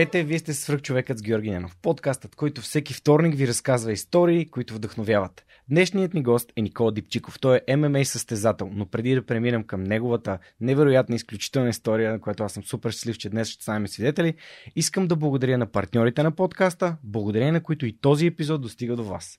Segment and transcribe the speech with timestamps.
[0.00, 4.50] Здравейте, вие сте свръх човекът с Георги Ненов, подкастът, който всеки вторник ви разказва истории,
[4.50, 5.44] които вдъхновяват.
[5.68, 7.40] Днешният ни гост е Никола Дипчиков.
[7.40, 12.42] Той е ММА състезател, но преди да преминем към неговата невероятна изключителна история, на която
[12.42, 14.34] аз съм супер щастлив, че днес ще станем свидетели,
[14.76, 19.04] искам да благодаря на партньорите на подкаста, благодарение на които и този епизод достига до
[19.04, 19.38] вас.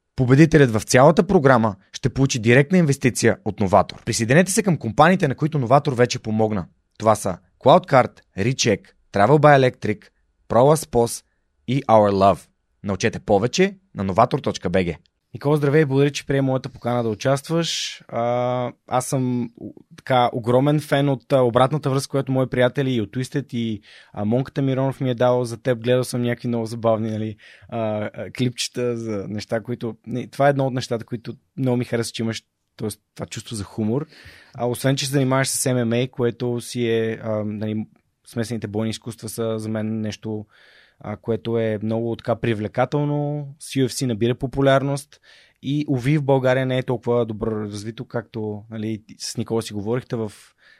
[0.15, 4.03] Победителят в цялата програма ще получи директна инвестиция от Новатор.
[4.05, 6.65] Присъединете се към компаниите, на които Новатор вече помогна.
[6.97, 8.81] Това са CloudCard, Recheck,
[9.13, 10.05] Travel by Electric,
[10.49, 11.23] ProLaspos
[11.67, 12.47] и Our Love.
[12.83, 14.95] Научете повече на novator.bg.
[15.33, 18.01] Никола, здравей, благодаря, че приема моята покана да участваш.
[18.07, 19.49] А, аз съм
[19.97, 23.81] така огромен фен от обратната връзка, която мои приятели и от Twisted и
[24.13, 25.83] а, Монката Миронов ми е дал за теб.
[25.83, 27.35] Гледал съм някакви много забавни нали,
[27.69, 27.79] а,
[28.13, 29.95] а, клипчета за неща, които...
[30.07, 32.43] Не, това е едно от нещата, които много ми харесва, че имаш
[32.77, 32.89] т.е.
[33.15, 34.05] това чувство за хумор.
[34.53, 37.19] А освен, че се занимаваш с ММА, което си е...
[37.23, 37.85] А, нали,
[38.27, 40.45] смесените бойни изкуства са за мен нещо
[41.03, 43.47] а, което е много така привлекателно.
[43.59, 45.21] С UFC набира популярност
[45.61, 50.15] и уви в България не е толкова добро развито, както нали, с Никола си говорихте
[50.15, 50.31] в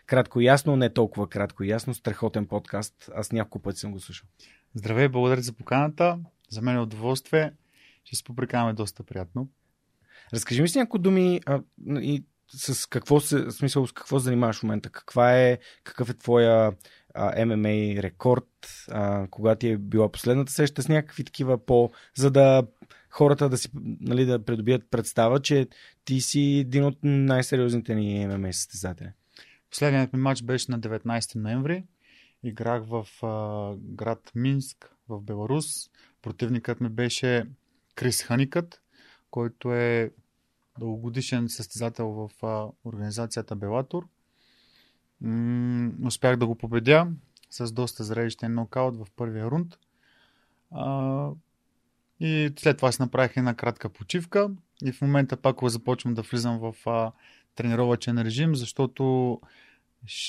[0.05, 3.09] кратко и ясно, не толкова кратко и ясно, страхотен подкаст.
[3.15, 4.27] Аз няколко пъти съм го слушал.
[4.75, 6.19] Здравей, благодаря за поканата.
[6.49, 7.53] За мен е удоволствие.
[8.03, 9.49] Ще се попрекаваме доста приятно.
[10.33, 12.23] Разкажи ми си някои думи а, и
[12.53, 14.89] с какво се, смисъл, с какво занимаваш в момента?
[14.89, 16.73] Каква е, какъв е твоя
[17.45, 18.47] ММА рекорд,
[18.91, 21.91] а, кога ти е била последната среща с някакви такива по...
[22.15, 22.67] за да
[23.09, 23.69] хората да си,
[24.01, 25.67] нали, да придобият представа, че
[26.05, 29.09] ти си един от най-сериозните ни ММА състезатели.
[29.69, 31.83] Последният ми матч беше на 19 ноември.
[32.43, 35.65] Играх в а, град Минск в Беларус.
[36.21, 37.45] Противникът ми беше
[37.95, 38.81] Крис Ханикът,
[39.31, 40.11] който е
[40.79, 44.07] дългогодишен състезател в а, организацията Белатор.
[45.21, 47.07] М- успях да го победя
[47.49, 49.77] с доста зрелищен нокаут в първия рунд.
[50.71, 51.29] А,
[52.19, 54.49] и след това си направих една кратка почивка
[54.83, 57.11] и в момента пак започвам да влизам в а,
[57.55, 59.03] тренировачен режим, защото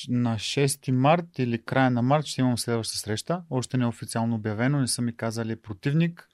[0.08, 3.42] на 6 март или края на март ще имам следваща среща.
[3.50, 6.28] Още не е официално обявено, не са ми казали противник,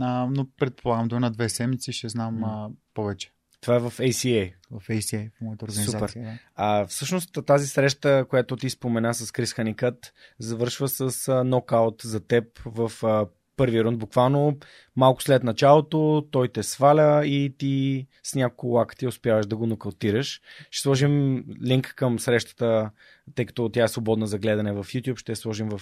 [0.00, 3.32] а, но предполагам до една-две седмици ще знам а, повече.
[3.60, 4.52] Това е в ACA.
[4.70, 6.08] В ACA, в моята организация.
[6.08, 6.20] Супер.
[6.22, 6.38] Да.
[6.54, 12.20] А, всъщност тази среща, която ти спомена с Крис Ханикът, завършва с а, нокаут за
[12.20, 13.26] теб в а,
[13.60, 13.98] първи рунд.
[13.98, 14.58] Буквално
[14.96, 20.40] малко след началото той те сваля и ти с няколко лакти успяваш да го нокаутираш.
[20.70, 22.90] Ще сложим линк към срещата,
[23.34, 25.18] тъй като тя е свободна за гледане в YouTube.
[25.18, 25.80] Ще сложим в...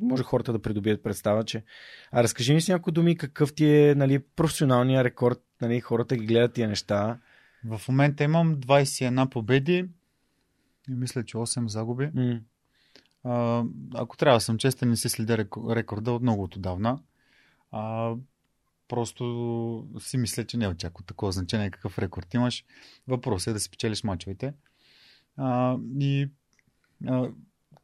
[0.00, 1.64] Може хората да придобият представа, че...
[2.12, 5.42] А разкажи ми с някои думи какъв ти е нали, професионалния рекорд.
[5.60, 7.18] Нали, хората ги гледат тия неща.
[7.64, 9.88] В момента имам 21 победи
[10.88, 12.04] и мисля, че 8 загуби.
[12.04, 12.40] Mm.
[13.24, 13.64] А,
[13.94, 15.38] ако трябва да съм честен, не се следя
[15.70, 16.98] рекорда от много отдавна.
[17.70, 18.14] А,
[18.88, 22.64] просто си мисля, че не е очаква такова значение какъв рекорд имаш.
[23.08, 24.54] Въпросът е да си печелиш мачовете.
[25.36, 26.28] А, и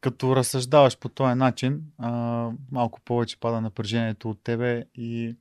[0.00, 5.36] като разсъждаваш по този начин, а, малко повече пада напрежението от тебе и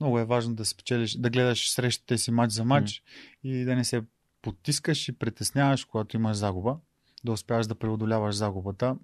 [0.00, 3.02] много е важно да спечелиш, да гледаш срещите си матч за матч mm.
[3.42, 4.02] и да не се
[4.42, 6.76] потискаш и притесняваш, когато имаш загуба,
[7.24, 8.96] да успяваш да преодоляваш загубата.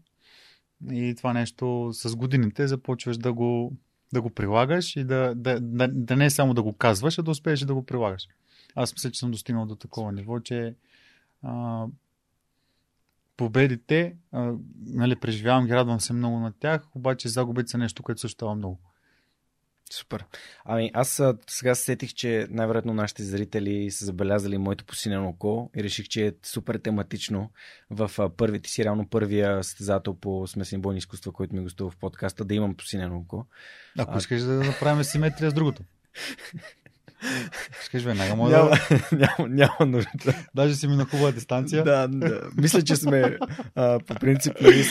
[0.93, 3.73] И това нещо с годините започваш да го,
[4.13, 7.23] да го прилагаш и да, да, да, да не е само да го казваш, а
[7.23, 8.29] да успееш да го прилагаш.
[8.75, 10.75] Аз мисля, че съм достигнал до такова ниво, че
[11.43, 11.87] а,
[13.37, 14.53] победите, а,
[14.87, 18.55] нали, преживявам ги, радвам се много на тях, обаче загубите са нещо, което също става
[18.55, 18.81] много.
[19.93, 20.25] Супер.
[20.65, 25.85] Ами аз сега се сетих, че най-вероятно нашите зрители са забелязали моето посинено око и
[25.85, 27.51] реших, че е супер тематично
[27.91, 32.45] в първите си, реално първия състезател по смесени бойни изкуства, който ми гостува в подкаста,
[32.45, 33.47] да имам посинено око.
[33.99, 35.83] Ако искаш да направим симетрия с другото.
[37.85, 38.79] Скажи веднага, може няма, да...
[39.17, 40.11] няма, няма нужда.
[40.55, 41.85] Даже си ми на хубава дистанция.
[41.85, 42.41] Да, да.
[42.56, 43.38] Мисля, че сме
[43.75, 44.85] а, по принцип нали,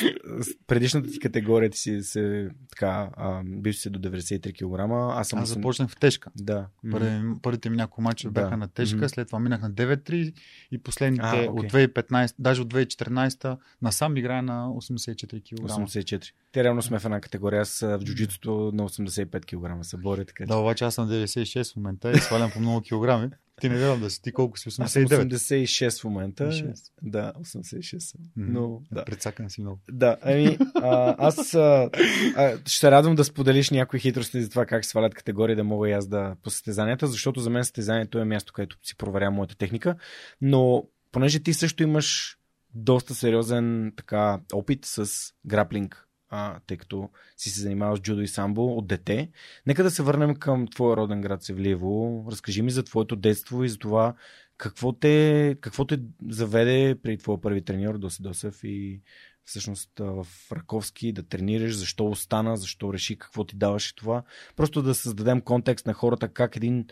[0.67, 5.19] предишната ти категория ти си се така, а, бил си до 93 кг.
[5.19, 6.29] Аз, съм аз започнах в тежка.
[6.35, 6.67] Да.
[6.91, 8.41] Първи, първите ми няколко мача да.
[8.41, 9.07] бяха на тежка, mm-hmm.
[9.07, 10.33] след това минах на 9-3
[10.71, 11.47] и последните а, okay.
[11.47, 15.69] от 2015, даже от 2014 насам играя на 84 кг.
[15.69, 16.31] 84.
[16.51, 17.61] Те реално сме в една категория.
[17.61, 20.25] Аз в джуджитото на 85 кг се боря.
[20.25, 23.29] Така, да, обаче аз съм 96 в момента свалям по много килограми.
[23.61, 24.21] Ти не вярвам да си.
[24.21, 24.69] Ти колко си?
[24.69, 24.83] 89?
[24.83, 26.43] Аз съм 86 в момента.
[26.43, 26.73] 6.
[27.01, 28.21] Да, 86 съм.
[28.35, 29.05] Но, да.
[29.05, 29.79] Предсакан си много.
[29.91, 31.89] Да, ами, а, аз а,
[32.35, 35.91] а, ще радвам да споделиш някои хитрости за това как свалят категории, да мога и
[35.91, 39.95] аз да по състезанията, защото за мен състезанието е място, където си проверявам моята техника.
[40.41, 42.37] Но понеже ти също имаш
[42.75, 45.09] доста сериозен така, опит с
[45.45, 46.02] граплинг
[46.35, 49.31] а, тъй като си се занимавал с джудо и самбо от дете.
[49.65, 52.25] Нека да се върнем към твоя роден град Севлиево.
[52.31, 54.15] Разкажи ми за твоето детство и за това
[54.57, 55.99] какво те, какво те
[56.29, 59.01] заведе при твоя първи треньор Доси Досев и
[59.45, 64.23] всъщност в Раковски да тренираш, защо остана, защо реши какво ти даваше това.
[64.55, 66.85] Просто да създадем контекст на хората как един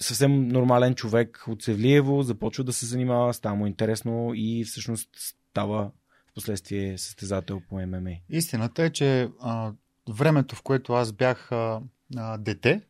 [0.00, 5.08] съвсем нормален човек от Севлиево започва да се занимава, става му интересно и всъщност
[5.50, 5.90] става
[6.34, 8.10] последствие състезател по ММА.
[8.30, 9.72] Истината е, че а,
[10.08, 11.80] времето, в което аз бях а,
[12.16, 12.80] а, дете,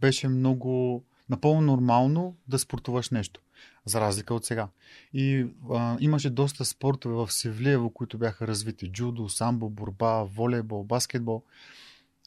[0.00, 3.40] беше много напълно нормално да спортуваш нещо,
[3.84, 4.68] за разлика от сега.
[5.12, 8.92] И а, имаше доста спортове в Севлиево, които бяха развити.
[8.92, 11.42] Джудо, самбо, борба, волейбол, баскетбол.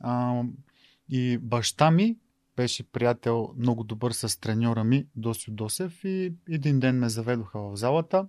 [0.01, 0.43] А,
[1.09, 2.17] и баща ми
[2.55, 7.75] беше приятел много добър с треньора ми, Досио Досев и един ден ме заведоха в
[7.75, 8.27] залата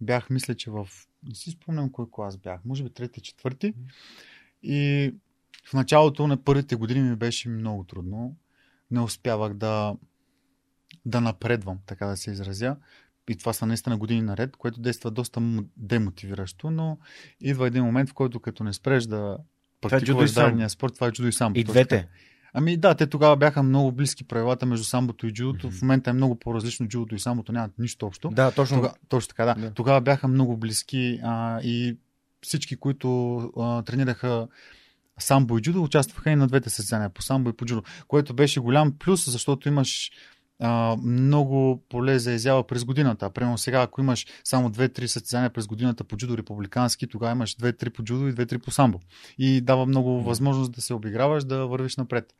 [0.00, 0.88] бях, мисля, че в...
[1.22, 2.60] Не си спомням кой клас бях.
[2.64, 3.74] Може би трети, четвърти.
[4.62, 5.14] И
[5.64, 8.36] в началото на първите години ми беше много трудно.
[8.90, 9.96] Не успявах да,
[11.04, 12.76] да напредвам, така да се изразя.
[13.28, 16.98] И това са наистина години наред, което действа доста демотивиращо, но
[17.40, 21.12] идва един момент, в който като не спреш да е практикуваш дадения спорт, това е
[21.12, 21.52] чудо и сам.
[21.56, 22.08] И двете.
[22.54, 25.66] Ами да, те тогава бяха много близки правилата между самбото и джудото.
[25.66, 25.78] Mm-hmm.
[25.78, 26.88] В момента е много по-различно.
[26.88, 28.28] Джудото и самбото нямат нищо общо.
[28.28, 28.76] Да, точно.
[28.76, 29.54] Тога, точно така, да.
[29.54, 29.74] Yeah.
[29.74, 31.96] Тогава бяха много близки а, и
[32.42, 34.48] всички, които а, тренираха
[35.18, 38.60] самбо и джудо, участваха и на двете състезания, по самбо и по джудо, което беше
[38.60, 40.10] голям плюс, защото имаш
[40.60, 43.30] а, много поле за изява през годината.
[43.30, 47.90] Примерно сега, ако имаш само 2-3 състезания през годината по джудо републикански, тогава имаш 2-3
[47.90, 49.00] по джудо и 2-3 по самбо.
[49.38, 52.34] И дава много възможност да се обиграваш, да вървиш напред.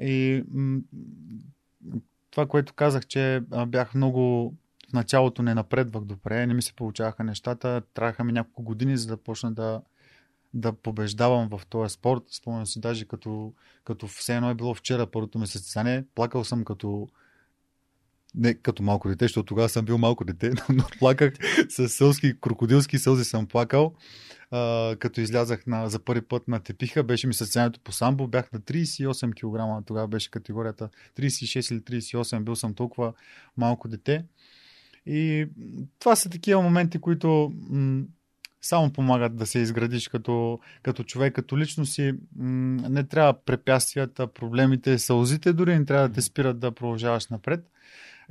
[0.00, 0.80] И м-
[2.30, 4.54] това, което казах, че бях много
[4.90, 7.82] в началото не напредвах добре, не ми се получаваха нещата.
[7.94, 9.82] Трябваха ми няколко години, за да почна да,
[10.54, 12.22] да побеждавам в този спорт.
[12.30, 13.54] Спомням си даже като,
[13.84, 16.04] като все едно е било вчера първото ми състезание.
[16.14, 17.08] Плакал съм като
[18.34, 21.34] не като малко дете, защото тогава съм бил малко дете, но плаках
[21.68, 23.94] с сълски, крокодилски сълзи съм плакал.
[24.50, 28.52] А, като излязах на, за първи път на тепиха, беше ми състоянието по самбо, бях
[28.52, 29.34] на 38
[29.80, 33.12] кг, тогава беше категорията 36 или 38, бил съм толкова
[33.56, 34.24] малко дете.
[35.06, 35.46] И
[35.98, 38.04] това са такива моменти, които м-
[38.62, 44.26] само помагат да се изградиш като, като човек, като личност и м- не трябва препятствията,
[44.26, 47.70] проблемите, сълзите дори не трябва да те спират да продължаваш напред.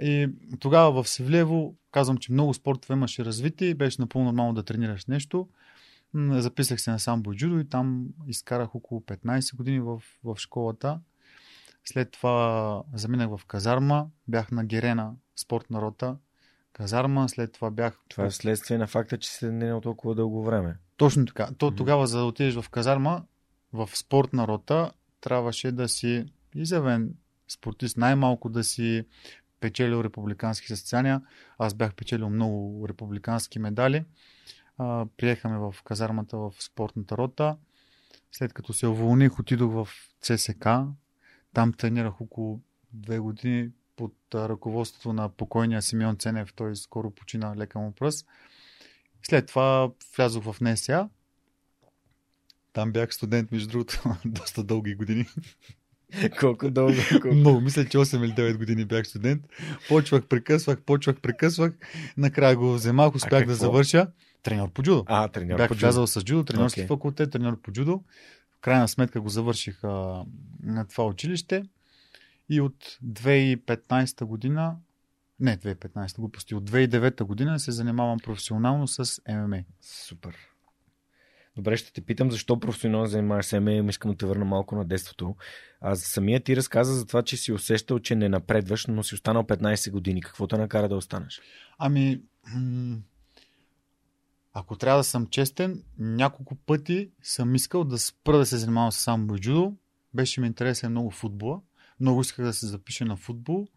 [0.02, 0.30] И
[0.60, 5.06] тогава в Севлиево, казвам, че много спортове имаше развитие и беше напълно нормално да тренираш
[5.06, 5.48] нещо.
[6.16, 11.00] Записах се на самбо джудо и там изкарах около 15 години в, в школата.
[11.86, 16.18] След това заминах в казарма, бях на Герена, спортна рота,
[16.74, 18.00] казарма, след това бях...
[18.10, 20.78] Това е следствие на факта, че се не е толкова дълго време.
[20.98, 21.50] Точно така.
[21.58, 23.24] То тогава, за да отидеш в казарма,
[23.74, 24.92] в спортна рота,
[25.22, 26.26] трябваше да си
[26.56, 27.14] изявен
[27.48, 29.06] спортист, най-малко да си
[29.60, 31.22] печелил републикански състезания.
[31.58, 34.06] Аз бях печелил много републикански медали.
[34.78, 37.58] А, приехаме в казармата в спортната рота.
[38.32, 39.88] След като се уволних, отидох в
[40.22, 40.68] ЦСК.
[41.54, 42.62] Там тренирах около
[42.94, 46.54] две години под ръководството на покойния Симеон Ценев.
[46.54, 48.28] Той скоро почина лека му пръст.
[49.24, 51.10] След това влязох в НСА.
[52.74, 55.26] Там бях студент, между другото, доста дълги години.
[56.40, 56.94] Колко дълго?
[57.12, 57.36] Колко?
[57.36, 59.44] Много, мисля, че 8 или 9 години бях студент.
[59.88, 61.74] Почвах, прекъсвах, почвах, прекъсвах.
[62.18, 64.08] Накрая го вземах, успях да завърша.
[64.44, 65.04] Треньор по джудо.
[65.08, 65.86] А, треньор бях по джудо.
[65.86, 66.88] влязал с джудо, тренерски okay.
[66.88, 68.04] факултет, треньор по джудо.
[68.58, 70.24] в крайна сметка го завърших а,
[70.64, 71.64] на това училище
[72.50, 74.76] и от 2015 година
[75.40, 79.64] не 2015 глупости, от 2009 година се занимавам професионално с ММА.
[79.82, 80.49] Супер.
[81.56, 84.86] Добре, ще те питам защо професионално занимаваш се ММА, искам да те върна малко на
[84.86, 85.36] детството.
[85.82, 89.44] А самия ти разказа за това, че си усещал, че не напредваш, но си останал
[89.44, 90.22] 15 години.
[90.22, 91.42] Какво те накара да останеш?
[91.78, 92.22] Ами,
[94.54, 98.98] ако трябва да съм честен, няколко пъти съм искал да спра да се занимавам с
[98.98, 99.76] само джудо.
[100.14, 101.62] Беше ми интересен много футбола.
[102.00, 103.68] Много исках да се запиша на футбол,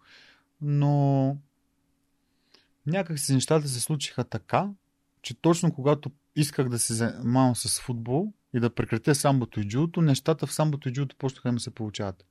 [0.61, 1.37] но
[2.87, 4.71] някак си нещата се случиха така,
[5.23, 10.01] че точно когато исках да се занимавам с футбол и да прекратя самбото и джудото,
[10.01, 12.25] нещата в самбото и джудото почнаха да се получават.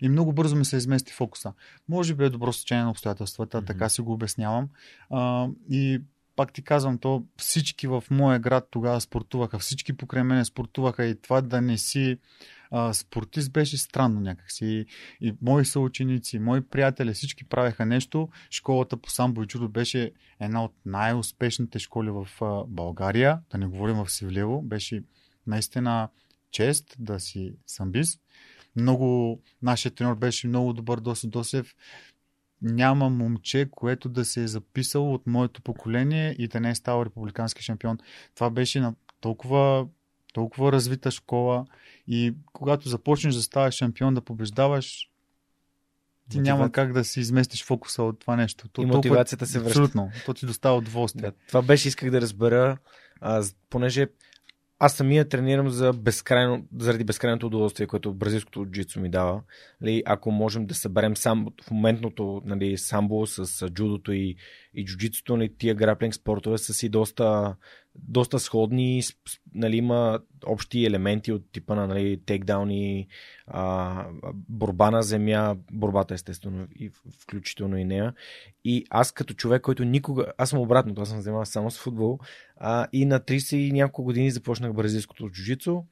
[0.00, 1.52] И много бързо ми се измести фокуса.
[1.88, 3.66] Може би е добро стечение на обстоятелствата, mm-hmm.
[3.66, 4.68] така си го обяснявам.
[5.10, 6.02] А, и
[6.36, 11.20] пак ти казвам, то всички в моя град тогава спортуваха, всички покрай мене спортуваха и
[11.20, 12.18] това да не си
[12.70, 14.66] а, спортист беше странно някакси.
[14.66, 14.86] И,
[15.20, 18.28] и мои съученици, мои приятели, всички правеха нещо.
[18.50, 23.66] Школата по самбо и чудо беше една от най-успешните школи в а, България, да не
[23.66, 24.62] говорим в Севлево.
[24.62, 25.02] Беше
[25.46, 26.08] наистина
[26.50, 28.20] чест да си самбист.
[28.76, 31.74] Много, нашия тренер беше много добър, Доси Досев
[32.62, 37.04] няма момче, което да се е записало от моето поколение и да не е ставал
[37.04, 37.98] републикански шампион.
[38.34, 39.88] Това беше на толкова,
[40.36, 41.66] толкова развита школа
[42.08, 45.10] и когато започнеш да ставаш шампион, да побеждаваш,
[46.30, 46.54] ти Мотивация.
[46.54, 48.68] няма как да си изместиш фокуса от това нещо.
[48.68, 49.80] То, и мотивацията толкова, се връща.
[49.80, 50.10] Абсолютно.
[50.26, 51.22] То ти достава удоволствие.
[51.22, 52.78] Да, това беше, исках да разбера,
[53.20, 54.06] а, понеже
[54.78, 59.42] аз самия тренирам за безкрайно, заради безкрайното удоволствие, което бразилското джицу ми дава.
[59.80, 64.36] Нали, ако можем да съберем сам, в моментното нали, самбо с джудото и,
[64.74, 67.56] и джуджицото, нали, тия граплинг спортове са си доста,
[67.98, 69.02] доста сходни.
[69.54, 73.08] Нали, има общи елементи от типа на нали, тейкдауни,
[73.46, 78.14] а, борба на земя, борбата естествено, и включително и нея.
[78.64, 80.32] И аз като човек, който никога...
[80.38, 82.18] Аз съм обратно, аз съм занимавал само с футбол.
[82.56, 85.82] А, и на 30 и няколко години започнах бразилското джуджицу.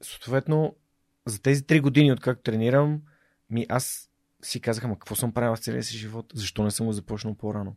[0.00, 0.74] Съответно,
[1.26, 3.02] за тези 3 години, откакто тренирам,
[3.50, 4.10] ми аз
[4.42, 6.32] си казах, ама какво съм правил в целия си живот?
[6.34, 7.76] Защо не съм го започнал по-рано?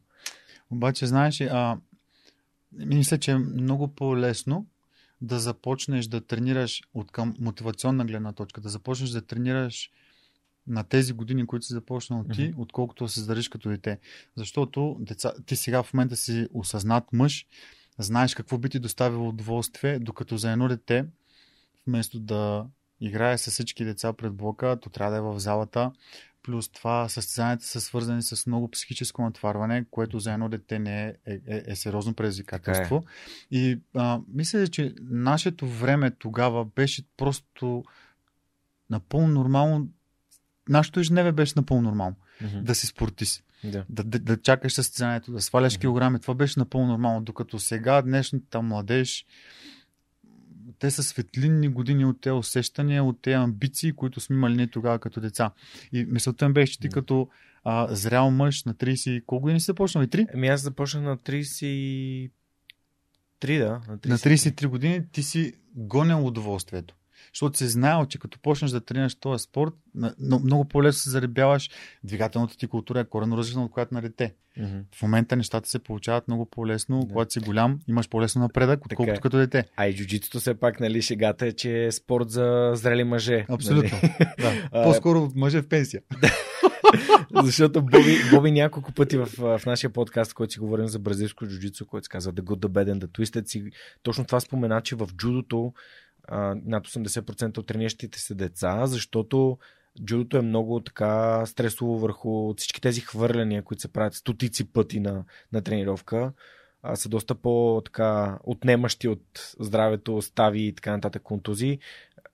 [0.72, 1.78] Обаче, знаеш, а,
[2.72, 4.68] мисля, че е много по-лесно
[5.22, 9.92] да започнеш да тренираш от към мотивационна гледна точка, да започнеш да тренираш
[10.68, 12.54] на тези години, които си започнал ти, mm-hmm.
[12.58, 14.00] отколкото да се здариш като дете.
[14.36, 17.48] Защото деца, ти сега в момента си осъзнат мъж,
[18.00, 21.06] знаеш какво би ти доставило удоволствие, докато за едно дете,
[21.88, 22.66] вместо да
[23.02, 25.92] играе с всички деца пред блока, то трябва да е в залата,
[26.46, 31.14] Плюс това състезанията са свързани с много психическо натварване, което за едно дете не е,
[31.26, 33.04] е, е, е сериозно предизвикателство.
[33.52, 33.56] Е.
[33.58, 37.84] И а, мисля, че нашето време тогава беше просто
[38.90, 39.88] напълно нормално.
[40.70, 42.16] Нашето ежедневие беше напълно нормално.
[42.42, 42.62] Mm-hmm.
[42.62, 43.44] Да си спортист.
[43.64, 43.86] Да.
[43.90, 45.82] Да, да, да чакаш състезанието, да сваляш mm-hmm.
[45.82, 46.20] килограми.
[46.20, 47.22] Това беше напълно нормално.
[47.22, 49.26] Докато сега днешната младеж
[50.80, 55.00] те са светлинни години от тези усещания, от тези амбиции, които сме имали ние тогава
[55.00, 55.52] като деца.
[55.92, 57.30] И мисълта ми беше, че ти като
[57.64, 59.26] а, зрял мъж на 30...
[59.26, 60.04] Колко години си започнал?
[60.04, 60.28] И 3?
[60.34, 62.30] Ами аз започнах на 33,
[63.46, 63.82] да.
[63.88, 64.08] На 33.
[64.08, 66.96] на 33 години ти си гонел удоволствието
[67.36, 69.74] защото се знаел, че като почнеш да тренираш този спорт,
[70.20, 71.70] много по-лесно се заребяваш.
[72.04, 74.34] Двигателната ти култура е корено различна от която на дете.
[74.60, 74.84] Mm-hmm.
[74.96, 77.00] В момента нещата се получават много по-лесно.
[77.00, 77.08] Да.
[77.08, 79.66] Когато си голям, имаш по-лесно напредък, отколкото като дете.
[79.76, 83.46] А и джуджитото все пак, нали, шегата е, че е спорт за зрели мъже.
[83.50, 84.00] Абсолютно.
[84.04, 84.14] Нали?
[84.72, 84.84] да.
[84.84, 86.02] По-скоро мъже в пенсия.
[87.44, 91.86] Защото Боби, Боби няколко пъти в, в нашия подкаст, който си говорим за бразилско джуджицу,
[91.86, 93.64] който се казва The Good, The Bad and The Twisted, си,
[94.04, 95.74] точно това спомена, че в джудото
[96.66, 99.58] над 80% от трениращите се деца, защото
[100.06, 105.24] джудото е много така стресово върху всички тези хвърляния, които се правят стотици пъти на,
[105.54, 106.34] на тренировка
[106.84, 111.80] а, са доста по-така отнемащи от здравето, стави и така нататък контузии.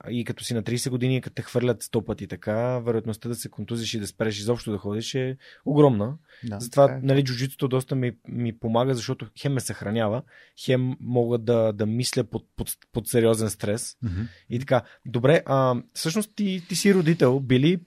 [0.09, 3.49] И като си на 30 години, като те хвърлят 100 пъти така, вероятността да се
[3.49, 6.17] контузиш и да спреш изобщо да ходиш е огромна.
[6.43, 6.99] Да, Затова, е.
[7.03, 10.21] нали, джуджитото доста ми, ми помага, защото хем ме съхранява,
[10.65, 13.97] хем мога да, да мисля под, под, под сериозен стрес.
[14.05, 14.27] Mm-hmm.
[14.49, 14.81] И така.
[15.05, 17.79] Добре, а, всъщност ти, ти си родител, били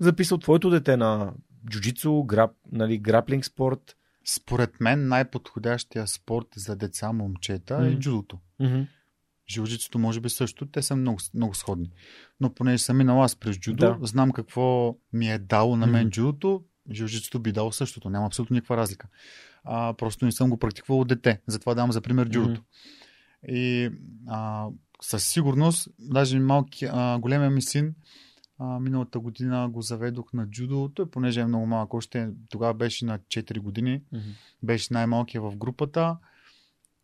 [0.00, 1.32] записал твоето дете на
[1.70, 3.96] джуджицу, грап, нали, граплинг спорт,
[4.34, 7.96] според мен най-подходящия спорт за деца, момчета mm-hmm.
[7.96, 8.38] е джудото.
[8.60, 8.86] Mm-hmm.
[9.50, 10.66] Жилжицето може би също.
[10.66, 11.90] Те са много, много сходни.
[12.40, 13.98] Но понеже съм минал аз през джудо, да.
[14.02, 16.10] знам какво ми е дало на мен mm-hmm.
[16.10, 18.10] джудото, жилжицето би дало същото.
[18.10, 19.08] Няма абсолютно никаква разлика.
[19.64, 21.40] А, просто не съм го практикувал от дете.
[21.46, 22.60] Затова давам за пример джудото.
[22.60, 23.48] Mm-hmm.
[23.48, 23.90] И
[24.28, 24.66] а,
[25.02, 27.94] със сигурност, даже малки, а, големия ми син,
[28.58, 30.90] а, миналата година го заведох на джудо.
[30.94, 34.28] Той, понеже е много малък, още тогава беше на 4 години, Мгм.
[34.62, 36.16] беше най-малкият в групата.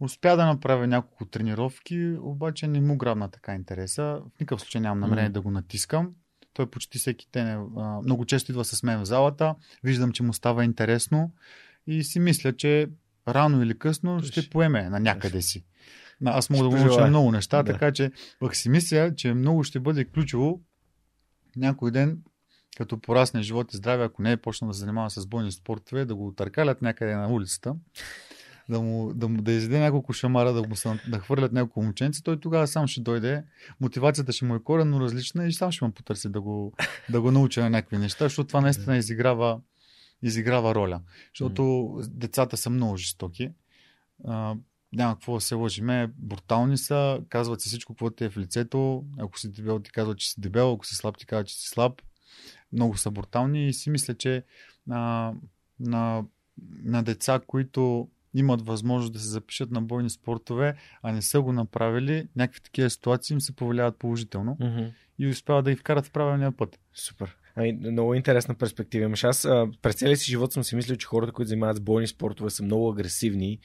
[0.01, 4.03] Успя да направя няколко тренировки, обаче не му грабна така интереса.
[4.03, 5.33] В никакъв случай нямам намерение Мгм.
[5.33, 6.11] да го натискам.
[6.53, 7.59] Той почти всеки ден е,
[8.05, 9.55] много често идва с мен в залата.
[9.85, 11.33] Виждам, че му става интересно
[11.87, 12.89] и си мисля, че
[13.29, 15.65] рано или късно Той ще поеме на някъде си.
[16.25, 17.73] Аз мога Ще да го науча много неща, Да.
[17.73, 18.11] така че
[18.41, 20.61] пък си мисля, че много ще бъде ключово
[21.57, 22.19] някой ден,
[22.77, 26.05] като порасне живот и здраве, ако не е почнал да се занимава с бойни спортове,
[26.05, 27.75] да го търкалят някъде на улицата,
[28.69, 32.23] да му, да му да изяде няколко шамара, да, му се, да хвърлят няколко момченце,
[32.23, 33.45] той тогава сам ще дойде.
[33.81, 36.73] Мотивацията ще му е коренно различна и сам ще му потърси да го,
[37.11, 39.61] да го науча на някакви неща, защото това наистина изиграва,
[40.23, 41.01] изиграва роля.
[41.35, 43.51] Защото децата са много жестоки.
[44.25, 44.55] А,
[44.93, 46.13] няма какво да се лъжиме.
[46.19, 49.05] Брутални са, казват си всичко, какво ти е в лицето.
[49.19, 51.69] Ако си дебел, ти казват, че си дебел, ако си слаб, ти казват, че си
[51.69, 52.03] слаб.
[52.73, 54.45] Много са брутални и си мисля, че
[54.91, 55.33] а,
[55.81, 56.25] на,
[56.85, 61.53] на деца, които имат възможност да се запишат на бойни спортове, а не са го
[61.53, 64.85] направили, някакви такива ситуации им се повлияват положително Мгм.
[65.19, 66.79] и успяват да ги вкарат в правилния път.
[66.95, 67.37] Супер.
[67.59, 69.25] Ами, много интересна перспектива имаш.
[69.25, 72.07] Аз а, през целия си живот съм си мислил, че хората, които занимават с бойни
[72.07, 73.59] спортове, са много агресивни,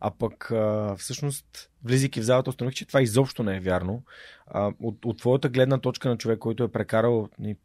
[0.00, 4.02] а пък а, всъщност, влизайки в залата, установих, че това изобщо не е вярно.
[4.46, 7.56] А, от, от твоята гледна точка на човек, който е прекарал ни,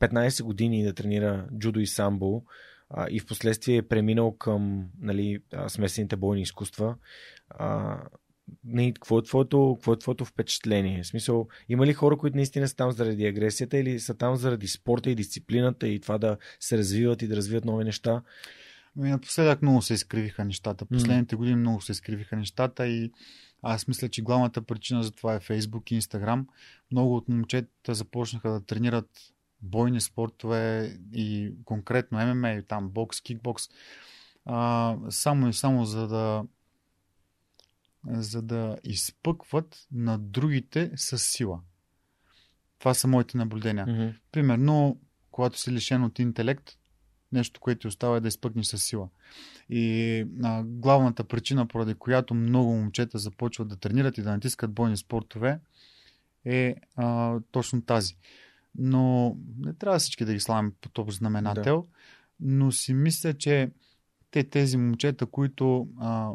[0.00, 2.42] 15 години да тренира джудо и самбо
[2.90, 5.38] а, и в последствие е преминал към нали,
[5.68, 6.96] смесените бойни изкуства,
[7.50, 7.98] а,
[8.64, 11.02] не, какво, е твоето, какво е твоето впечатление?
[11.02, 14.68] В смисъл, има ли хора, които наистина са там заради агресията или са там заради
[14.68, 18.22] спорта и дисциплината и това да се развиват и да развиват нови неща?
[18.98, 20.86] Ами, напоследък много се изкривиха нещата.
[20.86, 23.12] Последните години много се изкривиха нещата и
[23.62, 26.44] аз мисля, че главната причина за това е Facebook и Instagram.
[26.92, 29.10] Много от момчета започнаха да тренират
[29.62, 33.64] бойни спортове и конкретно ММА, там бокс, кикбокс,
[34.44, 36.44] а, само и само за да
[38.08, 41.60] за да изпъкват на другите с сила.
[42.78, 43.86] Това са моите наблюдения.
[43.86, 44.14] Mm-hmm.
[44.32, 46.70] Примерно, когато си лишен от интелект,
[47.32, 49.08] нещо, което ти остава е да изпъкнеш с сила.
[49.68, 54.96] И а, главната причина, поради която много момчета започват да тренират и да натискат бойни
[54.96, 55.60] спортове,
[56.44, 58.16] е а, точно тази.
[58.78, 61.88] Но не трябва всички да ги славим по този знаменател, да.
[62.40, 63.70] но си мисля, че
[64.30, 66.30] те, тези момчета, които а,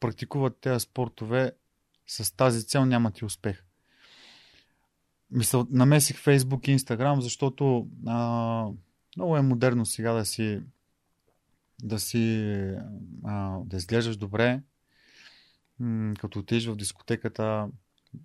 [0.00, 1.52] практикуват тези спортове
[2.06, 3.64] с тази цел, нямат и успех.
[5.30, 8.66] Мисля, намесих Фейсбук и Инстаграм, защото а,
[9.16, 10.60] много е модерно сега да си
[11.82, 12.54] да си
[13.24, 14.60] а, да изглеждаш добре,
[15.78, 17.68] м- като отидеш в дискотеката,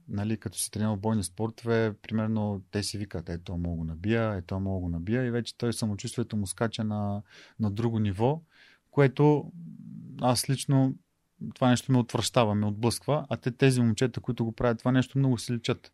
[0.07, 4.59] нали, като си тренирал бойни спортове, примерно те си викат, ето мога го набия, ето
[4.59, 7.21] мога го набия и вече той самочувствието му скача на,
[7.59, 8.41] на друго ниво,
[8.91, 9.51] което
[10.21, 10.95] аз лично
[11.55, 15.17] това нещо ме отвръщава, ме отблъсква, а те тези момчета, които го правят това нещо,
[15.17, 15.91] много се личат.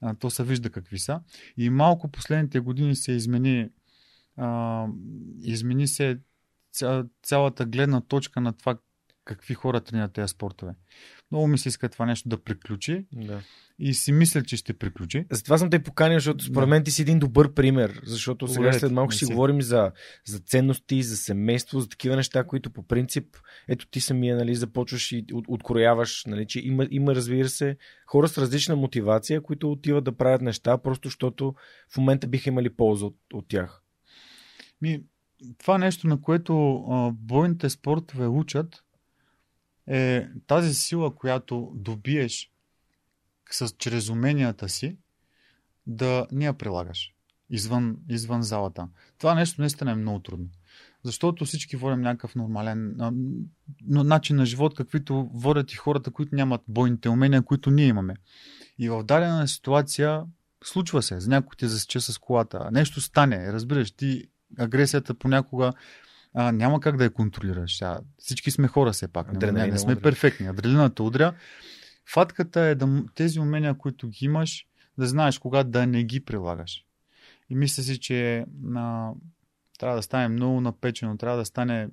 [0.00, 1.20] А, то се вижда какви са.
[1.56, 3.70] И малко последните години се измени
[4.36, 4.86] а,
[5.38, 6.20] измени се
[6.72, 8.78] ця, цялата гледна точка на това
[9.26, 10.72] какви хора тренират тези спортове.
[11.30, 13.40] Много ми се иска това нещо да приключи да.
[13.78, 15.26] и си мисля, че ще приключи.
[15.30, 18.92] Затова съм те поканил, защото според мен ти си един добър пример, защото сега след
[18.92, 19.92] малко ще си говорим за,
[20.26, 23.36] за ценности, за семейство, за такива неща, които по принцип,
[23.68, 28.28] ето ти самия нали, започваш и от, открояваш, нали, че има, има, разбира се, хора
[28.28, 31.54] с различна мотивация, които отиват да правят неща, просто защото
[31.94, 33.82] в момента биха имали полза от, от тях.
[34.82, 35.02] Ми,
[35.58, 38.82] това нещо, на което а, бойните спортове учат,
[39.86, 42.50] е тази сила, която добиеш
[43.50, 44.96] с, чрез уменията си,
[45.86, 47.16] да не я прилагаш
[47.50, 48.88] извън, извън залата.
[49.18, 50.46] Това нещо наистина е много трудно.
[51.02, 53.12] Защото всички водим някакъв нормален а,
[53.86, 58.14] начин на живот, каквито водят и хората, които нямат бойните умения, които ние имаме.
[58.78, 60.22] И в дадена ситуация
[60.64, 64.24] случва се, за някой ти засече с колата, нещо стане, разбираш, ти
[64.58, 65.72] агресията понякога
[66.38, 67.82] а, няма как да я контролираш.
[67.82, 69.32] А, всички сме хора все пак.
[69.32, 70.02] Не, не, не сме удря.
[70.02, 70.46] перфектни.
[70.46, 71.34] Адреналината удря.
[72.06, 74.66] Фатката е да тези умения, които ги имаш,
[74.98, 76.84] да знаеш кога да не ги прилагаш.
[77.50, 78.46] И мисля си, че
[78.76, 79.12] а,
[79.78, 81.88] трябва да стане много напечено, трябва да стане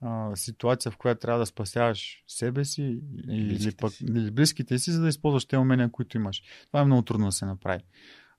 [0.00, 4.04] а, ситуация, в която трябва да спасяваш себе си или, пък, си.
[4.04, 6.42] или близките си, за да използваш тези умения, които имаш.
[6.66, 7.82] Това е много трудно да се направи.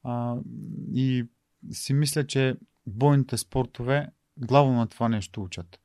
[0.03, 0.35] А,
[0.93, 1.25] и
[1.71, 2.55] си мисля, че
[2.87, 5.79] бойните спортове главно на това нещо учат.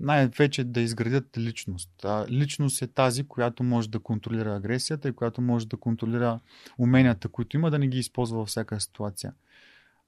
[0.00, 2.04] най-вече да изградят личност.
[2.04, 6.40] А личност е тази, която може да контролира агресията и която може да контролира
[6.78, 9.34] уменията, които има, да не ги използва във всяка ситуация.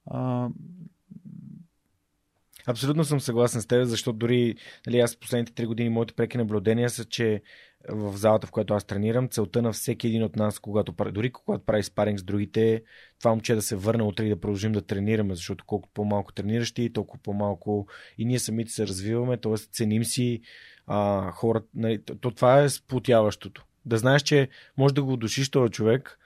[0.07, 0.49] А...
[2.67, 4.55] Абсолютно съм съгласен с теб, защото дори
[4.87, 7.43] нали, аз последните три години моите преки наблюдения са, че
[7.89, 11.65] в залата, в която аз тренирам, целта на всеки един от нас, когато, дори когато
[11.65, 12.83] прави спаринг с другите,
[13.19, 16.73] това момче да се върне утре и да продължим да тренираме, защото колко по-малко тренираш
[16.73, 17.87] ти, толкова по-малко
[18.19, 19.57] и ние самите се развиваме, т.е.
[19.57, 20.41] ценим си
[20.87, 21.67] а, хората.
[21.75, 23.65] Нали, то, това е сплотяващото.
[23.85, 26.19] Да знаеш, че може да го душиш този човек,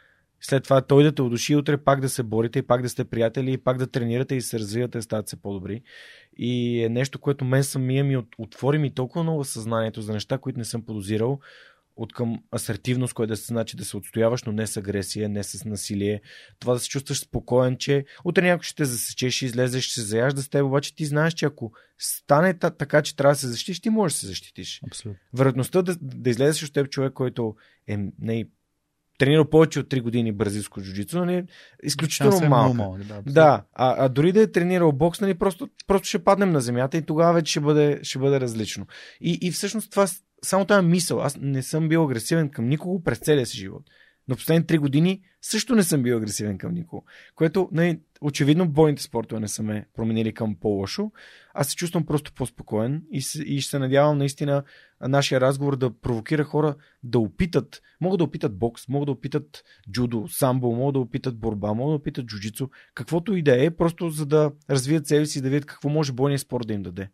[0.47, 3.05] след това той да те удуши, утре пак да се борите и пак да сте
[3.05, 5.83] приятели и пак да тренирате и се развивате и ставате се по-добри.
[6.37, 10.59] И е нещо, което мен самия ми отвори ми толкова много съзнанието за неща, които
[10.59, 11.41] не съм подозирал
[11.97, 15.43] от към асертивност, което да се значи да се отстояваш, но не с агресия, не
[15.43, 16.21] с насилие.
[16.59, 20.43] Това да се чувстваш спокоен, че утре някой ще те засечеш, излезеш, ще се заяжда
[20.43, 23.91] с теб, обаче ти знаеш, че ако стане така, че трябва да се защитиш, ти
[23.91, 24.81] можеш да се защитиш.
[24.87, 25.21] Абсолютно.
[25.35, 27.57] Вероятността да, да излезеш от теб човек, който
[27.89, 28.47] е не
[29.19, 31.45] тренирал повече от 3 години бразилско джуджицу, нали,
[31.83, 32.75] изключително малко.
[32.75, 33.05] малък.
[33.05, 36.61] Да, да а, а, дори да е тренирал бокс, нали, просто, просто ще паднем на
[36.61, 38.87] земята и тогава вече ще бъде, ще бъде различно.
[39.21, 40.07] И, и всъщност това,
[40.45, 43.83] само тази мисъл, аз не съм бил агресивен към никого през целия си живот.
[44.29, 47.05] Но последните три години също не съм бил агресивен към никого.
[47.35, 51.13] Което, не, очевидно, бойните спортове не са ме променили към по-лошо.
[51.55, 54.63] Аз се чувствам просто по-спокоен и, и ще се надявам наистина
[55.01, 60.29] нашия разговор да провокира хора да опитат, могат да опитат бокс, могат да опитат джудо,
[60.29, 64.27] самбо, могат да опитат борба, могат да опитат джуджицу, каквото и да е, просто за
[64.27, 67.11] да развият себе си и да видят какво може бойният спорт да им даде.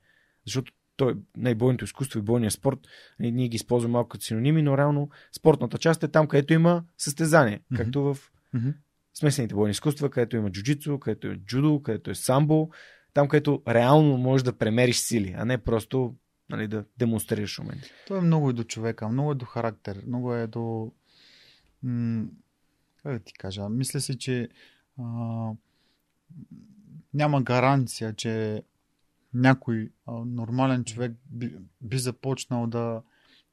[0.46, 2.79] Защото той, най-бойното изкуство и бойния спорт,
[3.21, 7.61] ние ги използваме малко като синоними, но реално спортната част е там, където има състезание,
[7.61, 7.77] mm-hmm.
[7.77, 8.19] както в
[8.55, 8.75] mm-hmm.
[9.15, 12.71] смесените бойни изкуства, където има джуджицу, където е джудо, където е самбо,
[13.15, 16.15] там, където реално можеш да премериш сили, а не просто
[16.51, 17.85] нали, да демонстрираш умения.
[18.07, 20.93] То е много и до човека, много е до характер, много е до...
[21.83, 22.25] М-
[23.03, 23.69] как да ти кажа?
[23.69, 24.49] Мисля си, че
[24.99, 25.05] а,
[27.15, 28.63] няма гаранция, че
[29.35, 33.03] някой а, нормален човек би, би започнал да,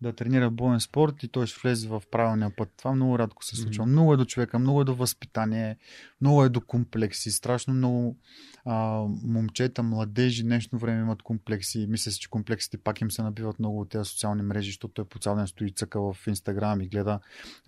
[0.02, 2.70] да тренира боен спорт и той ще влезе в правилния път.
[2.78, 3.84] Това много рядко се случва.
[3.84, 3.90] Mm-hmm.
[3.90, 5.78] Много е до човека, много е до възпитание,
[6.22, 7.32] много е до комплекси.
[7.32, 8.18] Страшно много
[8.66, 11.86] а, момчета, младежи днешно време имат комплекси.
[11.90, 15.06] Мисля си, че комплексите пак им се набиват много от тези социални мрежи, защото той
[15.06, 17.20] по цял ден стои цъка в Инстаграм и гледа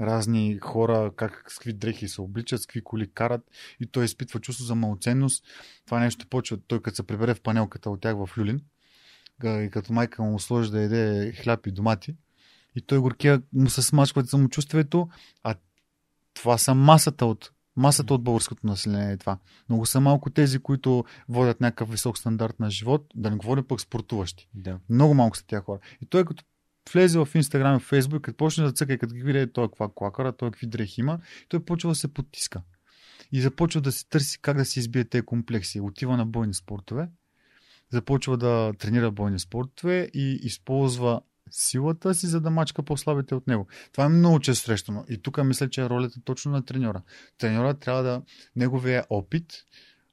[0.01, 3.41] разни хора как с какви дрехи се обличат, с какви коли карат
[3.79, 5.45] и той изпитва чувство за малоценност.
[5.85, 8.61] Това нещо почва той като се прибере в панелката от тях в Люлин
[9.43, 12.15] и като майка му сложи да яде хляб и домати.
[12.75, 15.09] И той горкия му се смачкват самочувствието,
[15.43, 15.55] а
[16.33, 19.37] това са масата от Масата от българското население е това.
[19.69, 23.81] Много са малко тези, които водят някакъв висок стандарт на живот, да не говорим пък
[23.81, 24.49] спортуващи.
[24.53, 24.79] Да.
[24.89, 25.79] Много малко са тия хора.
[26.01, 26.43] И той като
[26.93, 29.89] влезе в Инстаграм и Фейсбук, като почне да цъка и като ги види той каква
[29.95, 32.61] клакара, той какви дрехи има, той почва да се потиска.
[33.31, 35.79] И започва да се търси как да си избие тези комплекси.
[35.79, 37.09] Отива на бойни спортове,
[37.91, 41.21] започва да тренира бойни спортове и използва
[41.51, 43.67] силата си, за да мачка по-слабите от него.
[43.91, 45.05] Това е много често срещано.
[45.09, 47.01] И тук мисля, че е ролята точно на треньора.
[47.37, 48.21] Треньора трябва да...
[48.55, 49.53] Неговия опит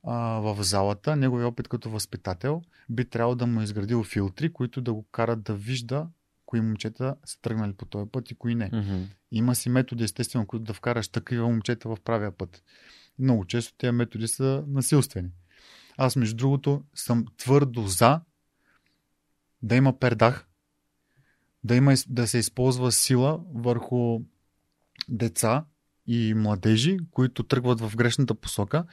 [0.06, 4.80] а, в залата, неговия опит като възпитател, би трябвало да му е изградил филтри, които
[4.80, 6.06] да го карат да вижда
[6.46, 8.70] кои момчета са тръгнали по този път и кои не.
[8.70, 9.04] Mm-hmm.
[9.32, 12.62] Има си методи, естествено, които да вкараш такива момчета в правия път.
[13.18, 15.28] Много често тези методи са насилствени.
[15.98, 18.20] Аз, между другото, съм твърдо за
[19.62, 20.48] да има пердах,
[21.64, 24.20] да, има, да се използва сила върху
[25.08, 25.64] деца
[26.06, 28.84] и младежи, които тръгват в грешната посока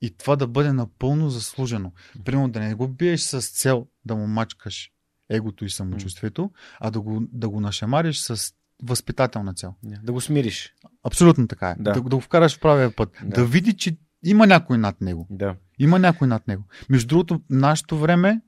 [0.00, 1.92] и това да бъде напълно заслужено.
[2.24, 4.92] Примерно да не го биеш с цел да му мачкаш
[5.28, 9.74] егото и самочувствието, а да го, да го нашамариш с възпитателна цел.
[9.82, 10.74] Да го смириш.
[11.04, 11.74] Абсолютно така е.
[11.78, 13.18] Да, да, да го вкараш в правия път.
[13.22, 13.28] Да.
[13.28, 15.26] да види, че има някой над него.
[15.30, 15.56] Да.
[15.78, 16.64] Има някой над него.
[16.90, 18.40] Между другото, нашето време,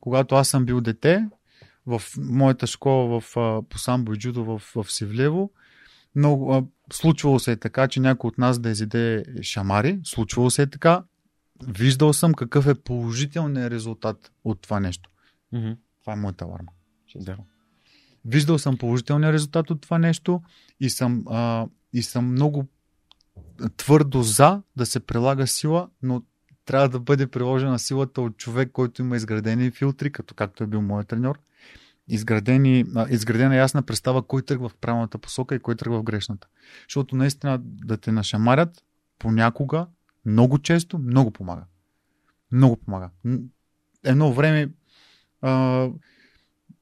[0.00, 1.28] когато аз съм бил дете,
[1.86, 3.34] в моята школа в,
[3.68, 5.50] по самбо и джудо в, в Севлево.
[6.14, 10.00] Много, а, случвало се е така, че някой от нас да изеде шамари.
[10.04, 11.04] Случвало се е така.
[11.68, 15.10] Виждал съм какъв е положителният резултат от това нещо.
[15.54, 15.76] Mm-hmm.
[16.00, 16.72] Това е моята аларма.
[17.16, 17.36] Да.
[18.24, 20.42] Виждал съм положителния резултат от това нещо
[20.80, 22.66] и съм, а, и съм много
[23.76, 26.22] твърдо за да се прилага сила, но
[26.64, 30.82] трябва да бъде приложена силата от човек, който има изградени филтри, като както е бил
[30.82, 31.38] моят треньор,
[32.08, 36.48] изградени, изградена ясна представа кой тръгва в правилната посока и кой тръгва в грешната.
[36.88, 38.84] Защото наистина да те нашамарят
[39.18, 39.86] понякога,
[40.26, 41.64] много често, много помага.
[42.52, 43.10] Много помага.
[44.04, 44.70] Едно време
[45.40, 45.88] а,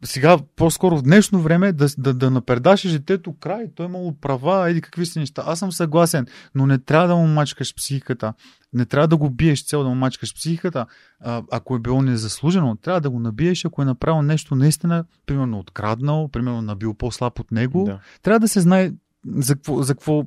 [0.07, 4.81] сега, по-скоро в днешно време да, да, да напредаш детето край, той имало права, еди
[4.81, 5.42] какви си неща.
[5.47, 8.35] Аз съм съгласен, но не трябва да му мачкаш психиката.
[8.73, 10.87] Не трябва да го биеш цел да му мачкаш психиката.
[11.21, 15.59] А, ако е било незаслужено, трябва да го набиеш, ако е направил нещо наистина, примерно
[15.59, 17.85] откраднал, примерно набил по-слаб от него.
[17.85, 18.01] Да.
[18.23, 18.92] Трябва да се знае
[19.27, 20.25] за какво, за какво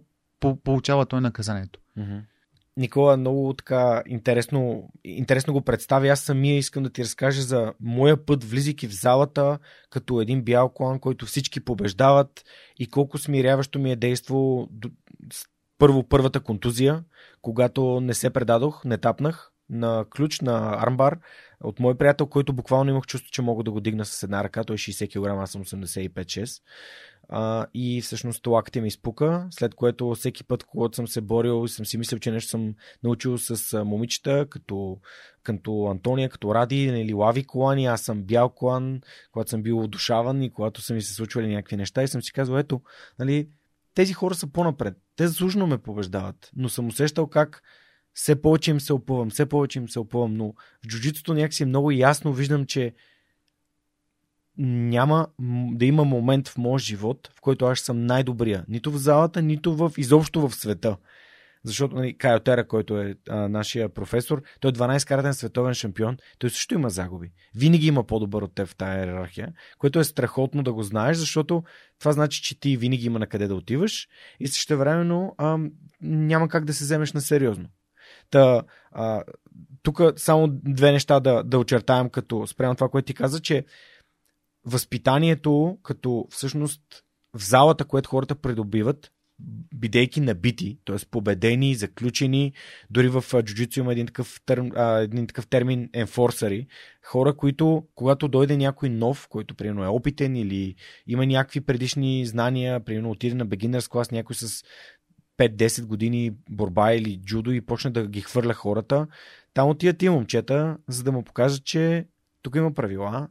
[0.63, 1.79] получава той наказанието.
[1.97, 2.21] Mm-hmm.
[2.79, 6.09] Никола много така интересно, интересно го представи.
[6.09, 10.69] Аз самия искам да ти разкажа за моя път, влизайки в залата, като един бял
[10.69, 12.43] клан, който всички побеждават
[12.79, 14.69] и колко смиряващо ми е действо
[15.77, 17.03] първо първата контузия,
[17.41, 21.19] когато не се предадох, не тапнах на ключ на армбар
[21.63, 24.63] от мой приятел, който буквално имах чувство, че мога да го дигна с една ръка.
[24.63, 26.61] Той е 60 кг, аз съм 85-6
[27.29, 31.69] а, и всъщност лакътя ми изпука, след което всеки път, когато съм се борил и
[31.69, 34.97] съм си мислил, че нещо съм научил с момичета, като,
[35.43, 39.83] като Антония, като Ради или нали, Лави Колани, аз съм бял колан, когато съм бил
[39.83, 42.81] удушаван и когато са ми се случвали някакви неща и съм си казал, ето,
[43.19, 43.49] нали,
[43.95, 44.97] тези хора са по-напред.
[45.15, 47.61] Те заслужено ме побеждават, но съм усещал как
[48.13, 51.91] все повече им се опъвам, все повече им се опъвам, но в джуджитото някакси много
[51.91, 52.93] ясно виждам, че
[54.59, 55.27] няма
[55.71, 58.65] да има момент в моят живот, в който аз съм най-добрия.
[58.67, 60.97] Нито в залата, нито в изобщо в света.
[61.63, 66.73] Защото нали, Кайотера, който е а, нашия професор, той е 12-каратен световен шампион, той също
[66.73, 67.31] има загуби.
[67.55, 71.63] Винаги има по-добър от теб в тази иерархия, което е страхотно да го знаеш, защото
[71.99, 74.07] това значи, че ти винаги има на къде да отиваш
[74.39, 75.57] и също времено а,
[76.01, 77.65] няма как да се вземеш на сериозно.
[78.29, 79.23] Та, а,
[79.83, 83.65] тук само две неща да, да очертаем, като спрямо това, което ти каза, че
[84.65, 86.81] възпитанието, като всъщност
[87.37, 89.11] в залата, което хората придобиват,
[89.75, 90.95] бидейки набити, т.е.
[91.11, 92.53] победени, заключени,
[92.89, 96.67] дори в джуджицу има един такъв, терм, а, един такъв термин енфорсъри,
[97.05, 100.75] хора, които когато дойде някой нов, който примерно е опитен или
[101.07, 104.63] има някакви предишни знания, примерно отиде на бегинърс клас някой с
[105.37, 109.07] 5-10 години борба или джудо и почне да ги хвърля хората,
[109.53, 112.07] там отиват тия момчета, за да му покажат, че
[112.41, 113.27] тук има правила,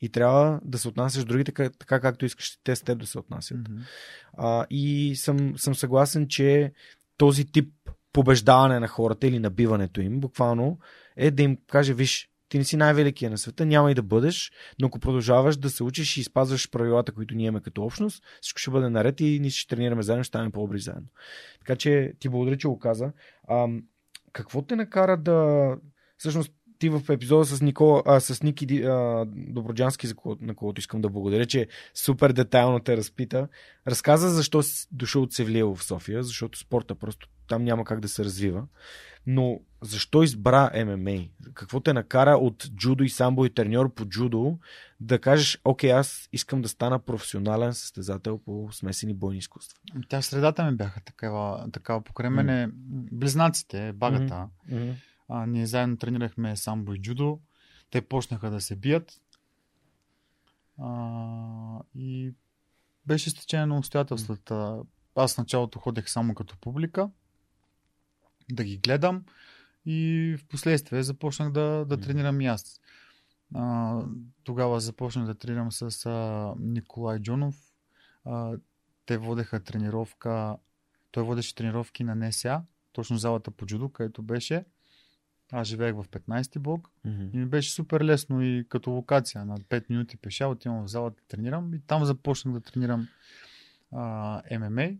[0.00, 3.58] и трябва да се отнасяш другите така, както искаш те с теб да се отнасят.
[3.58, 3.80] Mm-hmm.
[4.38, 6.72] А, и съм, съм съгласен, че
[7.16, 7.74] този тип
[8.12, 10.78] побеждаване на хората или набиването им, буквално,
[11.16, 14.52] е да им каже, виж, ти не си най-великия на света, няма и да бъдеш,
[14.80, 18.58] но ако продължаваш да се учиш и спазваш правилата, които ние имаме като общност, всичко
[18.58, 21.08] ще бъде наред и ние ще тренираме заедно, ще ставаме по-добри заедно.
[21.58, 23.12] Така че ти благодаря, че го каза.
[23.48, 23.68] А,
[24.32, 25.76] какво те накара да...
[26.16, 30.78] Всъщност, ти в епизода с, Никола, а, с Ники а, Доброджански, за кого, на когото
[30.78, 33.48] искам да благодаря, че супер детайлно те разпита.
[33.86, 38.08] Разказа защо си дошъл от Севлиево в София, защото спорта просто там няма как да
[38.08, 38.66] се развива.
[39.26, 41.24] Но защо избра ММА?
[41.54, 44.58] Какво те накара от джудо и самбо и треньор по джудо
[45.00, 49.78] да кажеш, окей, аз искам да стана професионален състезател по смесени бойни изкуства?
[50.08, 52.68] Тя средата ми бяха такава, такава покрай мене.
[52.68, 52.72] Mm.
[53.12, 54.48] Близнаците, багата.
[54.72, 54.94] Mm-hmm.
[55.30, 57.40] А, ние заедно тренирахме самбо и джудо.
[57.90, 59.20] Те почнаха да се бият.
[60.78, 62.34] А, и
[63.06, 64.82] беше стечение на обстоятелствата.
[65.14, 67.10] Аз в началото ходех само като публика
[68.52, 69.24] да ги гледам
[69.86, 72.80] и в последствие започнах да, да тренирам и аз.
[73.54, 73.98] А,
[74.44, 77.56] тогава започнах да тренирам с а, Николай Джонов.
[78.24, 78.52] А,
[79.06, 80.56] те водеха тренировка,
[81.10, 82.62] той водеше тренировки на НСА,
[82.92, 84.64] точно залата по джудо, където беше.
[85.52, 87.34] Аз живеех в 15-ти блок mm-hmm.
[87.34, 89.44] и ми беше супер лесно и като локация.
[89.44, 93.08] На 5 минути пеша отивам в залата да тренирам и там започнах да тренирам
[93.92, 94.90] а, ММА.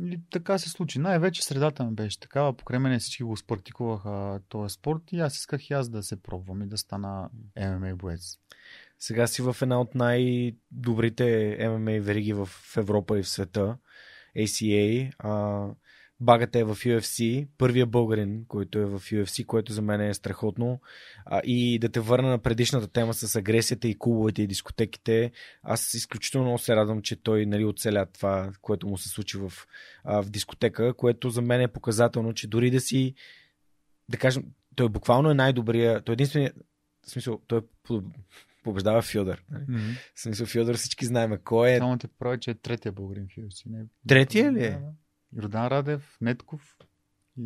[0.00, 0.98] И така се случи.
[0.98, 2.56] Най-вече средата ми беше такава.
[2.56, 6.62] Покрай мене всички го спортикуваха този спорт и аз исках и аз да се пробвам
[6.62, 8.38] и да стана ММА боец.
[8.98, 13.76] Сега си в една от най-добрите ММА вериги в Европа и в света.
[14.36, 15.12] ACA.
[15.18, 15.68] А,
[16.20, 20.80] Багата е в UFC, първия българин, който е в UFC, което за мен е страхотно.
[21.26, 25.32] А, и да те върна на предишната тема с агресията и клубовете и дискотеките.
[25.62, 29.52] Аз изключително много се радвам, че той нали, оцеля това, което му се случи в,
[30.04, 33.14] а, в дискотека, което за мен е показателно, че дори да си,
[34.08, 34.44] да кажем,
[34.76, 36.56] той буквално е най-добрия, той е единственият,
[37.06, 37.62] в смисъл, той е
[38.64, 39.44] побеждава Фьодор.
[39.50, 39.64] Нали?
[39.64, 39.94] Mm-hmm.
[40.14, 41.78] В смисъл, Фьодор всички знаем кой е.
[41.78, 43.62] Само те прави, че е третия българин в UFC.
[43.66, 43.84] Не...
[44.08, 44.78] Третия ли е?
[45.36, 46.76] Йордан Радев, Нетков.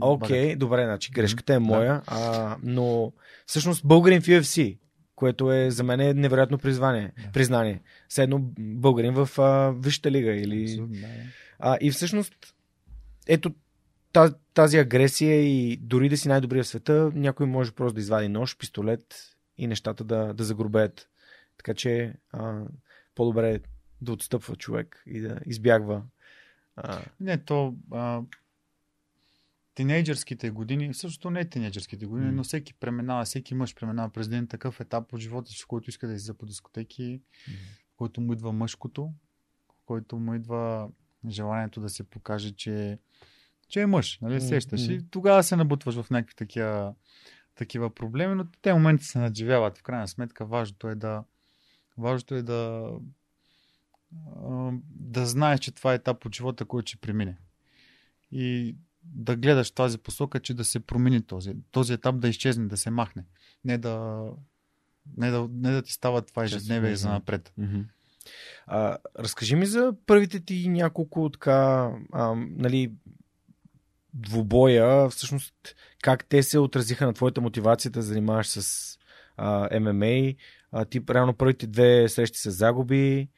[0.00, 2.02] Окей, okay, добре, значи грешката е моя, да.
[2.06, 3.12] а, но
[3.46, 4.78] всъщност българин в UFC,
[5.14, 7.32] което е за мен е невероятно призвание, да.
[7.32, 7.82] признание.
[8.08, 10.32] Седно българин в а, Висшата лига.
[10.32, 10.76] Или...
[10.76, 11.06] да.
[11.58, 12.34] а, и всъщност,
[13.28, 13.54] ето
[14.12, 18.28] тази, тази агресия и дори да си най-добрия в света, някой може просто да извади
[18.28, 21.08] нож, пистолет и нещата да, да загрубеят
[21.56, 22.62] Така че а,
[23.14, 23.60] по-добре е
[24.00, 26.02] да отстъпва човек и да избягва.
[26.76, 27.02] А...
[27.20, 28.22] Не, то а,
[29.74, 32.34] тинейджърските години, също не тинейджърските години, mm.
[32.34, 35.90] но всеки преминава, всеки мъж преминава през един такъв етап от живота си, в който
[35.90, 37.52] иска да излиза по дискотеки, mm.
[37.92, 39.12] в който му идва мъжкото,
[39.68, 40.88] в който му идва
[41.28, 42.98] желанието да се покаже, че,
[43.68, 44.80] че е мъж, нали, сещаш.
[44.80, 44.92] Mm.
[44.92, 46.94] И тогава се набутваш в някакви такива,
[47.54, 49.78] такива проблеми, но те моменти се надживяват.
[49.78, 51.24] В крайна сметка важното е да
[51.98, 52.90] важното е да
[54.90, 57.36] да знаеш, че това е етап от живота, който ще премине.
[58.32, 62.76] И да гледаш тази посока, че да се промени този, този етап, да изчезне, да
[62.76, 63.24] се махне.
[63.64, 64.24] Не да,
[65.16, 67.52] не да, не да ти става това ежедневие за напред.
[67.60, 67.84] Mm-hmm.
[68.66, 72.92] А, разкажи ми за първите ти няколко така, а, нали,
[74.14, 75.54] двубоя, всъщност
[76.02, 78.98] как те се отразиха на твоята мотивация да занимаваш с
[79.36, 80.32] а, ММА.
[80.72, 83.28] А, ти реално първите две срещи с загуби.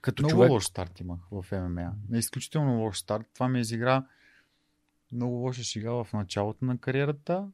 [0.00, 0.50] Като много човек...
[0.50, 1.92] лош старт имах в ММА.
[2.12, 3.26] Изключително лош старт.
[3.34, 4.04] Това ми изигра
[5.12, 7.48] много лоша шига в началото на кариерата,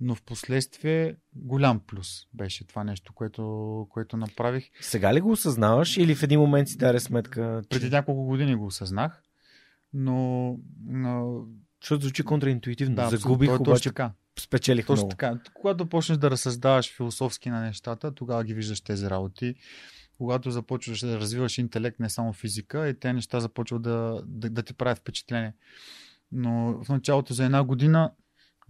[0.00, 4.70] но в последствие голям плюс беше това нещо, което, което направих.
[4.80, 7.62] Сега ли го осъзнаваш или в един момент си даде сметка?
[7.62, 7.68] Че...
[7.68, 9.22] Преди няколко години го осъзнах,
[9.92, 10.56] но...
[10.86, 11.44] но...
[11.82, 12.96] Защото звучи контраинтуитивно.
[12.96, 14.12] Да, Загубих, е обаче така.
[14.40, 15.10] спечелих точно много.
[15.10, 15.38] така.
[15.54, 19.54] Когато почнеш да разсъждаваш философски на нещата, тогава ги виждаш тези работи.
[20.18, 24.62] Когато започваш да развиваш интелект, не само физика, и те неща започват да, да, да
[24.62, 25.54] ти правят впечатление.
[26.32, 28.12] Но в началото за една година,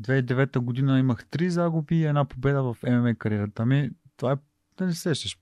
[0.02, 3.90] 2009 година имах три загуби и една победа в ММА кариерата ми.
[4.16, 4.36] Това е,
[4.76, 5.38] да не сещаш,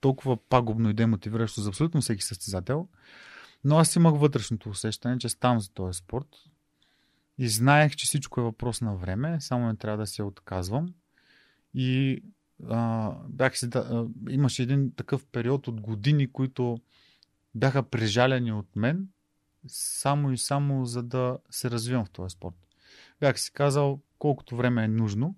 [0.00, 2.88] толкова пагубно и демотивиращо за абсолютно всеки състезател.
[3.64, 6.28] Но аз имах вътрешното усещане, че ставам за този спорт.
[7.38, 10.88] И знаех, че всичко е въпрос на време, само не трябва да се отказвам.
[11.74, 12.22] И
[12.68, 16.78] а, бях си, да, имаше един такъв период от години, които
[17.54, 19.08] бяха прежалени от мен
[19.68, 22.54] само и само за да се развивам в този спорт.
[23.20, 25.36] Бях си казал, колкото време е нужно,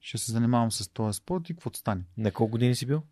[0.00, 2.02] ще се занимавам с този спорт и каквото стане.
[2.16, 3.02] На колко години си бил?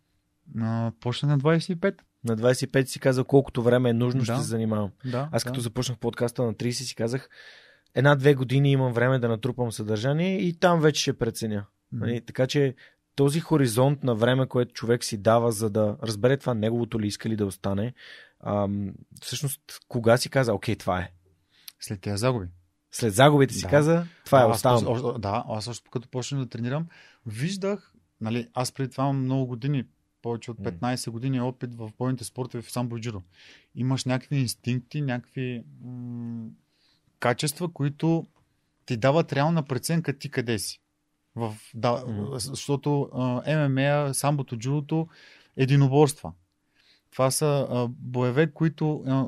[0.59, 1.95] А, почна на 25.
[2.23, 4.25] На 25 си казал колкото време е нужно, да.
[4.25, 4.91] ще се занимавам.
[5.05, 5.61] Да, Аз като да.
[5.61, 7.29] започнах подкаста на 30 си казах,
[7.95, 11.65] една-две години имам време да натрупам съдържание и там вече ще преценя.
[11.95, 12.25] Mm-hmm.
[12.25, 12.75] Така че
[13.15, 17.29] този хоризонт на време, което човек си дава, за да разбере това неговото ли иска
[17.29, 17.93] ли да остане,
[18.39, 21.11] ам, всъщност кога си каза, окей, това е?
[21.79, 22.47] След тези загуби.
[22.91, 23.69] След загубите си да.
[23.69, 25.21] каза, това е оставам.
[25.21, 26.87] Да, аз също като почнах да тренирам,
[27.25, 29.85] виждах, нали, аз преди това имам много години,
[30.21, 33.21] повече от 15 години опит в бойните спортове в самбо джудо.
[33.75, 36.49] Имаш някакви инстинкти, някакви м-
[37.19, 38.27] качества, които
[38.85, 40.81] ти дават реална преценка ти къде си.
[41.35, 42.37] В, да, mm-hmm.
[42.37, 45.07] Защото а, ММА, самбото, джудото,
[45.57, 46.33] единоборства.
[47.11, 49.03] Това са а, боеве, които.
[49.07, 49.27] А,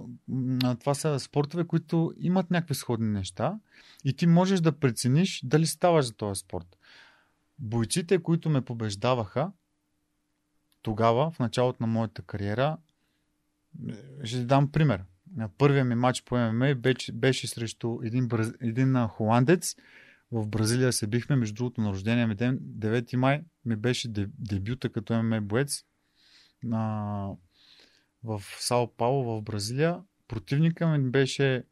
[0.76, 3.60] това са спортове, които имат някакви сходни неща
[4.06, 6.78] и ти можеш да прецениш дали ставаш за този спорт.
[7.60, 9.52] Бойците, които ме побеждаваха
[10.82, 12.78] тогава, в началото на моята кариера,
[14.24, 15.04] ще ти дам пример.
[15.58, 18.30] Първият ми матч по ММА беше, беше срещу един,
[18.62, 19.76] един холандец,
[20.34, 24.08] в Бразилия се бихме, между другото, на рождения ми ден, 9 май, ми беше
[24.40, 25.84] дебюта като ММА боец
[26.64, 27.30] на,
[28.24, 30.02] в Сао Пауло в Бразилия.
[30.28, 31.64] Противника ми беше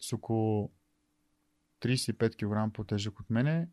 [0.00, 0.70] с около
[1.80, 2.36] 35
[2.68, 3.68] кг по-тежък от мене,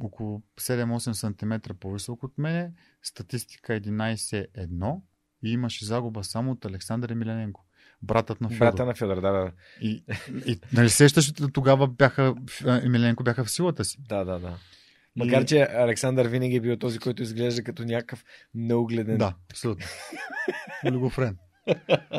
[0.00, 2.72] около 7-8 см по-висок от мене,
[3.02, 5.00] статистика 11-1
[5.42, 7.65] и имаше загуба само от Александър Емилененко
[8.02, 8.58] братът на Федор.
[8.58, 9.52] Брата на Федор, да, да.
[9.80, 10.04] И,
[10.46, 12.34] и нали сещаш, тогава бяха,
[12.82, 13.98] Емиленко бяха в силата си.
[14.08, 14.58] Да, да, да.
[15.16, 15.46] Макар, и...
[15.46, 19.18] че Александър винаги е бил този, който изглежда като някакъв неугледен.
[19.18, 19.86] Да, абсолютно.
[20.86, 21.36] Олигофрен.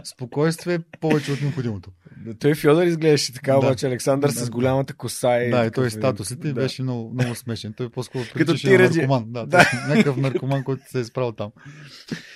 [0.03, 1.91] Спокойствие повече от необходимото.
[2.39, 3.57] Той Фьодор изглеждаше така, да.
[3.57, 5.49] обаче Александър да, с голямата коса и.
[5.49, 6.53] Да, и той статусите да.
[6.53, 7.73] беше много, много смешен.
[7.73, 9.25] Той по-скоро приличаше на наркоман.
[9.27, 9.85] Да, да.
[9.89, 11.51] някакъв наркоман, който се е справил там.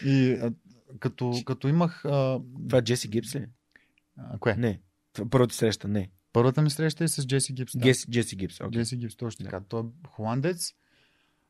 [0.05, 0.39] И
[0.99, 2.05] като, като имах...
[2.05, 2.39] А...
[2.67, 3.45] Това е Джеси Гипс ли?
[4.17, 4.55] А, кое?
[4.55, 4.79] Не.
[5.29, 6.09] Първата среща, не.
[6.33, 7.77] Първата ми среща е с Джеси Гипс.
[7.77, 7.83] Да.
[7.83, 8.71] Джеси, Джеси Гипс, okay.
[8.71, 9.59] Джеси Гипс, точно така.
[9.59, 9.65] Да.
[9.65, 10.73] Той е холандец.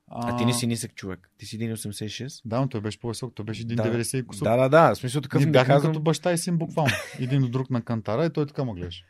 [0.08, 0.34] А...
[0.34, 1.30] а ти не си нисък човек.
[1.38, 2.42] Ти си 1,86.
[2.46, 3.36] Да, но той беше по-висок.
[3.36, 4.50] Той беше 1,90 да.
[4.50, 4.96] Да, да, да.
[4.96, 5.92] В смисъл такъв Ние бяхме казвам...
[5.92, 6.94] като баща и син буквално.
[7.20, 9.06] Един от друг на кантара и той така ме гледаше.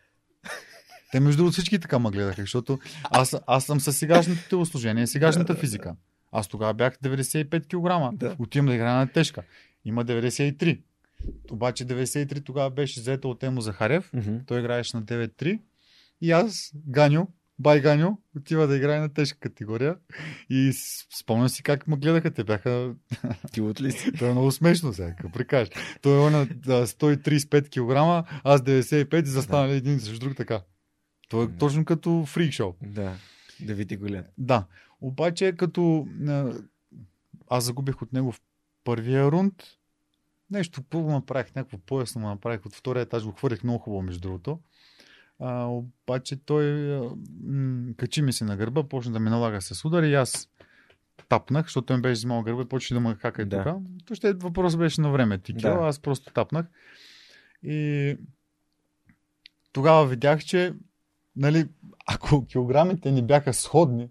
[1.12, 5.56] Те между другото всички така ме гледаха, защото аз, аз съм с сегашното телосложение, сегашната
[5.56, 5.96] физика.
[6.32, 8.18] Аз тогава бях 95 кг.
[8.20, 8.36] Да.
[8.40, 9.44] Отивам да играя на тежка.
[9.86, 10.82] Има 93.
[11.52, 14.12] Обаче 93 тогава беше взета от Емо Захарев.
[14.12, 14.48] Mm-hmm.
[14.48, 15.60] Той играеше на 9-3.
[16.22, 17.28] И аз, Ганю,
[17.60, 19.96] Байганю отива да играе на тежка категория.
[20.50, 20.72] И
[21.20, 22.32] спомням си как ме гледаха.
[22.32, 22.94] Те бяха...
[23.52, 24.12] Ти от ли си?
[24.12, 25.70] Това е много смешно сега, прикажеш.
[26.02, 29.78] Той е на 135 кг, аз 95 и застанали да.
[29.78, 30.62] един срещу друг така.
[31.30, 31.58] Това е да.
[31.58, 32.74] точно като фрик шоу.
[32.82, 33.14] Да.
[33.60, 34.24] Да види голям.
[34.38, 34.66] Да.
[35.02, 36.08] Обаче като
[37.50, 38.42] аз загубих от него в
[38.84, 39.54] първия рунд,
[40.52, 42.66] нещо какво направих, някакво поясно направих.
[42.66, 44.60] От втория етаж го хвърлих много хубаво, между другото.
[45.40, 46.98] А, обаче той
[47.44, 50.50] м- качи ми се на гърба, почна да ме налага с удар и аз
[51.30, 53.64] тапнах, защото той ми беше взимал гърба и почна да ме хака да.
[53.64, 53.84] тук.
[54.06, 55.38] То ще въпрос беше на време.
[55.38, 55.70] Ти да.
[55.70, 56.66] аз просто тапнах.
[57.64, 58.18] И
[59.74, 60.74] тогава видях, че
[61.36, 61.68] нали,
[62.08, 64.10] ако килограмите ни бяха сходни,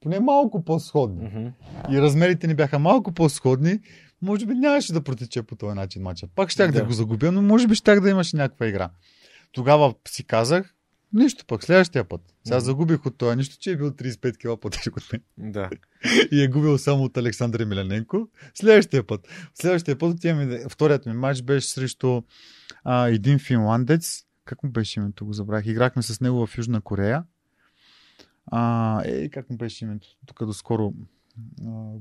[0.00, 1.52] поне малко по-сходни, mm-hmm.
[1.90, 3.80] и размерите ни бяха малко по-сходни,
[4.22, 6.26] може би нямаше да протече по този начин матча.
[6.34, 6.78] Пак щях да.
[6.78, 8.90] да го загубя, но може би щях да имаш някаква игра.
[9.52, 10.74] Тогава си казах,
[11.12, 12.20] нищо пък, следващия път.
[12.44, 12.64] Сега mm-hmm.
[12.64, 15.52] загубих от това нищо, че е бил 35 кг по-тежък от мен.
[15.52, 15.70] Да.
[16.32, 18.28] И е губил само от Александър Емеляненко.
[18.54, 19.28] Следващия път.
[19.54, 20.64] Следващия път отиваме.
[20.68, 22.22] Вторият ми матч беше срещу
[22.84, 24.24] а, един финландец.
[24.44, 25.26] Как му беше името?
[25.26, 25.66] Го забравих.
[25.66, 27.24] Играхме с него в Южна Корея.
[28.46, 30.08] А, е, как му беше името?
[30.26, 30.92] Тук доскоро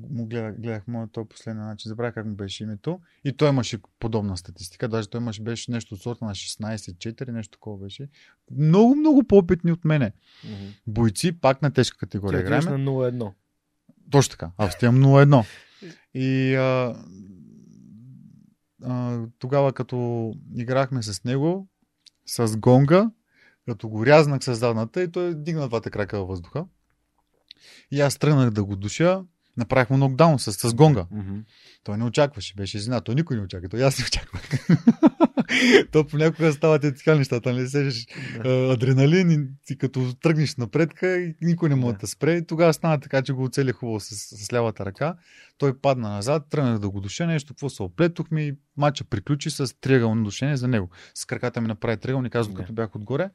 [0.10, 3.00] му гледах, гледах моят този последния начин, забравя как му беше името.
[3.24, 4.88] И той имаше подобна статистика.
[4.88, 8.10] Даже той имаше, беше нещо от сорта на 16-4, нещо такова беше.
[8.52, 10.12] Много, много по-опитни от мене.
[10.12, 10.74] Mm-hmm.
[10.88, 12.46] Бойци, пак на тежка категория.
[12.46, 13.34] Ти на 0-1.
[14.12, 14.52] Точно така.
[14.58, 15.46] Аз стоям 0-1.
[16.14, 17.04] И а,
[18.84, 21.68] а, тогава, като играхме с него,
[22.26, 23.12] с гонга,
[23.66, 26.66] като го рязнах с задната и той дигна двата крака във въздуха.
[27.92, 29.22] И аз тръгнах да го душа.
[29.58, 31.06] Направих му нокдаун с, с гонга.
[31.14, 31.44] Mm-hmm.
[31.84, 33.02] Той не очакваше, беше зина.
[33.02, 33.70] Той никой не очаква.
[33.70, 34.50] Той аз не очаквах.
[35.92, 37.50] То понякога стават и така нещата.
[37.50, 37.70] Не нали?
[37.70, 38.06] сежеш
[38.46, 42.34] адреналин и, и като тръгнеш напредка и никой не може да, да спре.
[42.34, 45.16] И тогава стана така, че го оцелих хубаво с, с лявата ръка.
[45.58, 49.80] Той падна назад, тръгнах да го душа нещо, какво се оплетохме и матча приключи с
[49.82, 50.90] триъгълно душение за него.
[51.14, 53.30] С краката ми направи триъгълник, аз докато бях отгоре.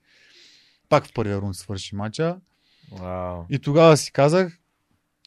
[0.89, 2.37] Пак в първия рунд свърши матча.
[2.93, 3.45] Wow.
[3.51, 4.59] И тогава си казах,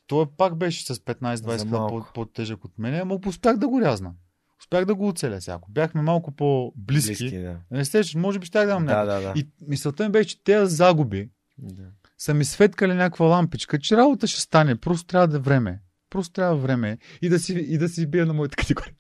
[0.08, 4.14] той пак беше с 15-20 кг по-тежък от мен, но успях да го рязна.
[4.60, 5.56] Успях да го оцеля сега.
[5.56, 7.58] Ако бяхме малко по-близки, Близки, да.
[7.72, 9.34] не сте, може би щях да имам да, да, да.
[9.36, 11.84] И мисълта ми беше, че тези загуби да.
[12.18, 14.76] са ми светкали някаква лампичка, че работа ще стане.
[14.76, 15.82] Просто трябва да е време.
[16.10, 16.98] Просто трябва време.
[17.22, 18.94] И да си, и да си бия на моята категория.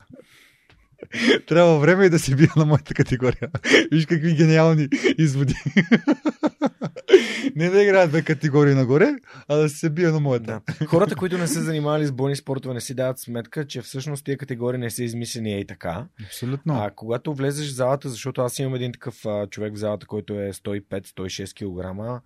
[1.47, 3.49] Трябва време и да се бия на моята категория.
[3.91, 4.87] Виж какви гениални
[5.17, 5.55] изводи.
[7.55, 9.15] Не да играят две категории нагоре,
[9.47, 10.61] а да се бия на моята.
[10.79, 10.85] Да.
[10.85, 14.37] Хората, които не са занимавали с бойни спортове, не си дават сметка, че всъщност тия
[14.37, 16.05] категории не са измислени и така.
[16.25, 16.73] Абсолютно.
[16.73, 20.33] А когато влезеш в залата, защото аз имам един такъв а, човек в залата, който
[20.33, 22.21] е 105-106 кг,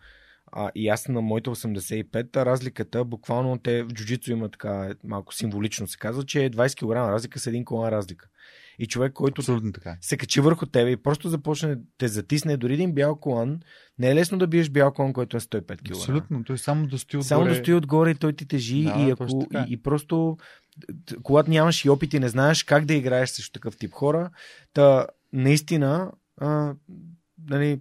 [0.51, 5.87] а, и аз на моите 85, разликата, буквално те в джуджицу има така малко символично
[5.87, 8.27] се казва, че е 20 кг разлика с един колан разлика.
[8.79, 9.97] И човек, който така.
[10.01, 13.59] се качи върху тебе и просто започне те затисне дори един бял колан,
[13.99, 15.89] не е лесно да биеш бял колан, който е 105 кг.
[15.89, 17.27] Абсолютно, той само да стои отгоре.
[17.27, 20.37] Само да стои отгоре и той ти тежи да, и, ако, и, и просто
[21.23, 24.29] когато нямаш и опит и не знаеш как да играеш срещу такъв тип хора,
[24.73, 26.73] та наистина а,
[27.49, 27.79] нали,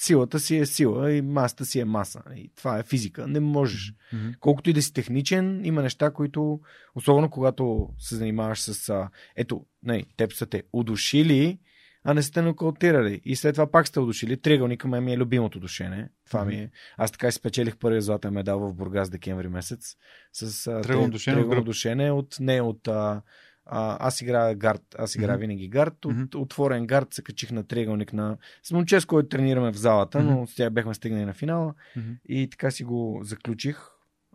[0.00, 2.22] силата си е сила и масата си е маса.
[2.36, 3.26] И това е физика.
[3.26, 3.92] Не можеш.
[3.92, 4.38] Mm-hmm.
[4.38, 6.60] Колкото и да си техничен, има неща, които,
[6.94, 8.88] особено когато се занимаваш с.
[8.88, 11.58] А, ето, не, теб са те удушили,
[12.04, 13.20] а не сте нокаутирали.
[13.24, 14.36] И след това пак сте удушили.
[14.36, 16.08] Триъгълника ми е любимото душене.
[16.26, 16.70] Това ми е.
[16.96, 19.96] Аз така спечелих първия златен медал в Бургас декември месец.
[20.32, 23.22] С триъгълно душене, душене от не от а,
[23.66, 25.40] а, аз играя гард, аз играя mm-hmm.
[25.40, 26.04] винаги гард.
[26.04, 26.36] От, mm-hmm.
[26.36, 28.36] Отворен гард се качих на триъгълник на...
[28.62, 30.38] С момче, с който тренираме в залата, mm-hmm.
[30.40, 32.16] но с тях бехме стигнали на финала mm-hmm.
[32.28, 33.78] и така си го заключих.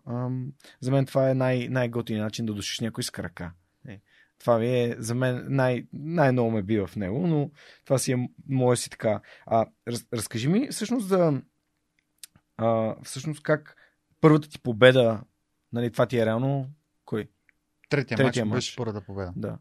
[0.06, 3.52] Ам, за мен това е най- най-готиният начин да душиш някой с крака.
[3.88, 4.00] Е,
[4.38, 7.50] това ви е за мен най- най-ново ме бива в него, но
[7.84, 9.20] това си е моя си така.
[9.46, 11.42] А, раз, разкажи ми всъщност за
[12.56, 13.76] а, всъщност как
[14.20, 15.20] първата ти победа,
[15.72, 16.70] нали, това ти е реално?
[17.92, 19.32] Третия, Третия матч, матч беше първата победа.
[19.36, 19.58] Да.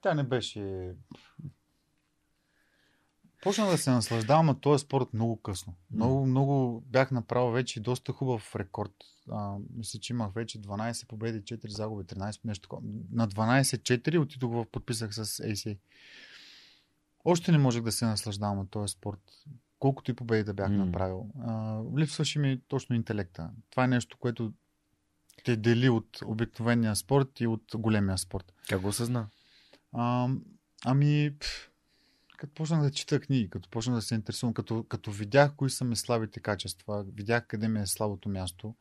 [0.00, 0.92] тя не беше...
[3.42, 5.74] Почна да се наслаждавам на този спорт много късно.
[5.90, 8.92] Много, много бях направил вече доста хубав рекорд.
[9.30, 12.82] А, мисля, че имах вече 12 победи, 4 загуби, 13 нещо такова.
[13.12, 15.78] На 12-4 отидох в подписах с AC.
[17.24, 19.20] Още не можех да се наслаждавам на този спорт.
[19.78, 20.84] Колкото и победи да бях mm.
[20.84, 21.30] направил.
[21.40, 23.50] А, липсваше ми точно интелекта.
[23.70, 24.52] Това е нещо, което
[25.44, 28.52] те дели от обикновения спорт и от големия спорт.
[28.68, 29.26] Как го осъзна?
[29.92, 30.28] А,
[30.84, 31.36] ами,
[32.36, 35.84] като почнах да чета книги, като почнах да се интересувам, като, като видях кои са
[35.84, 38.74] ми слабите качества, видях къде ми е слабото място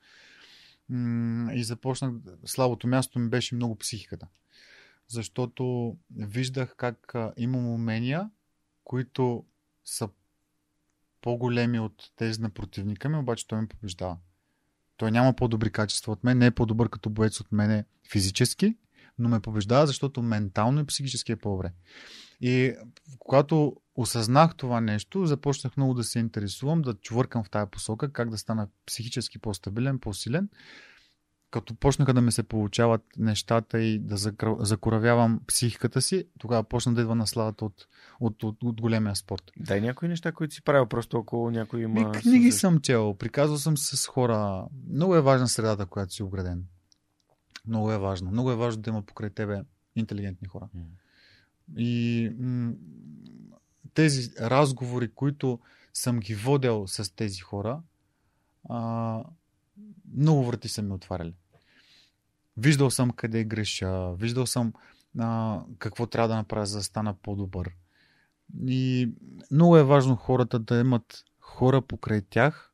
[1.54, 2.14] и започнах,
[2.46, 4.28] слабото място ми беше много психиката.
[5.08, 8.30] Защото виждах как имам умения,
[8.84, 9.46] които
[9.86, 10.10] са
[11.22, 14.18] по-големи от тези на противника ми, обаче той ми побеждава.
[14.98, 18.78] Той няма по-добри качества от мен, не е по-добър като боец от мене физически,
[19.20, 21.72] но ме побеждава, защото ментално и психически е по-добре.
[22.42, 22.74] И
[23.20, 28.30] когато осъзнах това нещо, започнах много да се интересувам, да чувъркам в тая посока, как
[28.30, 30.50] да стана психически по-стабилен, по-силен.
[31.54, 34.18] Като почнаха да ми се получават нещата и да
[34.60, 37.88] закоравявам психиката си, тогава почна да идва наславата от,
[38.20, 39.52] от, от, от големия спорт.
[39.60, 42.10] Дай някои неща, които си правил, просто ако някой има...
[42.10, 44.66] Ми, книги съм чел, приказвал съм с хора.
[44.90, 46.66] Много е важна средата, която си ограден.
[47.68, 48.32] Много е важно.
[48.32, 49.62] Много е важно да има покрай тебе
[49.96, 50.68] интелигентни хора.
[50.78, 50.84] Mm.
[51.78, 52.74] И м-
[53.94, 55.60] тези разговори, които
[55.94, 57.82] съм ги водил с тези хора,
[58.70, 59.24] а,
[60.18, 61.34] много врати са ми отваряли.
[62.58, 64.74] Виждал съм къде греша, виждал съм
[65.20, 67.72] а, какво трябва да направя, за да стана по-добър.
[68.68, 69.12] И
[69.52, 72.74] много е важно хората да имат хора покрай тях,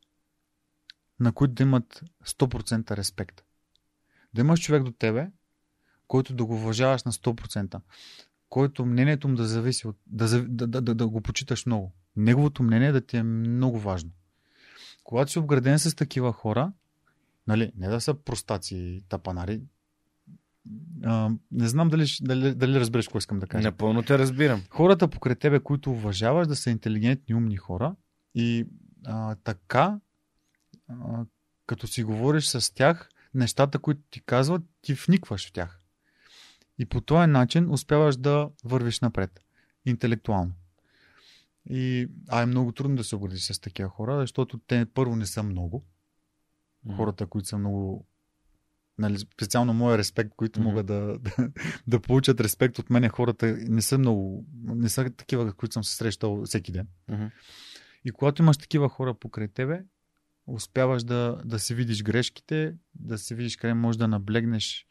[1.20, 3.42] на които да имат 100% респект.
[4.34, 5.32] Да имаш човек до тебе,
[6.08, 7.82] който да го уважаваш на 100%,
[8.50, 9.98] който мнението му да зависи от.
[10.08, 11.94] да, да, да, да, да го почиташ много.
[12.16, 14.12] Неговото мнение да ти е много важно.
[15.04, 16.72] Когато си обграден с такива хора,
[17.50, 19.62] нали, не да са простаци тапанари,
[21.04, 23.68] а, не знам дали, дали, дали разбереш какво искам да кажа.
[23.68, 24.64] Напълно те разбирам.
[24.70, 27.96] Хората покрай тебе, които уважаваш, да са интелигентни, умни хора
[28.36, 28.66] и
[29.06, 30.00] а, така,
[30.90, 31.26] а,
[31.66, 35.82] като си говориш с тях, нещата, които ти казват, ти вникваш в тях.
[36.80, 39.42] И по този начин успяваш да вървиш напред.
[39.86, 40.52] Интелектуално.
[41.70, 45.26] И, а е много трудно да се обградиш с такива хора, защото те първо не
[45.26, 45.86] са много.
[46.96, 48.06] Хората, които са много
[49.00, 50.64] нали, специално моя респект, които mm-hmm.
[50.64, 51.52] могат да, да,
[51.88, 55.96] да получат респект от мене, хората не са много, не са такива, които съм се
[55.96, 56.88] срещал всеки ден.
[57.12, 57.32] Mm-hmm.
[58.06, 59.84] И когато имаш такива хора покрай тебе,
[60.48, 64.88] успяваш да, да си видиш грешките, да си видиш къде можеш да наблегнеш,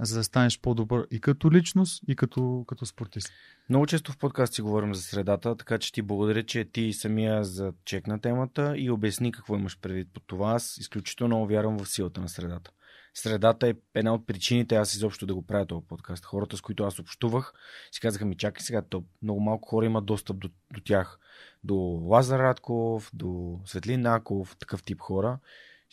[0.00, 3.32] за да станеш по-добър и като личност, и като, като спортист.
[3.68, 7.44] Много често в подкаст си говорим за средата, така че ти благодаря, че ти самия
[7.44, 10.52] за чек на темата и обясни какво имаш предвид по това.
[10.52, 12.70] Аз изключително вярвам в силата на средата.
[13.14, 16.24] Средата е една от причините аз изобщо да го правя този подкаст.
[16.24, 17.52] Хората, с които аз общувах,
[17.92, 21.18] си казаха ми, чакай сега, то много малко хора имат достъп до, до тях.
[21.64, 25.38] До Лазар Радков, до Светлин Наков, такъв тип хора.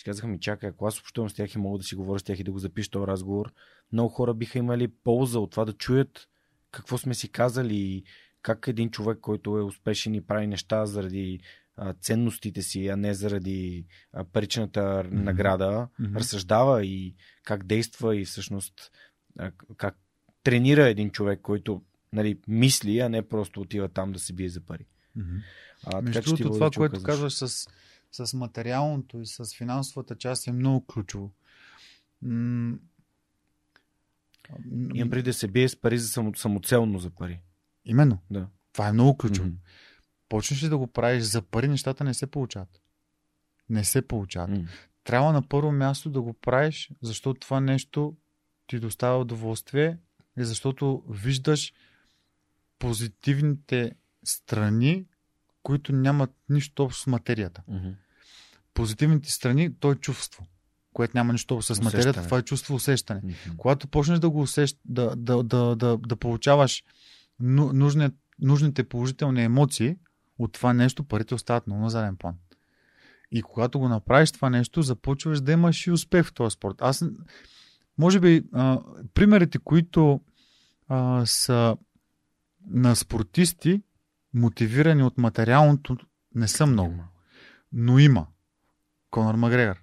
[0.01, 2.23] Си казаха ми, чакай, ако аз общувам с тях и мога да си говоря с
[2.23, 3.53] тях и да го запиша този разговор,
[3.91, 6.27] много хора биха имали полза от това да чуят
[6.71, 8.03] какво сме си казали и
[8.41, 11.39] как един човек, който е успешен и прави неща заради
[11.75, 15.11] а, ценностите си, а не заради а, паричната mm-hmm.
[15.11, 16.15] награда, mm-hmm.
[16.15, 18.91] разсъждава и как действа и всъщност
[19.39, 19.97] а, как
[20.43, 21.81] тренира един човек, който
[22.13, 24.85] нали, мисли, а не просто отива там да се бие за пари.
[25.17, 25.41] Mm-hmm.
[25.83, 27.67] А, Между другото, това, което казваш с,
[28.11, 31.31] с материалното и с финансовата част е много ключово.
[32.21, 32.77] М-
[34.93, 37.41] Имам преди да се бие с пари за само, самоцелно за пари.
[37.85, 38.19] Именно.
[38.31, 38.47] Да.
[38.73, 39.49] Това е много ключово.
[39.49, 39.57] Mm-hmm.
[40.29, 42.81] Почнеш ли да го правиш за пари, нещата не се получават.
[43.69, 44.49] Не се получават.
[44.49, 44.67] Mm-hmm.
[45.03, 48.15] Трябва на първо място да го правиш, защото това нещо
[48.67, 49.97] ти доставя удоволствие
[50.37, 51.73] и защото виждаш
[52.79, 53.91] позитивните
[54.23, 55.05] страни,
[55.63, 57.63] които нямат нищо общо с материята.
[57.71, 57.93] Mm-hmm.
[58.73, 60.47] Позитивните страни, то е чувство
[60.93, 62.25] което няма нищо с материята, усещане.
[62.25, 63.21] това е чувство усещане.
[63.21, 63.55] Mm-hmm.
[63.57, 66.83] Когато почнеш да го усещ, да, да, да, да, да получаваш
[67.39, 68.09] нужни,
[68.39, 69.95] нужните положителни емоции
[70.39, 72.35] от това нещо, парите остават много на заден план.
[73.31, 76.75] И когато го направиш това нещо, започваш да имаш и успех в този спорт.
[76.79, 77.05] Аз,
[77.97, 78.81] може би, а,
[79.13, 80.21] примерите, които
[80.87, 81.77] а, са
[82.67, 83.81] на спортисти,
[84.33, 85.97] мотивирани от материалното,
[86.35, 87.03] не са много.
[87.73, 88.27] Но има.
[89.09, 89.75] Конор Макгрегор.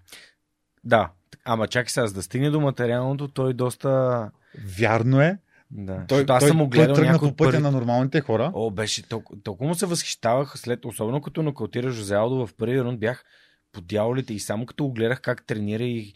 [0.84, 1.10] Да,
[1.44, 4.30] ама чакай сега, за да стигне до материалното, той доста...
[4.78, 5.38] Вярно е.
[5.70, 6.04] Да.
[6.08, 7.58] Той, аз той, съм му гледал той тръгна по пътя пър...
[7.58, 8.52] на нормалните хора.
[8.54, 12.82] О, беше толкова, толкова му се възхищавах след, особено като нокаутира Жозе Алдо в първи
[12.82, 13.24] рунд, бях
[13.72, 16.14] по дяволите и само като го гледах как тренира и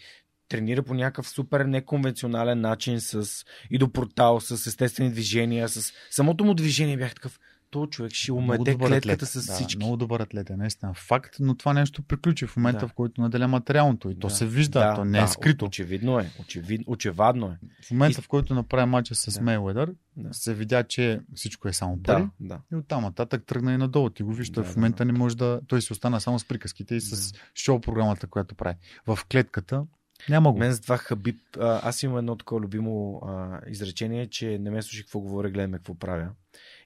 [0.48, 6.44] тренира по някакъв супер неконвенционален начин с и до портал, с естествени движения, с самото
[6.44, 7.40] му движение бях такъв
[7.72, 9.76] то човек ще умете клетката с да, всички.
[9.76, 10.94] Много добър атлет е, наистина.
[10.94, 12.88] Факт, но това нещо приключи в момента, Да.
[12.88, 14.10] в който наделя материалното.
[14.10, 14.34] И то Да.
[14.34, 15.64] се вижда, то не е скрито.
[15.64, 16.30] Очевидно е.
[16.40, 17.58] Очевид, очевадно е.
[17.86, 19.40] В момента, в който направи матча с Да.
[19.40, 20.34] Мейуедър, Да.
[20.34, 22.22] се видя, че всичко е само пари.
[22.22, 22.60] Да, да.
[22.72, 24.10] И оттам нататък тръгна и надолу.
[24.10, 25.60] Ти го виждаш, той Да, в да, момента не може да...
[25.68, 27.38] Той си остана само с приказките и с Да.
[27.54, 28.76] шоу програмата, която прави.
[29.06, 29.84] В клетката
[30.28, 30.58] няма го.
[30.58, 35.02] Мен затова Хабиб, а, аз имам едно такова любимо а, изречение, че не ме слушай
[35.02, 36.28] какво говоря, гледаме какво правя.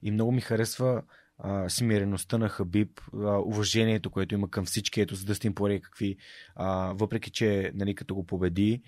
[0.02, 1.02] И много ми харесва
[1.38, 6.16] а, смиреността на Хабиб, а, уважението, което има към всички, ето за Дъстин Порей какви,
[6.54, 8.82] а, въпреки че нали, като го победи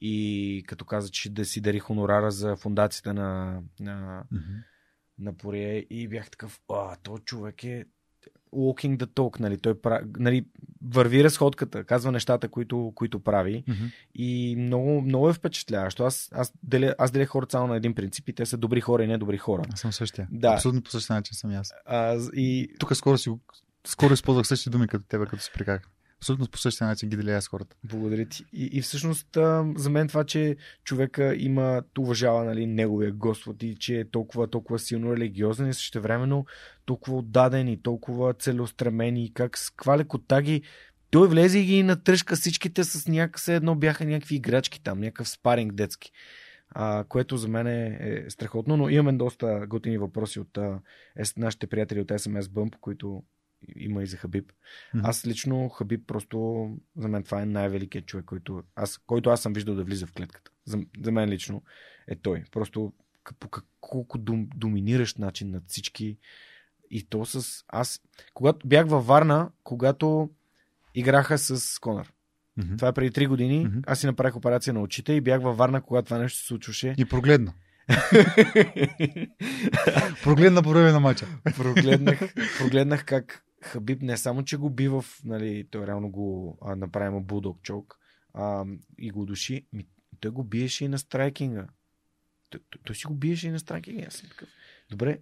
[0.00, 4.58] и като каза, че да си дари хонорара за фундацията на, на, Мгм.
[5.18, 7.84] на Порие и бях такъв, а, то човек е
[8.54, 10.44] walking the talk, нали, той прави, нали,
[10.84, 13.84] върви разходката, казва нещата, които, които прави Мгм.
[14.14, 16.04] и много, много е впечатляващо.
[16.04, 19.04] Аз, аз, деля, аз деля хората само на един принцип и те са добри хора
[19.04, 19.62] и недобри хора.
[19.72, 20.28] Аз съм същия.
[20.30, 20.48] Да.
[20.48, 21.72] Абсолютно по същия начин съм аз.
[21.86, 23.30] А, и Тук скоро си
[23.86, 25.82] скоро използвах същите думи като тебе, като се приках.
[26.20, 27.76] Абсолютно по същия начин ги деля аз хората.
[27.84, 28.44] благодаря ти.
[28.52, 29.28] И, и всъщност
[29.76, 34.78] за мен това, че човека има, уважава нали, неговия Господ и че е толкова, толкова
[34.78, 36.46] силно религиозен и същевременно
[36.86, 40.62] толкова отдаден и толкова целеустремен и как с каква лекота ги
[41.10, 45.72] той влезе и ги натръжка всичките с някакъв едно бяха някакви играчки там, някакъв спаринг
[45.72, 46.12] детски.
[46.70, 50.80] А, което за мен е, е страхотно, но имаме доста готини въпроси от а,
[51.16, 53.22] ес- нашите приятели от SMS Bump, които
[53.76, 54.52] има и за Хабиб.
[54.94, 55.06] Мгм.
[55.06, 59.52] Аз лично Хабиб просто за мен това е най-великият човек, който аз, който аз съм
[59.52, 60.50] виждал да влиза в клетката.
[60.64, 61.62] За, за мен лично
[62.08, 62.44] е той.
[62.50, 62.92] Просто
[63.40, 63.48] по
[63.80, 66.18] колко дом, доминиращ начин над всички.
[66.90, 67.64] И то с...
[67.68, 68.00] Аз,
[68.34, 70.30] когато бях във Варна, когато
[70.94, 72.12] играха с Конър.
[72.56, 72.76] Мгм.
[72.76, 73.64] Това е преди 3 години.
[73.64, 73.78] Мгм.
[73.86, 76.94] Аз си направих операция на очите и бях във Варна, когато това нещо се случваше.
[76.98, 77.52] И прогледна.
[80.22, 81.26] Прогледна по време на мача.
[81.56, 86.76] прогледнах, прогледнах как Хабиб не само, че го би в, нали, той реално го а,
[86.76, 87.98] направи му булдог чок
[88.34, 88.64] а,
[88.98, 89.86] и го души, ми,
[90.20, 91.66] той го биеше и на страйкинга.
[92.50, 94.06] Той, той, той си го биеше и на страйкинга.
[94.06, 94.48] Аз съм такъв.
[94.90, 95.18] Добре,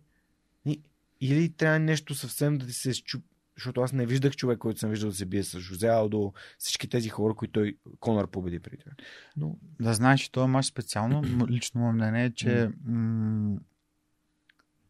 [0.64, 0.82] и,
[1.20, 3.24] или трябва нещо съвсем да ти се счуп,
[3.57, 6.89] защото аз не виждах човек, който съм виждал да се бие с Жозе Алдо, всички
[6.89, 8.93] тези хора, които той Конър победи преди това.
[9.36, 13.59] Но Да знаеш, че този мач специално, лично мое мнение е, че м-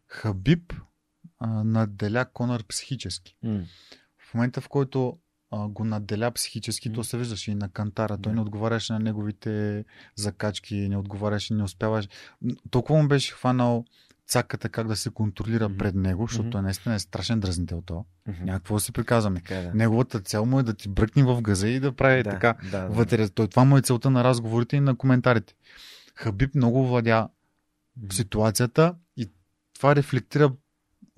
[0.07, 0.73] Хабиб
[1.41, 3.37] а, надделя Конър психически.
[3.43, 3.65] м-
[4.21, 5.19] В момента, в който
[5.51, 6.95] а, го надделя психически, М.
[6.95, 8.19] то се виждаше и на кантара.
[8.19, 8.35] Той Да.
[8.35, 9.85] не отговаряше на неговите
[10.17, 12.09] закачки, не отговаряше, не успяваше.
[12.71, 13.85] Толкова му беше хванал
[14.27, 15.79] цаката как да се контролира Мгм.
[15.79, 16.51] пред него, защото Мгм.
[16.51, 18.05] той наистина е страшен дразнител то.
[18.29, 18.45] мгм.
[18.45, 19.37] Някакво да си приказваме.
[19.37, 19.75] Така е, да.
[19.75, 22.81] Неговата цел му е да ти бръкне в газа и да прави да, така да,
[22.81, 22.87] да.
[22.87, 23.29] вътре.
[23.29, 25.55] Той, това му е целта на разговорите и на коментарите.
[26.15, 27.29] Хабиб много владя
[27.97, 29.31] М, ситуацията и
[29.75, 30.53] това рефлектира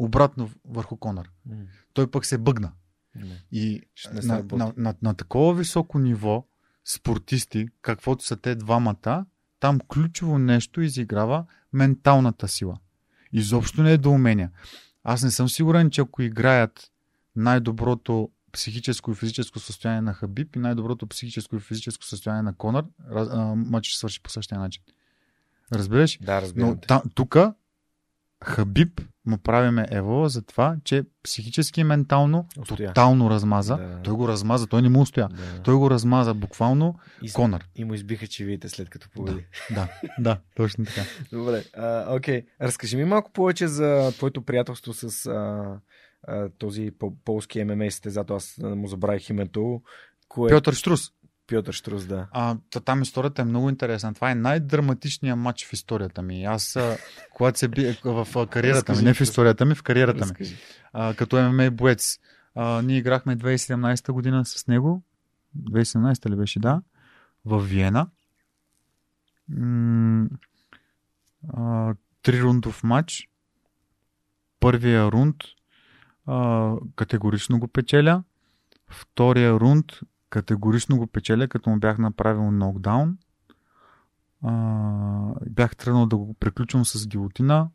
[0.04, 1.30] обратно върху Конър.
[1.46, 1.56] м,
[1.92, 2.72] Той пък се бъгна.
[3.16, 3.26] м.
[3.52, 3.82] И
[4.12, 4.54] на, работи.
[4.54, 6.46] на, на, на такова високо ниво,
[6.84, 9.26] спортисти, каквото са те двамата,
[9.60, 12.78] там ключово нещо изиграва менталната сила.
[13.32, 14.50] Изобщо не е до умения.
[15.04, 16.90] Аз не съм сигурен, че ако играят
[17.36, 22.84] най-доброто психическо и физическо състояние на Хабиб и най-доброто психическо и физическо състояние на Конър,
[23.56, 24.82] матч ще свърши по същия начин.
[25.72, 26.18] Разбираш?
[26.22, 26.78] Да, разбирам.
[26.90, 27.36] Но тук
[28.44, 32.88] Хабиб му правиме ево за това, че психически и ментално Устоя.
[32.88, 33.76] тотално размаза.
[33.76, 34.00] Да.
[34.04, 35.28] Той го размаза, той не му устоя.
[35.28, 35.62] Да.
[35.62, 37.68] Той го размаза буквално И, Конър.
[37.74, 39.46] и му избиха чевиите след като победи.
[39.74, 39.88] Да,
[40.18, 41.00] да, точно така.
[41.32, 42.42] Добре, а, окей.
[42.62, 45.64] Разкажи ми малко повече за твоето приятелство с а,
[46.28, 48.36] а, този пол- полски ММА състезател.
[48.36, 49.82] Аз му забравих името.
[50.28, 50.50] Кое...
[50.50, 51.10] Пьотър Штрус.
[51.50, 52.26] Пьотър Штрус, да.
[52.32, 54.14] А, та- там историята е много интересна.
[54.14, 56.44] Това е най-драматичният матч в историята ми.
[56.44, 56.78] Аз,
[57.34, 60.46] когато се би в кариерата ми, не в историята ми, в кариерата ми,
[60.92, 62.18] а, като ММА боец.
[62.54, 65.02] А, ние играхме 2017 година с него.
[65.56, 66.82] 2017 ли беше, да?
[67.44, 68.06] В Виена.
[69.48, 70.28] М-
[71.48, 73.28] а, три рундов матч.
[74.60, 75.36] Първия рунд
[76.26, 78.22] а, категорично го печеля.
[78.90, 79.86] Втория рунд
[80.30, 83.18] категорично го печеля, като му бях направил нокдаун.
[84.42, 87.68] А, бях тръгнал да го приключвам с гилотина,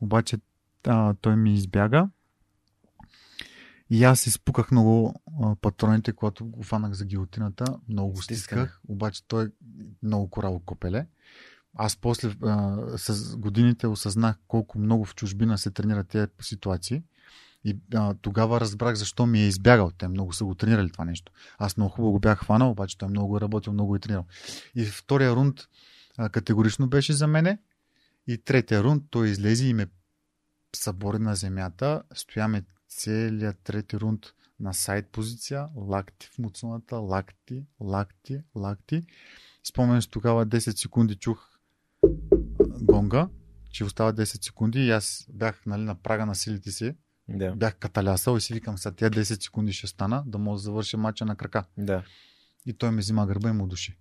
[0.00, 0.38] обаче
[0.86, 2.08] а, той ми избяга.
[3.90, 7.78] И аз изпуках много а, патроните, когато го фанах за гилотината.
[7.88, 9.48] Много го стисках, обаче той е
[10.02, 11.06] много корало копеле.
[11.74, 17.02] Аз после а, с годините осъзнах колко много в чужбина се тренират тези ситуации.
[17.64, 19.90] И а, тогава разбрах защо ми е избягал.
[19.98, 21.32] Те много са го тренирали това нещо.
[21.58, 24.24] Аз много хубаво го бях хванал, обаче той много е работил, много е тренирал.
[24.74, 25.60] И втория рунд
[26.18, 27.58] а, категорично беше за мене.
[28.26, 29.86] И третия рунд той излезе и ме
[30.76, 34.26] събори на земята, стояме целият трети рунд
[34.60, 39.02] на сайт позиция, лакти в муцуната, лакти, лакти, лакти.
[39.64, 41.50] Спомням, че тогава 10 секунди чух
[42.82, 43.28] гонга,
[43.70, 46.94] че остава 10 секунди и аз бях нали, на прага на силите си.
[47.30, 47.52] Да.
[47.52, 50.96] Бях каталясал и си викам, сега тия 10 секунди ще стана, да мога да завърша
[50.96, 51.64] мача на крака.
[51.78, 52.04] Да.
[52.66, 53.96] И той ми взима гърба и му души.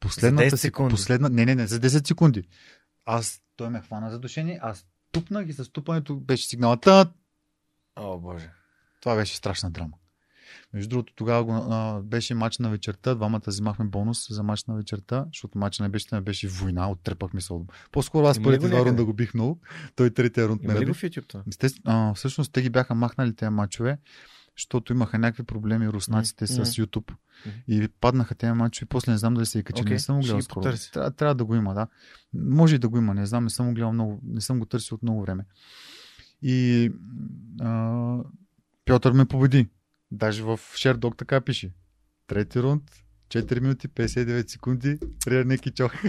[0.00, 0.90] Последната 10 сек- секунди?
[0.94, 1.28] Последна...
[1.28, 2.48] Не, не, не, за 10 секунди.
[3.04, 6.76] Аз, той ме хвана за душение, аз тупнах и с тупането беше сигнала.
[6.80, 7.12] Та,
[7.96, 8.50] О, боже.
[9.00, 9.96] това беше страшна драма.
[10.72, 13.14] Между другото, тогава го, а, беше матч на вечерта.
[13.14, 17.54] Двамата взимахме бонус за матч на вечерта, защото матч на беше, беше война, оттрепахме се.
[17.92, 19.60] По-скоро аз първите два рунда го бих много.
[19.96, 23.98] Той третия рунд Има ли го в YouTube всъщност те ги бяха махнали тези мачове,
[24.58, 26.64] защото имаха някакви проблеми руснаците Мгм.
[26.64, 27.14] с YouTube.
[27.68, 29.82] И паднаха тези мачове, после не знам дали се и качили.
[29.82, 30.72] Окей, не съм го гледал скоро.
[30.92, 31.86] Трябва, трябва да го има, да.
[32.34, 34.66] Може и да го има, не знам, не съм го гледал много, не съм го
[34.66, 35.44] търсил от много време.
[36.42, 36.90] И
[37.60, 38.18] а,
[38.84, 39.68] Пьотър ме победи.
[40.10, 41.70] Даже в Шердок така пише.
[42.26, 42.82] Трети рунд,
[43.28, 44.98] 4 минути, 59 секунди,
[45.28, 45.92] Риер Неки Чох.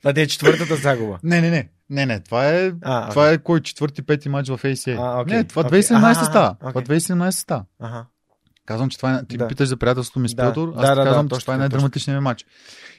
[0.00, 1.18] Това ти е четвъртата загуба.
[1.22, 1.68] Не, не, не.
[1.90, 4.96] Не, не, това е, А, това е кой четвърти, пети матч в ACA.
[5.00, 5.80] А, окей, Не, това окей.
[5.80, 6.56] 2017 Аха, става.
[6.58, 7.64] Това 2017 става.
[7.78, 8.06] Ага.
[8.66, 9.24] Казвам, че това е...
[9.24, 9.48] Ти Да.
[9.48, 10.42] питаш за приятелството ми с Да.
[10.42, 12.46] Аз Да, ти да, да, казвам, че точно това е най-драматичният ми матч.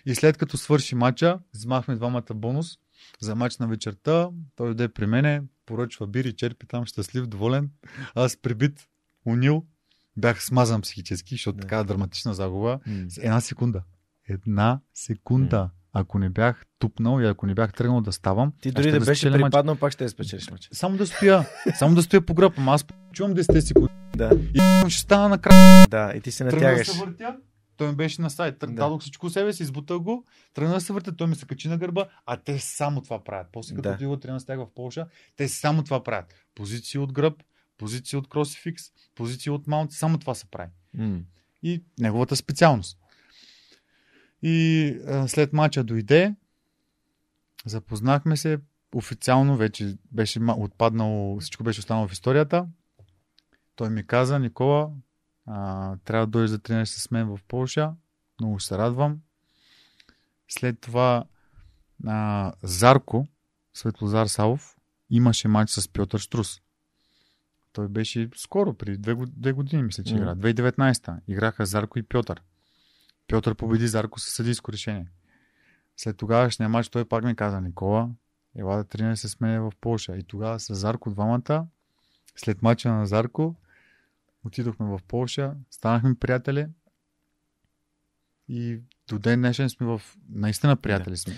[0.06, 2.68] И след като свърши матча, взмахме двамата бонус
[3.22, 4.30] за матч на вечерта.
[4.56, 7.70] Той дойде при мене, поръчва бири, черпи там, щастлив, доволен.
[8.16, 8.88] Аз прибит,
[9.26, 9.66] унил,
[10.18, 11.62] бях смазан психически, защото Да.
[11.62, 12.80] така драматична загуба.
[13.08, 13.84] С Една секунда.
[14.30, 15.70] Една секунда.
[15.94, 19.06] Ако не бях тупнал и ако не бях тръгнал да ставам, Ти дори щях да
[19.06, 20.70] беше припаднал, пак ще я спечелиш мача.
[20.74, 21.46] Само да стоя.
[21.76, 23.94] Само да стоя по гръб, ама аз чувам 10 секунди.
[24.16, 24.32] Да.
[24.86, 25.88] И ще стана накрая.
[25.88, 26.88] Да, и ти се Тръгна да натягаш.
[26.88, 27.38] се въртя,
[27.78, 28.60] той ми беше на сайт.
[28.60, 28.68] Тр...
[28.68, 28.74] Да.
[28.74, 31.78] Дадох всичко себе си, избутах го, тръгна да се въртя, той ми се качи на
[31.78, 33.48] гърба, а те само това правят.
[33.52, 33.96] После като Да.
[33.96, 35.06] отидох да тренирам с тях в Полша,
[35.36, 36.26] те само това правят.
[36.56, 37.34] Позиции от гръб,
[37.82, 38.84] позиции от кросификс,
[39.16, 40.72] позиции от маунт, само това се прави.
[40.94, 41.20] М.
[41.64, 42.98] И неговата специалност.
[44.42, 46.36] И а, след мача дойде,
[47.66, 48.60] запознахме се,
[48.96, 52.68] официално вече беше отпаднало, всичко беше останало в историята.
[53.76, 54.92] Той ми каза, Никола,
[55.46, 57.94] а, трябва да дойдеш да тренираш с мен в Полша.
[58.40, 59.22] Много ще се радвам.
[60.48, 61.24] След това
[62.08, 63.28] а, Зарко,
[63.74, 64.78] Светлозар Савов,
[65.10, 66.62] имаше матч с Пьотър Штрус.
[67.74, 70.24] Той беше скоро, при две, две години, мисля, че Мгм.
[70.24, 70.36] игра.
[70.36, 72.42] 2019 играха Зарко и Пьотър.
[73.28, 75.08] Пьотър победи Зарко със съдийско решение.
[75.98, 78.10] След тогавашния матч той пак ми каза, Никола,
[78.56, 80.18] ела да тренираш с мен в Польша.
[80.18, 81.68] И тогава с Зарко двамата,
[82.36, 83.56] след матча на Зарко,
[84.46, 86.68] отидохме в Польша, станахме приятели
[88.48, 90.02] и до ден днешен сме в...
[90.30, 91.34] Наистина приятели сме.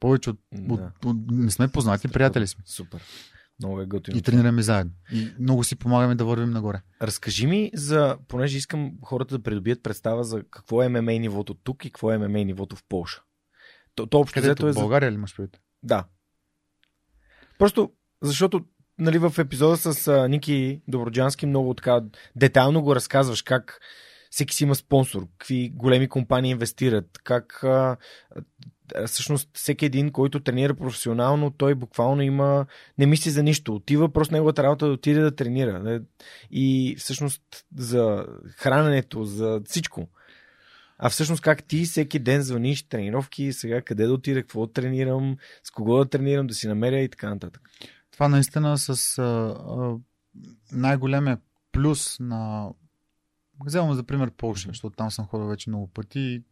[0.00, 0.38] Повече от...
[0.52, 0.74] Да.
[0.74, 2.64] от, от не сме познати, приятели сме.
[2.66, 3.02] Супер.
[3.60, 4.18] Много е готино.
[4.18, 4.92] И тренираме заедно.
[5.12, 6.80] И много си помагаме да вървим нагоре.
[7.02, 11.84] Разкажи ми за, понеже искам хората да придобият представа за какво е ММА нивото тук
[11.84, 13.22] и какво е ММА нивото в Полша.
[13.94, 14.50] То, то общо Където?
[14.50, 14.80] взето е В за...
[14.80, 15.60] България ли имаш предвид?
[15.82, 16.04] Да.
[17.58, 17.92] Просто,
[18.22, 18.64] защото
[18.98, 22.00] нали, в епизода с а, Ники Доброджански много така
[22.36, 23.80] детайлно го разказваш как
[24.30, 27.96] всеки си има спонсор, какви големи компании инвестират, как а,
[29.06, 32.66] всъщност всеки един, който тренира професионално, той буквално има,
[32.98, 33.74] не мисли за нищо.
[33.74, 36.00] Отива просто неговата работа да отиде да тренира.
[36.50, 37.42] И всъщност
[37.76, 38.26] за
[38.56, 40.08] храненето, за всичко.
[40.98, 45.36] А всъщност как ти всеки ден звъниш тренировки, сега къде да отида, какво да тренирам,
[45.64, 47.62] с кого да тренирам, да си намеря и така нататък.
[48.12, 49.96] Това наистина с а, а,
[50.72, 51.38] най-големия
[51.72, 52.70] плюс на...
[53.66, 56.42] Вземам за пример Полша, защото там съм ходил вече много пъти и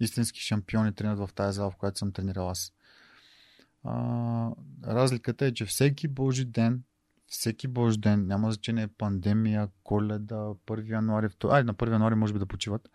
[0.00, 2.72] истински шампиони тренират в тази зала, в която съм тренирал аз.
[3.84, 4.50] А,
[4.84, 6.82] разликата е, че всеки Божи ден,
[7.26, 12.32] всеки Божи ден, няма значение пандемия, коледа, 1 януари, 2, ай, на 1 януари може
[12.32, 12.88] би да почиват,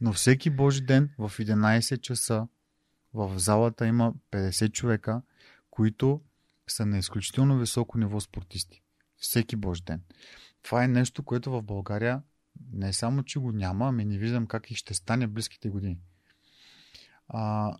[0.00, 2.48] но всеки Божи ден в 11 часа
[3.14, 5.22] в залата има 50 човека,
[5.70, 6.20] които
[6.70, 8.82] са на изключително високо ниво спортисти.
[9.16, 10.02] Всеки божи ден.
[10.62, 12.22] Това е нещо, което в България
[12.72, 15.98] не само, че го няма, ами не виждам как и ще стане близките години.
[17.28, 17.74] А,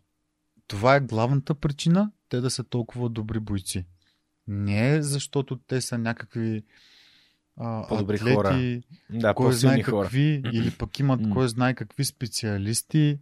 [0.66, 3.86] това е главната причина те да са толкова добри бойци.
[4.46, 6.62] Не е защото те са някакви
[7.56, 8.80] а, По-добри атлети, хора.
[9.10, 10.02] Да, кой знае хора.
[10.02, 13.18] какви, или пък имат кой знае какви специалисти.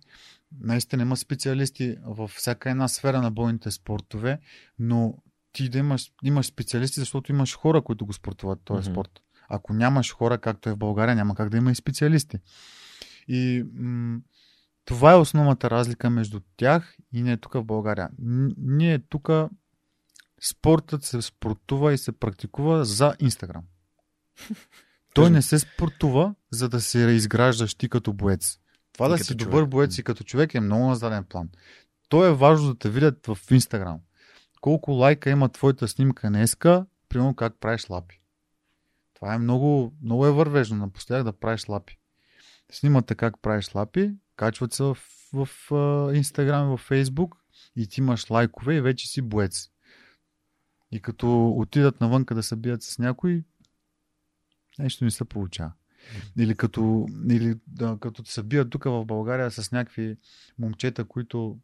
[0.60, 4.38] Наистина има специалисти във всяка една сфера на бойните спортове,
[4.78, 5.14] но
[5.52, 8.94] ти да имаш, имаш специалисти, защото имаш хора, които го спортуват този Мгм.
[8.94, 9.10] спорт.
[9.48, 12.38] Ако нямаш хора, както е в България, няма как да има и специалисти.
[13.28, 14.20] И м-
[14.86, 18.08] това е основната разлика между тях и ние тук в България.
[18.56, 19.28] Ние тук
[20.40, 23.64] спортът се спортува и се практикува за Инстаграм.
[25.14, 28.58] Той не се спортува, за да се изграждаш ти като боец.
[28.92, 29.38] Това И да си човек.
[29.38, 31.48] добър боец и като човек е много на заден план.
[32.08, 34.00] То е важно да те видят в Инстаграм.
[34.60, 38.20] Колко лайка има твоята снимка днеска, примерно как правиш лапи.
[39.14, 41.98] Това е много, много е вървежно напоследък да правиш лапи.
[42.72, 44.98] Снимате как правиш лапи, качват се в,
[45.32, 47.36] в, в Инстаграм и в Фейсбук
[47.76, 49.70] и ти имаш лайкове и вече си боец.
[50.92, 53.44] И като отидат навънка да се бият с някой,
[54.78, 55.72] нещо не се получава.
[56.38, 60.16] Или като, или, да, като се бият тук в България с някакви
[60.58, 61.58] момчета, които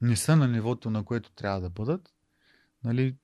[0.00, 2.14] не са на нивото, на което трябва да бъдат,
[2.84, 3.16] нали,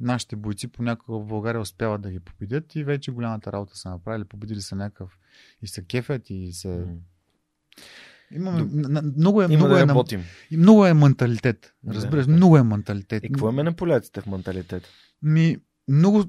[0.00, 4.24] нашите бойци понякога в България успяват да ги победят и вече голямата работа са направили,
[4.24, 5.18] победили са някакъв
[5.62, 6.68] и се кефят и се...
[6.68, 6.96] М.
[8.30, 10.22] Имаме, Д- много е, Има много, да е, работим.
[10.52, 11.74] много е менталитет.
[11.88, 12.32] Разбираш, да.
[12.32, 13.24] много е менталитет.
[13.24, 14.88] И какво е на поляците в менталитет?
[15.22, 15.56] Ми,
[15.88, 16.24] много...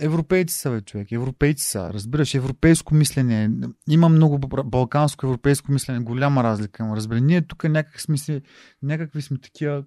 [0.00, 1.12] Европейци са, бе, човек.
[1.12, 1.92] Европейци са.
[1.92, 3.50] Разбираш, европейско мислене.
[3.88, 6.00] Има много балканско европейско мислене.
[6.00, 6.96] Голяма разлика има.
[6.96, 7.20] Разбира.
[7.20, 8.42] Ние тук някак сме си,
[8.82, 9.84] някакви сме такива,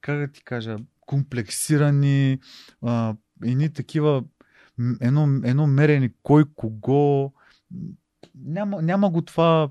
[0.00, 0.76] как да ти кажа,
[1.06, 2.38] комплексирани,
[2.82, 4.24] а, едни такива,
[5.00, 7.32] едно, едно мерене кой кого.
[8.34, 9.70] Няма, няма го това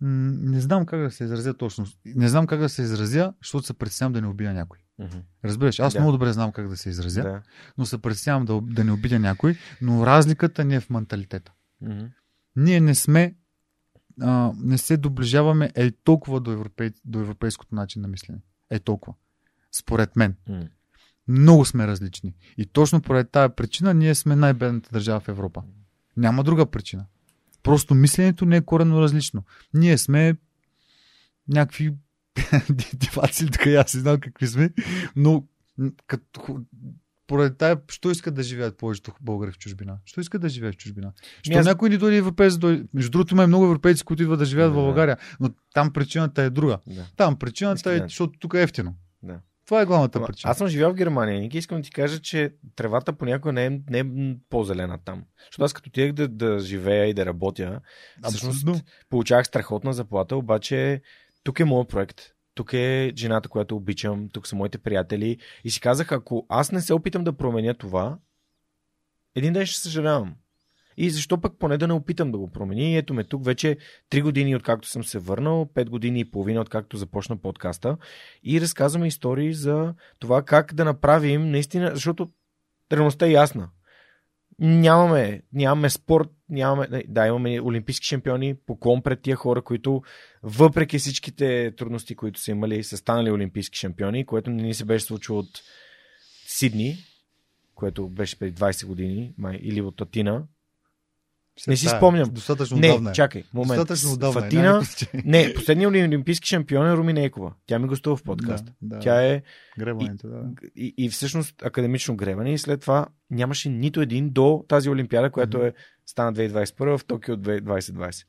[0.00, 1.86] не знам как да се изразя точно.
[2.06, 4.78] Не знам как да се изразя, защото се притеснявам да не убия някой.
[4.98, 5.18] Мгм.
[5.44, 5.98] Разбираш, аз Да.
[6.00, 7.42] много добре знам как да се изразя, Да.
[7.78, 11.52] но се притеснявам да, да не обидя някой, но разликата не е в менталитета.
[11.80, 12.04] Мгм.
[12.56, 13.34] Ние не сме,
[14.20, 18.38] а, не се доближаваме е толкова до, европей, до европейското начин на мислене.
[18.70, 19.16] Е толкова.
[19.72, 20.34] Според мен.
[20.48, 20.62] М.
[21.28, 22.34] Много сме различни.
[22.58, 25.62] И точно поради тази причина ние сме най-бедната държава в Европа.
[26.16, 27.06] Няма друга причина.
[27.62, 29.42] Просто мисленето не е коренно различно.
[29.74, 30.36] Ние сме
[31.48, 31.94] някакви
[32.94, 34.70] диваци, така аз не знам какви сме,
[35.16, 35.44] но
[36.06, 36.60] като,
[37.26, 39.98] поради тая, що искат да живеят повечето българи в чужбина?
[40.04, 41.12] Що искат да живеят в чужбина?
[41.42, 42.84] Що аз- някой ни дойде европеец, дойде...
[42.94, 44.72] Между другото има и много европейци, които идват да живеят Да.
[44.72, 46.78] в България, но там причината е друга.
[46.86, 47.06] Да.
[47.16, 48.94] Там причината е, Искат да- защото тук е ефтино.
[49.22, 49.40] Да.
[49.66, 50.50] Това е главната Ама, причина.
[50.50, 51.40] Аз съм живял в Германия.
[51.40, 54.04] Ники искам да ти кажа, че тревата понякога не е, не е
[54.50, 55.24] по-зелена там.
[55.38, 57.80] Защото аз като отидах да, да живея и да работя,
[58.22, 58.82] всъщност Абсолютно.
[59.10, 61.02] получавах страхотна заплата, обаче
[61.44, 62.20] тук е моят проект.
[62.54, 65.38] Тук е жената, която обичам, тук са моите приятели.
[65.64, 68.18] И си казах, ако аз не се опитам да променя това,
[69.34, 70.34] един ден ще съжалявам.
[70.96, 72.92] И защо пък поне да не опитам да го промени?
[72.92, 73.76] И ето ме тук вече
[74.10, 77.96] 3 години откакто съм се върнал, 5 години и половина откакто започна подкаста
[78.44, 82.28] и разказваме истории за това как да направим наистина, защото
[82.92, 83.68] реалността е ясна.
[84.58, 90.02] Нямаме, нямаме спорт, нямаме, да, имаме олимпийски шампиони, поклон пред тия хора, които
[90.42, 95.04] въпреки всичките трудности, които са имали, са станали олимпийски шампиони, което не ни се беше
[95.04, 95.62] случило от
[96.46, 96.96] Сидни,
[97.74, 100.44] което беше преди 20 години, май, или от Атина.
[101.68, 102.30] Не си спомням.
[102.30, 103.12] Достатъчно Не, отдавна е.
[103.12, 103.78] чакай, момент.
[103.80, 104.46] Достатъчно отдавна е.
[104.46, 105.22] Атина, няма причина.
[105.24, 107.52] не, последният олимпийски шампион е Руми Нейкова.
[107.66, 108.72] Тя ми гостува в подкаста.
[108.82, 109.02] Да, да.
[109.02, 109.42] Тя е
[109.78, 110.50] Гребането, да.
[110.76, 115.62] и, и всъщност академично гребане и след това нямаше нито един до тази олимпиада, която
[115.62, 115.74] е
[116.06, 118.26] стана 2021 в Токио 2020.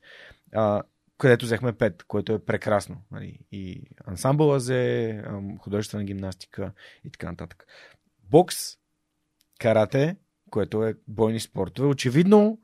[0.54, 0.82] А,
[1.18, 2.96] където взехме пет, което е прекрасно.
[3.10, 3.38] Нали?
[3.52, 5.22] И ансамбъл взе,
[5.58, 6.72] художествена гимнастика
[7.04, 7.66] и така нататък.
[8.30, 8.56] Бокс,
[9.60, 10.16] карате,
[10.50, 11.88] което е бойни спортове.
[11.88, 12.58] Очевидно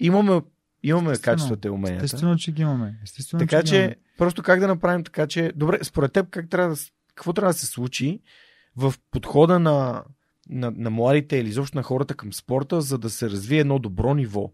[0.00, 0.40] имаме,
[0.82, 1.34] имаме Естествено.
[1.34, 2.04] качествата и уменията.
[2.04, 2.98] Естествено, че ги имаме.
[3.02, 3.94] Естествено, Така че, ги имаме.
[3.94, 5.52] че, просто как да направим така, че...
[5.56, 6.80] Добре, според теб, как трябва да,
[7.14, 8.20] какво трябва да се случи
[8.76, 10.04] в подхода на,
[10.48, 14.14] на, на младите или изобщо на хората към спорта, за да се развие едно добро
[14.14, 14.52] ниво?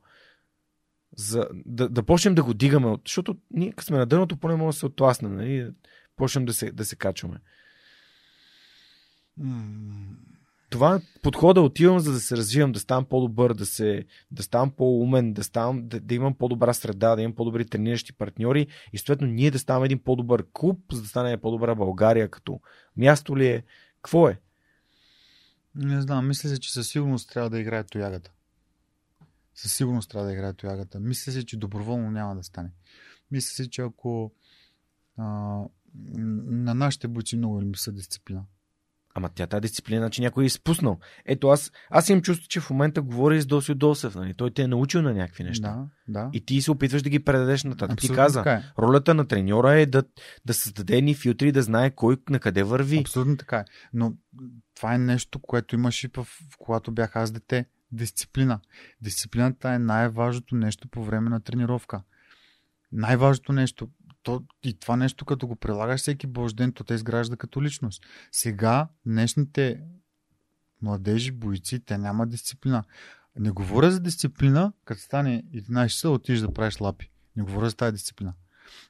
[1.17, 4.57] За, да, да почнем да го дигаме, от- защото ние като сме на дъното, поне
[4.57, 5.71] може да се отласнем, нали?
[6.17, 7.37] почнем да се, да се качваме.
[10.71, 14.71] Това е подхода отивам, за да се развивам, да ставам по-добър, да, се, да ставам
[14.71, 19.27] по-умен, да, ставам, да, да имам по-добра среда, да имам по-добри трениращи партньори и съответно
[19.27, 22.61] ние да ставаме един по-добър клуб, за да стане по-добра България като
[22.97, 23.65] място ли е?
[24.03, 24.41] Какво е?
[25.75, 28.33] Не знам, мисля се, че със сигурност трябва да играе тоягата.
[29.55, 31.01] Със сигурност трябва да играе тоягата.
[31.01, 32.71] Мисля се, че доброволно няма да стане.
[33.31, 34.33] Мисля се, че ако
[35.17, 35.25] а,
[36.05, 38.45] на нашите бойци много им са дисциплина.
[39.17, 40.99] Ама тя тази дисциплина, че някой е изпуснал.
[41.27, 44.15] Ето аз, аз имам чувство, че в момента говори с Досио Досев.
[44.15, 44.35] Нали?
[44.35, 45.69] Той те е научил на някакви неща.
[45.69, 46.31] Да, да.
[46.33, 47.99] И ти се опитваш да ги предадеш нататък.
[47.99, 48.63] Ти Абсолютно каза, така е.
[48.79, 50.05] ролята на треньора е да,
[50.45, 52.99] да създаде ни филтри, да знае кой на къде върви.
[52.99, 53.65] Абсолютно така е.
[53.93, 54.15] Но
[54.77, 57.67] това е нещо, което имаш и в, в когато бях аз дете.
[57.93, 58.61] Дисциплина.
[59.03, 62.03] Дисциплината е най-важното нещо по време на тренировка.
[62.93, 63.89] Най-важното нещо.
[64.27, 68.03] То, и това нещо, като го прилагаш всеки божи ден, то те изгражда като личност.
[68.33, 69.81] Сега днешните
[70.83, 72.85] младежи, бойци, те няма дисциплина.
[73.39, 77.11] Не говоря за дисциплина, като стане 11 часа, отидеш да правиш лапи.
[77.37, 78.35] Не говоря за тази дисциплина.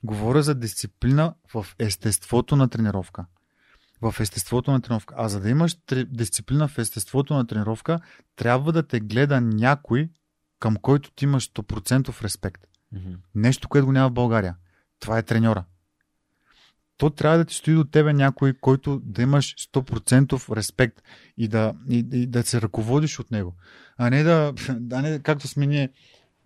[0.04, 3.26] Говоря за дисциплина в естеството на тренировка.
[4.00, 5.14] В естеството на тренировка.
[5.18, 5.76] А за да имаш
[6.06, 7.98] дисциплина в естеството на тренировка,
[8.36, 10.10] трябва да те гледа някой,
[10.58, 12.62] към който ти имаш 100% респект.
[12.94, 13.16] Mm-hmm.
[13.34, 14.56] Нещо, което го няма в България.
[15.00, 15.64] Това е треньора.
[16.96, 21.02] То трябва да ти стои до тебе някой, който да имаш 100% респект
[21.36, 23.54] и да, и, и да се ръководиш от него.
[23.98, 24.52] А не да,
[24.92, 25.90] а не както сме ние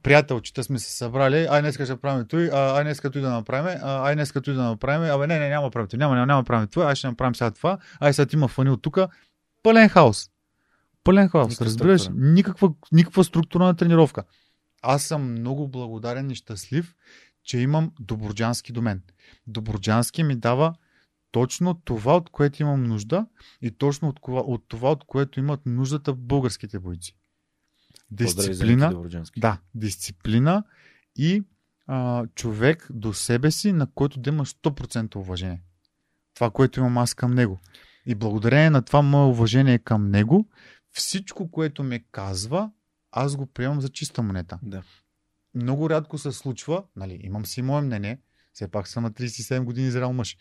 [0.03, 4.15] приятелчета сме се събрали, ай днес ще правим той, ай днес и да направим, ай
[4.15, 6.95] днес и да направим, абе не, не, няма правим, няма, няма, няма правим това, ай
[6.95, 8.99] ще направим сега това, ай сега има фани от тук.
[9.63, 10.29] Пълен хаос.
[11.05, 12.09] Пълен хаос, Никаква разбираш?
[12.15, 14.25] Никаква, никаква структурна тренировка.
[14.83, 16.95] Аз съм много благодарен и щастлив,
[17.45, 19.03] че имам Доброджански до мен.
[19.47, 20.75] Доброджански ми дава
[21.31, 23.27] точно това, от което имам нужда
[23.63, 27.17] и точно от, от това, от което имат нуждата българските бойци.
[28.11, 29.05] Дисциплина.
[29.37, 30.65] Да, дисциплина
[31.17, 31.43] и
[31.87, 35.63] а, човек до себе си, на който да има 100% уважение.
[36.35, 37.59] Това, което имам аз към него.
[38.07, 40.49] И благодарение на това мое уважение към него,
[40.93, 42.71] всичко, което ме казва,
[43.13, 44.59] аз го приемам за чиста монета.
[44.63, 44.83] Да.
[45.55, 48.19] Много рядко се случва, нали, имам си мое мнение,
[48.53, 50.37] все пак съм на 37 години зрял мъж.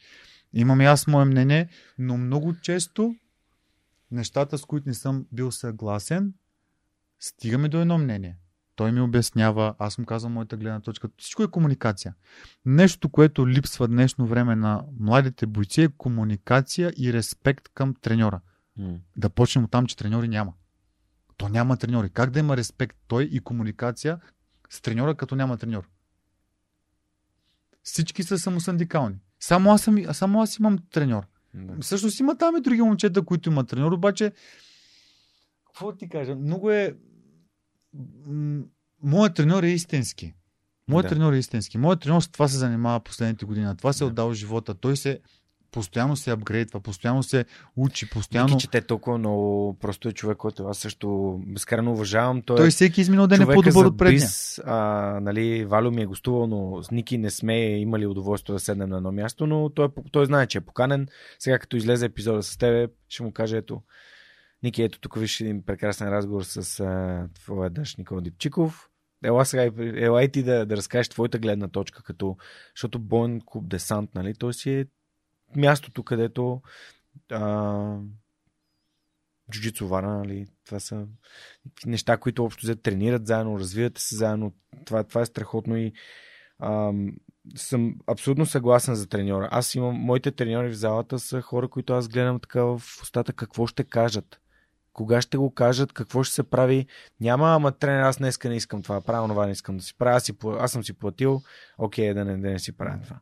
[0.54, 3.16] Имам и аз мое мнение, но много често
[4.12, 6.34] нещата, с които не съм бил съгласен,
[7.20, 8.38] стигаме до едно мнение.
[8.76, 11.10] Той ми обяснява, аз му казвам моята гледна точка.
[11.18, 12.16] Всичко е комуникация.
[12.66, 18.42] Нещо, което липсва днешно време на младите бойци е комуникация и респект към треньора.
[18.80, 19.00] Mm.
[19.18, 20.54] Да почнем от там, че треньори няма.
[21.38, 22.10] То няма треньори.
[22.10, 24.20] Как да има респект той и комуникация
[24.70, 25.90] с треньора, като няма треньор?
[27.84, 29.16] Всички са самосандикални.
[29.40, 31.24] Само аз, съм, само аз имам треньор.
[31.54, 31.82] Да.
[31.82, 34.32] Всъщност има там и други момчета, които имат треньор, обаче
[35.66, 36.36] какво ти кажа?
[36.36, 36.96] Много е
[39.04, 40.34] моят треньор е истински.
[40.88, 41.10] Моят да.
[41.10, 41.78] треньор е истински.
[41.78, 43.78] Моят треньор с това се занимава последните години.
[43.78, 44.12] Това се е да.
[44.12, 44.74] отдал живота.
[44.74, 45.20] Той се
[45.72, 47.46] постоянно се апгрейдва, постоянно се
[47.76, 48.58] учи, постоянно...
[48.58, 52.42] че те толкова много просто е човек, който аз също безкрайно уважавам.
[52.42, 54.20] Той, Той е всеки изминал ден е по-добър от предния.
[54.20, 54.76] Бис, а,
[55.22, 58.98] нали, Валю ми е гостувал, но с Ники не сме имали удоволствие да седнем на
[58.98, 61.08] едно място, но той, той знае, че е поканен.
[61.40, 63.82] Сега като излезе епизода с тебе, ще му каже, ето,
[64.64, 68.90] Ники, ето тук виж един прекрасен разговор с а, твоя дъщ Никола Дипчиков.
[69.24, 72.38] Ела сега, ела и ти да, да разкажеш твоята гледна точка, като,
[72.76, 74.86] защото Боен клуб Десант, нали, той си е
[75.56, 76.62] мястото, където
[77.32, 77.98] а,
[79.52, 81.08] джуджицу нали, това са
[81.86, 84.54] неща, които общо взето тренират заедно, развиват се заедно.
[84.86, 85.94] Това, това е страхотно и
[86.60, 86.94] а,
[87.56, 89.50] съм абсолютно съгласен за треньора.
[89.52, 93.68] Аз имам, моите треньори в залата са хора, които аз гледам така в устата какво
[93.68, 94.40] ще кажат
[95.00, 96.88] кога ще го кажат, какво ще се прави.
[97.20, 100.16] Няма, ама тренер, аз днеска не искам това, правя това не искам да си правя,
[100.16, 101.42] аз, си, аз съм си платил,
[101.78, 103.20] окей, да не, да не си правя това.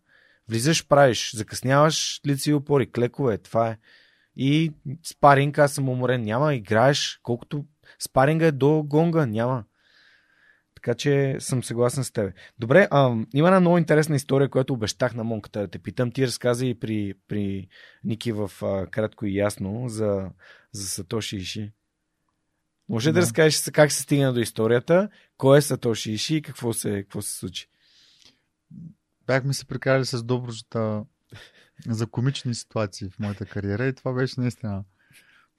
[0.49, 3.77] Влизаш, правиш, закъсняваш, лицеви опори, клекове, това е.
[4.35, 4.73] И
[5.03, 7.65] спаринг, аз съм уморен, няма, играеш, колкото
[7.99, 9.63] спаринга е до гонга, няма.
[10.75, 12.33] Така че съм съгласен с теб.
[12.59, 16.11] Добре, а, има една много интересна история, която обещах на Монката да те питам.
[16.11, 17.67] Ти разказа и при, при
[18.03, 20.29] Ники в а, кратко и ясно за,
[20.71, 21.71] за Сатоши Иши.
[22.89, 23.13] Може да.
[23.13, 27.21] да разкажеш как се стигна до историята, кой е Сатоши Иши и какво се, какво
[27.21, 27.67] се случи?
[29.27, 31.03] Бяхме се прекарали с Доброжата
[31.87, 34.83] за комични ситуации в моята кариера и това беше наистина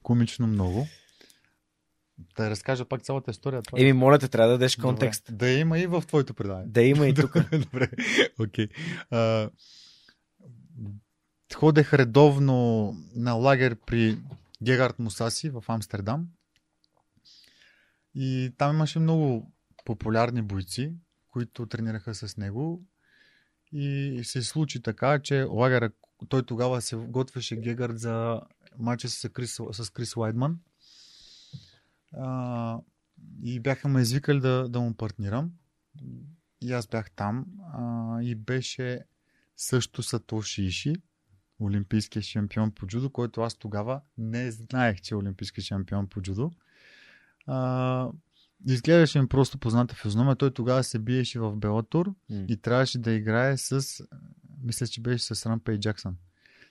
[0.03, 0.87] комично много.
[2.37, 3.61] Да разкажа пак цялата история.
[3.61, 3.79] Това...
[3.81, 5.25] Еми, моля те, трябва да дадеш контекст.
[5.25, 5.37] Добре.
[5.37, 6.65] Да има и в твоето предаване.
[6.67, 7.33] Да има и тук.
[7.51, 7.89] Добре,
[8.39, 8.67] окей.
[9.11, 9.49] Okay.
[11.55, 14.17] ходех редовно на лагер при
[14.63, 16.27] Гегард Мусаси в Амстердам.
[18.15, 19.51] И там имаше много
[19.85, 20.93] популярни бойци,
[21.27, 22.85] които тренираха с него.
[23.71, 25.91] И се случи така, че лагера,
[26.29, 28.41] той тогава се готвеше Гегард за
[28.79, 30.59] матча с Крис, с Крис Лайдман
[32.17, 32.79] а,
[33.43, 35.51] и бяха ме извикали да, да му партнирам.
[36.61, 39.01] И аз бях там а, и беше
[39.57, 40.95] също Сатоши Иши,
[41.61, 46.51] олимпийския шампион по джудо, който аз тогава не знаех, че е олимпийски шампион по джудо.
[47.47, 48.09] А,
[48.67, 50.35] изгледаше ми просто позната физиономия.
[50.35, 52.45] Той тогава се биеше в Белатур mm.
[52.47, 54.03] и трябваше да играе с
[54.63, 56.17] мисля, че беше с Рампей Джаксън.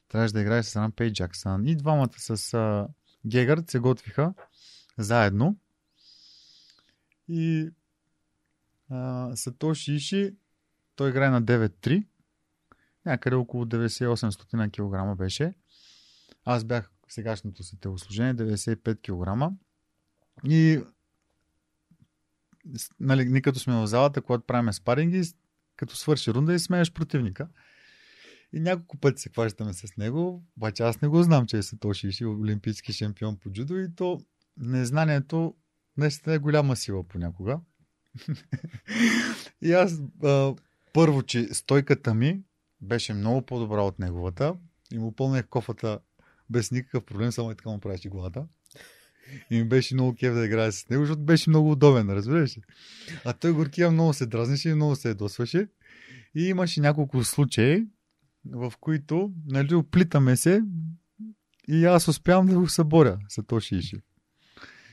[0.09, 1.66] Трябваше да играе с Рампей Джаксън.
[1.66, 2.89] И двамата с а,
[3.26, 4.34] Гегард се готвиха
[4.99, 5.57] заедно.
[7.28, 7.70] И
[8.91, 10.34] а, Сатоши Иши,
[10.97, 12.05] той играе на 9-3
[13.07, 15.55] някъде около 98 кг беше.
[16.45, 19.55] Аз бях сегашното си телосложение 95 кг.
[20.45, 20.80] И
[23.01, 25.23] нали, ние като сме в залата, когато правим спаринги,
[25.77, 27.49] като свърши рунда и смееш противника.
[28.53, 32.09] И няколко пъти се хващаме с него, обаче аз не го знам, че е Сатоши
[32.09, 34.21] Иши, олимпийски шампион по джудо и то
[34.57, 35.55] незнанието
[35.97, 37.61] наистина е голяма сила понякога.
[39.63, 40.55] и аз а,
[40.93, 42.43] първо, че стойката ми
[42.81, 44.55] беше много по-добра от неговата
[44.93, 45.99] и му пълнех кофата
[46.51, 48.47] без никакъв проблем, само и така му правеше главата.
[49.51, 52.62] И ми беше много кев да играе с него, защото беше много удобен, разбираш ли?
[53.24, 55.68] А той горкия много се дразнеше и много се ядосваше.
[56.35, 57.87] И имаше няколко случаи,
[58.53, 60.62] в които, нали, оплитаме се
[61.68, 63.97] и аз успявам да го съборя, Сатоши Иши.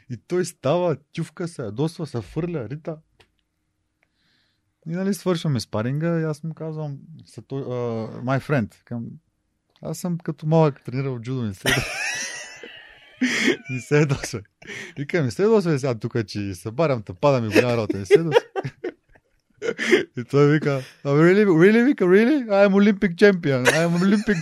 [0.10, 2.98] И той става, тювка се, ядосва, се фърля, рита.
[4.88, 9.06] И нали свършваме спаринга и аз му казвам, uh, my friend, към...
[9.82, 11.64] аз съм като малък тренирал джудо, не се
[13.70, 14.42] не се ядосва.
[14.98, 18.06] Вика, ми се ядосва сега тук, че се барям, та пада ми голяма работа, не
[18.06, 18.42] се ядосва.
[20.18, 22.48] И той вика, really, really, вика, really?
[22.50, 23.66] I am Olympic champion.
[23.66, 24.38] I am Olympic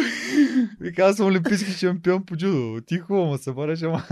[0.80, 2.80] Вика, аз съм олимпийски шампион по джудо.
[2.86, 4.02] Ти хубаво, се бареш, ама...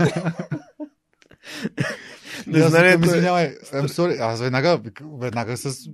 [2.47, 2.59] Не
[3.05, 4.19] извинявай, I'm sorry.
[4.19, 4.81] Аз веднага,
[5.19, 5.89] веднага с...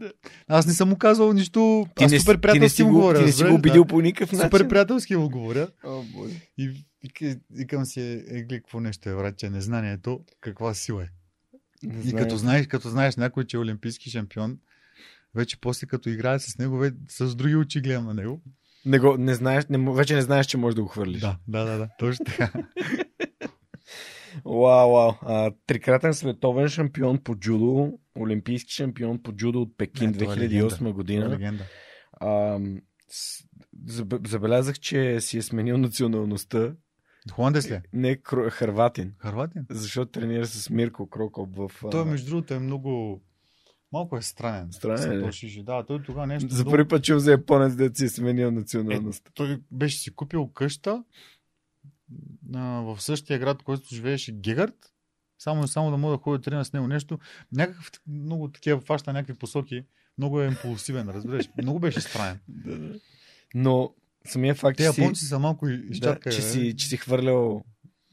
[0.47, 1.87] Аз не съм му казал нищо.
[1.95, 3.19] Ти аз не, супер приятелски му говоря.
[3.19, 4.45] Ти не си го обидил по никакъв начин.
[4.45, 5.67] Супер приятелски му говоря.
[6.57, 6.71] И
[7.51, 11.07] викам си, е, какво нещо е, брат, че незнанието, каква сила е.
[12.05, 14.57] И като знаеш, като знаеш някой, че е олимпийски шампион,
[15.35, 18.41] вече после като играе с него, с други очи гледам на него.
[18.85, 21.21] Не, го, не знаеш, не, вече не знаеш, че можеш да го хвърлиш.
[21.21, 22.51] Да, да, да, да точно така.
[24.45, 25.11] Вау, вау.
[25.21, 30.91] А, трикратен световен шампион по джудо, олимпийски шампион по джудо от Пекин не, 2008 е
[30.91, 31.39] година.
[31.41, 31.51] Е.
[32.19, 32.59] А,
[34.27, 36.73] забелязах, че си е сменил националността.
[37.31, 37.81] Холандец ли?
[37.93, 38.17] Не,
[38.49, 39.13] Харватин.
[39.17, 39.65] Харватин?
[39.69, 41.71] Защото тренира с Мирко Крокоп в...
[41.91, 43.21] Той, между другото, е много...
[43.91, 44.67] Малко е странен.
[44.71, 45.23] Странен.
[45.23, 45.63] Е.
[45.63, 46.55] Да, той тогава нещо.
[46.55, 49.29] За първи път чул за японец да си е сменил националността.
[49.29, 51.03] Е, той беше си купил къща
[52.55, 54.93] а, в същия град, който живееше Гегард,
[55.39, 57.19] само, само да мога да ходя трена с него нещо.
[57.51, 59.85] Някакъв много такива фаща някакви посоки.
[60.17, 61.49] Много е импулсивен, разбираш.
[61.61, 62.39] Много беше странен.
[63.55, 63.93] Но
[64.25, 66.29] самия факт, Те че японци си, са малко изчатка.
[66.29, 67.63] Да, че, си, че си хвърлял,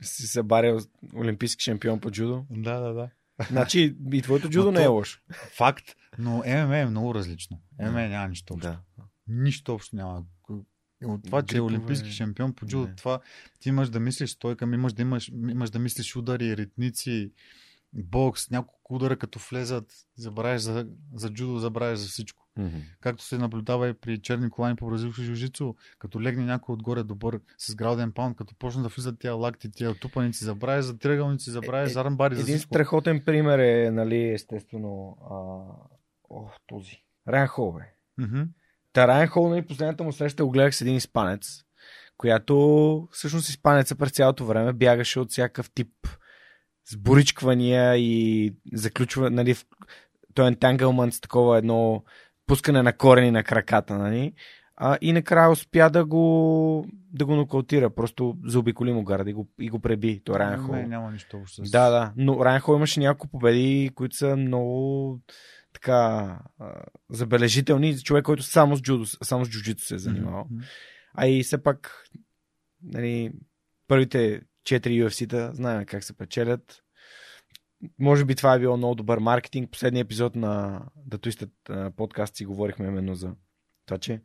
[0.03, 0.81] си се барял
[1.17, 2.47] олимпийски шампион по джудо.
[2.51, 3.11] Да, да, да.
[3.49, 5.21] Значи и твоето джудо не е лошо.
[5.57, 5.85] Факт,
[6.19, 7.61] но ММА е много различно.
[7.81, 8.69] ММА няма нищо общо.
[8.69, 9.05] Да.
[9.29, 10.25] Нищо общо няма.
[11.05, 13.21] От това, че е олимпийски шампион по джудо, това
[13.61, 17.33] ти имаш да мислиш стойка, имаш да, имаш, имаш да мислиш удари, ритници,
[17.93, 22.43] бокс, няколко удара като влезат, забравяш за, за джудо, забравяш за всичко.
[22.59, 22.83] Mm-hmm.
[23.01, 27.41] Както се наблюдава и при черни колани по бразилско жужицу, като легне някой отгоре добър
[27.59, 31.91] с грауден паунд, като почне да влизат тия лакти, тия тупаници, забравяш за триъгълници, забравяш
[31.91, 32.75] е, за рамбари, за Един всичко.
[32.75, 35.37] страхотен пример е, нали, естествено, а...
[36.31, 37.03] О, този.
[37.27, 37.33] Бе.
[37.33, 38.49] Mm-hmm.
[38.93, 41.63] Та Райан Хол, нали, последната му среща го гледах с един испанец,
[42.17, 45.93] която всъщност испанеца през цялото време бягаше от всякакъв тип
[46.91, 49.57] сборичквания и заключва, нали,
[50.35, 52.05] той ентангълмент с такова едно
[52.47, 54.33] пускане на корени на краката, нали?
[54.77, 57.91] А, и накрая успя да го, да го нокаутира.
[57.91, 60.23] Просто заобиколи му гарда и го, и го преби.
[60.25, 60.75] Той Райан Хол.
[60.75, 61.63] Не, няма нищо общо.
[61.63, 62.13] Да, да.
[62.17, 65.21] Но Райан Хол имаше няколко победи, които са много
[65.73, 66.39] така
[67.11, 68.03] забележителни.
[68.03, 70.45] Човек, който само с джудо, само с джуджито се е занимавал.
[70.45, 70.65] Mm-hmm.
[71.15, 72.09] А и все пак
[72.83, 73.33] нали,
[73.89, 76.83] първите 4 UFC-та знаем как се печелят.
[77.99, 79.71] Може би това е било много добър маркетинг.
[79.71, 83.35] Последния епизод на The Twisted подкаст си говорихме именно за
[83.87, 84.23] това, че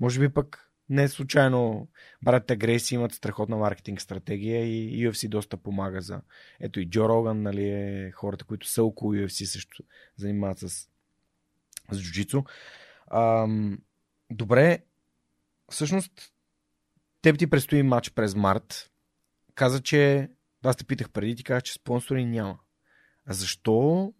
[0.00, 1.88] може би пък не е случайно
[2.22, 6.20] братите Грейси имат страхотна маркетинг стратегия и UFC доста помага за...
[6.60, 9.82] Ето и Джо Роган, нали, е хората, които са около UFC също
[10.16, 10.68] занимават с,
[11.92, 12.42] с джуджицу.
[13.10, 13.78] Ам,
[14.30, 14.78] добре,
[15.70, 16.32] всъщност
[17.22, 18.90] теб ти предстои матч през март.
[19.54, 20.30] Каза, че
[20.64, 22.58] аз те питах преди, ти казах, че спонсори няма.
[23.26, 24.12] А защо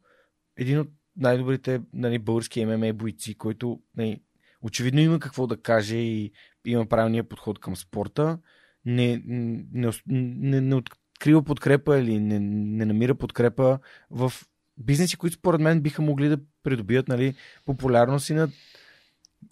[0.57, 4.21] един от най-добрите нали, български ММА бойци, който нали,
[4.67, 6.33] очевидно има какво да каже и
[6.67, 8.39] има правилния подход към спорта,
[8.85, 13.79] не, не, не, не открива подкрепа или не, не намира подкрепа
[14.11, 14.33] в
[14.79, 17.35] бизнеси, които според мен биха могли да придобият нали,
[17.65, 18.49] популярност и на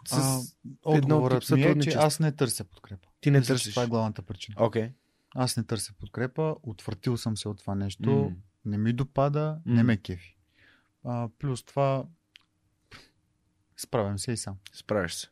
[0.06, 0.40] с а,
[0.84, 3.08] отговорът ми е, че аз не търся подкрепа.
[3.20, 3.74] Ти не търсиш.
[3.74, 4.56] Това е главната причина.
[4.56, 4.90] Okay.
[5.34, 8.34] Аз не търся подкрепа, отвъртил съм се от това нещо, mm.
[8.64, 9.74] не ми допада, mm.
[9.74, 10.36] не ме кефи.
[11.04, 12.04] А, плюс това
[13.76, 14.56] Справям се и сам.
[14.72, 15.28] Справяш се.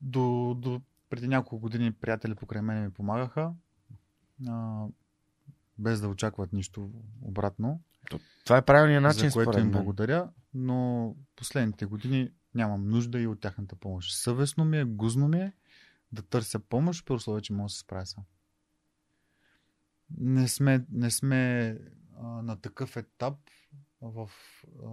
[0.00, 0.80] До, до
[1.10, 3.52] преди няколко години приятели покрай мен ми помагаха,
[4.48, 4.84] а,
[5.78, 6.90] без да очакват нищо
[7.22, 7.80] обратно.
[8.44, 13.40] Това е правилният начин, за което им благодаря, но последните години нямам нужда и от
[13.40, 14.16] тяхната помощ.
[14.16, 15.52] Съвестно ми е, гузно ми е
[16.12, 18.24] да търся помощ, при условие, че мога да се справя сам.
[20.18, 21.78] Не сме, не сме
[22.16, 23.34] а, на такъв етап
[24.10, 24.30] в
[24.84, 24.88] а,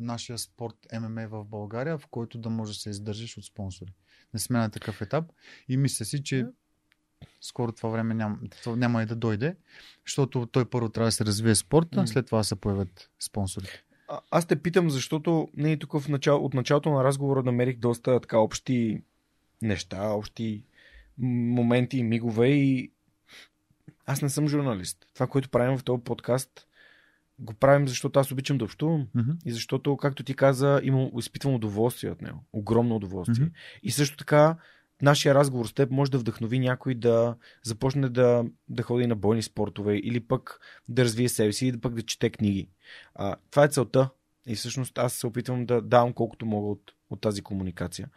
[0.00, 3.92] нашия спорт ММА в България, в който да можеш да се издържиш от спонсори.
[4.34, 5.24] Не сме на такъв етап
[5.68, 6.46] и мисля си, че
[7.40, 9.56] скоро това време няма, това няма и да дойде,
[10.06, 12.06] защото той първо трябва да се развие спорта, М.
[12.06, 13.84] след това се появят спонсорите.
[14.08, 18.20] А, аз те питам, защото не тук в начало, от началото на разговора намерих доста
[18.20, 19.02] така общи
[19.62, 20.64] неща, общи
[21.18, 22.92] моменти и мигове и
[24.06, 25.06] аз не съм журналист.
[25.14, 26.68] Това, което правим в този подкаст,
[27.38, 29.30] го правим, защото аз обичам да общувам Мгм.
[29.44, 32.44] и защото, както ти каза, имам, изпитвам удоволствие от него.
[32.52, 33.44] Огромно удоволствие.
[33.44, 33.54] Мгм.
[33.82, 34.56] И също така,
[35.02, 39.42] нашия разговор с теб може да вдъхнови някой да започне да, да ходи на бойни
[39.42, 42.68] спортове или пък да развие себе си и да пък да чете книги.
[43.14, 44.10] А, това е целта.
[44.46, 48.08] И всъщност аз се опитвам да давам колкото мога от, от тази комуникация.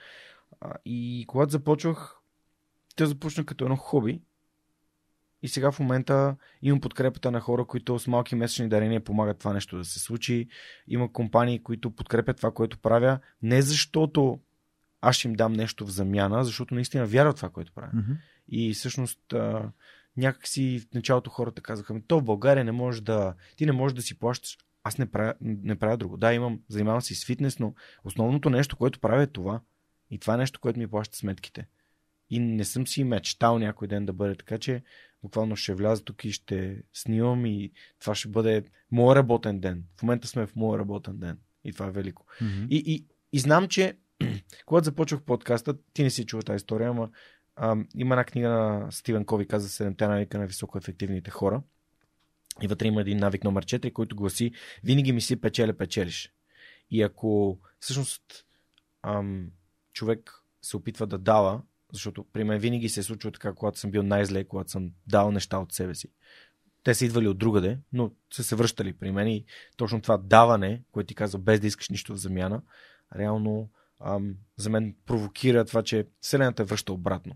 [0.61, 2.15] А, и когато започвах,
[2.95, 4.21] те започна като едно хоби.
[5.41, 9.53] И сега в момента имам подкрепата на хора, които с малки месечни дарения помагат това
[9.53, 10.47] нещо да се случи.
[10.87, 13.19] Има компании, които подкрепят това, което правя.
[13.41, 14.39] Не защото
[15.01, 17.91] аз ще им дам нещо в замяна, защото наистина вярват това, което правя.
[17.93, 18.11] Мгм.
[18.49, 19.71] И всъщност а,
[20.17, 23.95] някакси в началото хората казаха ми, то в България не може да, ти не можеш
[23.95, 24.57] да си плащаш.
[24.83, 26.17] Аз не правя, не правя друго.
[26.17, 29.61] Да, имам, занимавам се с фитнес, но основното нещо, което правя е това.
[30.11, 31.67] И това е нещо, което ми плаща сметките.
[32.29, 34.83] И не съм си мечтал някой ден да бъде така, че
[35.23, 39.83] буквално ще вляза тук и ще снимам и това ще бъде моят работен ден.
[39.99, 41.37] В момента сме в моят работен ден.
[41.63, 42.25] И това е велико.
[42.41, 42.65] Мгм.
[42.69, 43.97] И, и, и знам, че
[44.65, 47.09] когато започвах подкаста, ти не си чул тази история, ама
[47.55, 51.61] а, има една книга на Стивен Кови, каза Седемте навика на високоефективните хора.
[52.61, 54.51] И вътре има един навик номер 4, който гласи
[54.83, 56.33] Винаги ми си печеля, печелиш.
[56.91, 58.23] И ако всъщност
[59.03, 59.51] ам,
[59.93, 60.31] човек
[60.61, 61.61] се опитва да дава,
[61.95, 65.31] защото при мен винаги се е случва така, когато съм бил най-зле, когато съм дал
[65.31, 66.07] неща от себе си.
[66.83, 69.45] Те са идвали от другаде, но са се връщали при мен и
[69.77, 72.61] точно това даване, което ти казва без да искаш нищо в замяна,
[73.15, 73.69] реално
[74.01, 77.35] ам, за мен провокира това, че Вселената връща обратно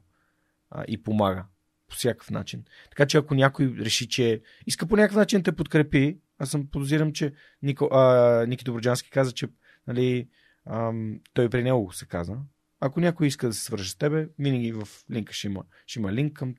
[0.69, 1.45] а, и помага
[1.89, 2.63] по всякакъв начин.
[2.89, 7.13] Така че ако някой реши, че иска по някакъв начин те подкрепи, аз съм подозирам,
[7.13, 9.47] че Нико, а, Ники Доброджански каза, че
[9.87, 10.29] нали,
[10.65, 12.37] ам, той при него се каза.
[12.79, 16.13] Ако някой иска да се свърже с тебе, винаги в линка ще има, ще има
[16.13, 16.55] линк към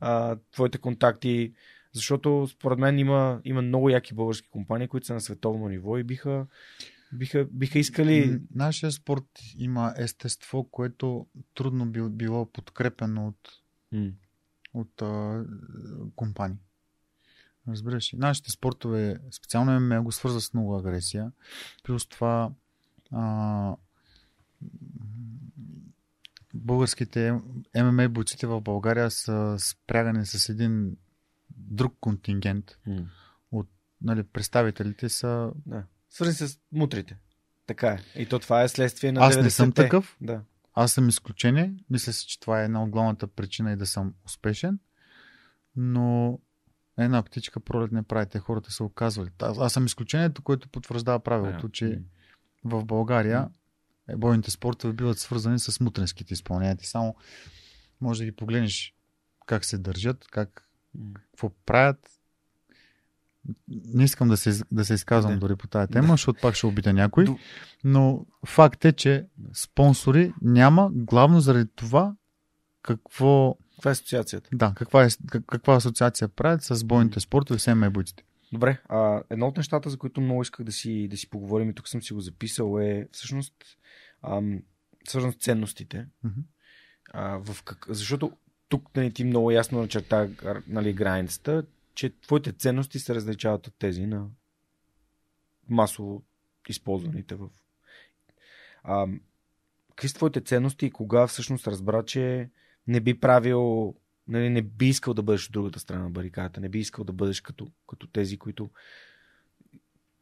[0.00, 1.52] а, твоите контакти,
[1.92, 6.04] защото според мен има, има много яки български компании, които са на световно ниво и
[6.04, 6.46] биха,
[7.12, 8.40] биха, биха искали...
[8.54, 9.24] Нашия спорт
[9.58, 13.48] има естество, което трудно би било подкрепено от,
[13.92, 14.10] М.
[14.74, 15.44] от а,
[16.16, 16.58] компании.
[17.68, 18.18] Разбираш ли?
[18.18, 21.32] Нашите спортове, специално ме го свърза с много агресия.
[21.82, 22.50] Плюс това
[23.12, 23.76] а,
[26.58, 27.32] българските
[27.76, 30.96] ММА бойците в България са спрягани с един
[31.50, 32.78] друг контингент.
[32.86, 33.02] М.
[34.02, 35.50] Нали, представителите са...
[35.66, 35.84] Да.
[36.10, 37.16] Свързани с мутрите.
[37.66, 37.98] Така е.
[38.22, 39.82] И то това е следствие на Аз не съм 90-те.
[39.82, 40.16] такъв.
[40.20, 40.40] Да.
[40.74, 41.74] Аз съм изключение.
[41.90, 44.78] Мисля си, че това е една от главната причина и да съм успешен.
[45.76, 46.38] Но
[46.98, 48.26] една птичка пролет не прави.
[48.26, 49.30] Те хората са оказвали.
[49.42, 51.72] Аз, аз съм изключението, което потвърждава правилото, Да.
[51.72, 52.02] че
[52.64, 53.48] в България
[54.16, 56.76] бойните спортове биват свързани с мутренските изпълнения.
[56.76, 57.16] Ти само
[58.00, 58.94] може да ги погледнеш
[59.46, 60.68] как се държат, как
[61.22, 62.10] какво правят.
[63.68, 65.38] Не искам да се, да се изказвам Да.
[65.38, 67.26] дори по тази тема, защото пак ще обида някой.
[67.84, 72.14] Но факт е, че спонсори няма, главно заради това
[72.82, 74.50] какво, Това е асоциацията.
[74.52, 78.24] да, каква, е, как- каква асоциация правят с бойните спортове, все ме бойците.
[78.52, 81.74] Добре, а, едно от нещата, за които много исках да си, да си поговорим и
[81.74, 83.54] тук съм си го записал е всъщност
[84.22, 84.62] ам,
[85.08, 86.06] свързано с ценностите.
[86.24, 86.40] Мгм.
[87.12, 87.86] А, в как...
[87.88, 88.36] Защото
[88.68, 90.30] тук нали, ти много ясно начерта
[90.66, 91.64] нали, границата,
[91.94, 94.26] че твоите ценности се различават от тези на
[95.68, 96.22] масово
[96.68, 97.48] използваните в...
[98.82, 99.06] А,
[99.88, 102.50] какви са твоите ценности и кога всъщност разбра, че
[102.86, 103.94] не би правил,
[104.28, 107.12] нали, не би искал да бъдеш от другата страна на барикадата, не би искал да
[107.12, 108.70] бъдеш като, като тези, които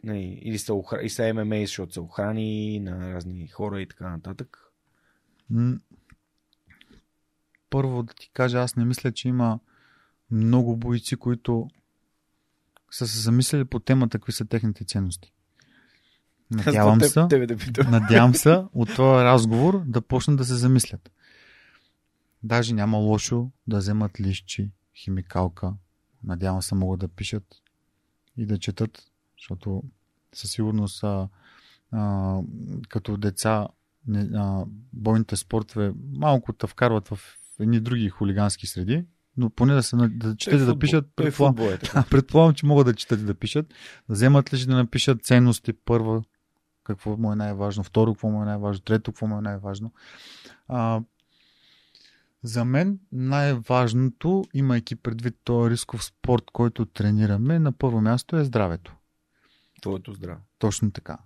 [0.04, 1.02] нали, или са, охра...
[1.02, 4.58] и са ММА, защото са охрани на разни хора и така нататък.
[7.70, 9.58] Първо да ти кажа, аз не мисля, че има
[10.30, 11.68] много бойци, които
[12.90, 15.32] са се замислили по темата, какви са техните ценности.
[16.50, 17.20] Надявам се,
[17.90, 21.10] надявам се от този разговор да почнат да се замислят.
[22.42, 25.74] Даже няма лошо да вземат лищи, химикалка.
[26.24, 27.62] Надявам се могат да пишат
[28.36, 29.02] и да четат,
[29.38, 29.82] защото
[30.34, 31.28] със сигурност а,
[31.92, 32.40] а,
[32.88, 33.68] като деца
[34.06, 39.04] не, а, бойните спортове малко те вкарват в едни други хулигански среди,
[39.36, 41.06] но поне да, се, да четат и да пишат.
[41.16, 42.04] Предполагам- е така.
[42.10, 43.68] Предполагам, че могат да четат и да пишат.
[44.08, 46.22] Да вземат ли да напишат ценности първа,
[46.84, 49.92] какво му е най-важно, второ, какво му е най-важно, трето, какво му е най-важно.
[50.68, 51.00] А,
[52.46, 58.96] за мен най-важното, имайки предвид този рисков спорт, който тренираме, на първо място е здравето.
[59.82, 60.40] Твоето здраве.
[60.58, 61.18] Точно така.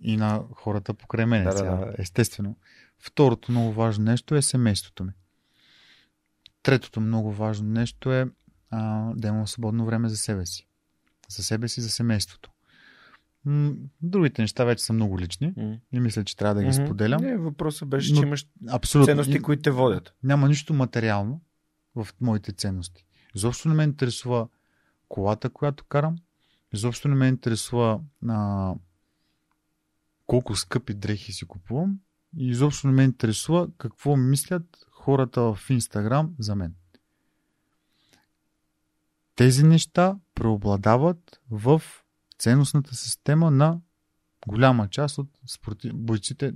[0.00, 1.94] И на хората покрай мен, Да, да, сега, да.
[1.98, 2.56] естествено.
[2.98, 5.12] Второто много важно нещо е семейството ми.
[6.62, 8.26] Третото много важно нещо е
[8.70, 10.68] а, да имам свободно време за себе си.
[11.28, 12.50] За себе си, за семейството.
[14.02, 15.76] Другите неща вече са много лични М.
[15.92, 16.86] и мисля, че трябва да ги Мгм.
[16.86, 17.20] споделям.
[17.22, 19.06] Не, въпросът беше, Но- че имаш Абсолютно.
[19.06, 20.14] ценности, които те водят.
[20.22, 21.40] няма нищо материално
[21.94, 23.04] в моите ценности.
[23.34, 24.48] Изобщо не ме интересува
[25.08, 26.16] колата, която карам.
[26.72, 28.74] Изобщо не ме интересува а,
[30.26, 32.00] колко скъпи дрехи си купувам.
[32.36, 36.74] И изобщо не ме интересува какво мислят хората в Инстаграм за мен.
[39.36, 41.82] Тези неща преобладават в
[42.40, 43.80] ценностната система на
[44.48, 45.90] голяма част от спорти...
[45.92, 46.54] бойците,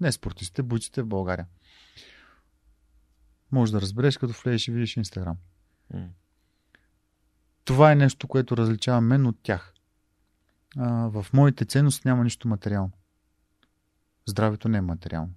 [0.00, 1.46] не спортистите, бойците в България.
[3.52, 5.36] Може да разбереш, като влезеш и видиш Инстаграм.
[7.64, 9.74] Това е нещо, което различава мен от тях.
[10.76, 12.92] А, в моите ценности няма нищо материално.
[14.26, 15.32] Здравето не е материално.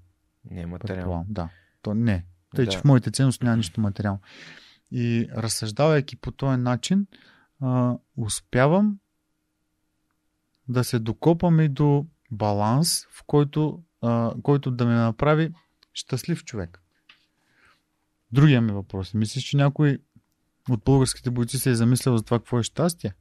[0.51, 0.97] Не е материал.
[0.97, 1.25] Предполагам.
[1.29, 1.49] Да.
[1.81, 2.25] То не.
[2.55, 2.71] Тъй, Да.
[2.71, 4.19] че в моите ценности няма нищо материално.
[4.91, 7.07] И разсъждавайки по този начин,
[7.61, 8.99] а, успявам
[10.69, 15.51] да се докопам и до баланс, в който, а, който да ме направи
[15.93, 16.81] щастлив човек.
[18.31, 19.13] Другия ми въпрос.
[19.13, 19.97] е, Мислиш, че някой
[20.69, 23.13] от българските бойци се е замислял за това какво е щастие?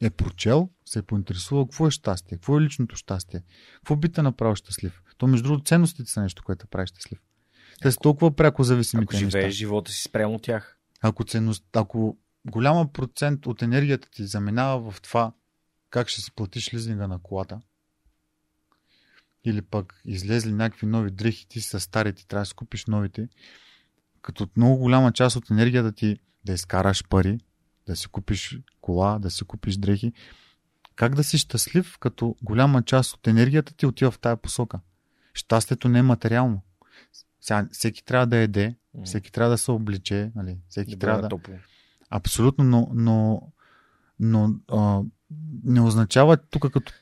[0.00, 3.42] Е прочел, се е поинтересувал какво е щастие, какво е личното щастие,
[3.74, 5.02] какво би те направил щастлив.
[5.18, 7.18] То между другото ценностите са нещо, което прави щастлив.
[7.82, 9.38] Те са толкова пряко зависими Ако тези неща.
[9.38, 10.78] живееш живота си спрямо тях.
[11.00, 15.32] Ако, ценност, ако голяма процент от енергията ти заминава в това
[15.90, 17.60] как ще си платиш лизинга на колата,
[19.44, 23.28] или пък излезли някакви нови дрехи, ти са старите, трябва да си купиш новите,
[24.22, 27.38] като много голяма част от енергията ти да изкараш пари,
[27.86, 30.12] да си купиш кола, да си купиш дрехи,
[30.96, 34.80] как да си щастлив, като голяма част от енергията ти отива в тая посока?
[35.34, 36.62] Щастието не е материално.
[37.40, 40.58] Сега, всеки трябва да еде, всеки трябва да се обличе, нали?
[40.68, 41.28] всеки Да трябва да...
[41.28, 41.54] топло.
[42.10, 43.42] Абсолютно, но, но,
[44.20, 45.02] но а,
[45.64, 46.92] не означава тук като...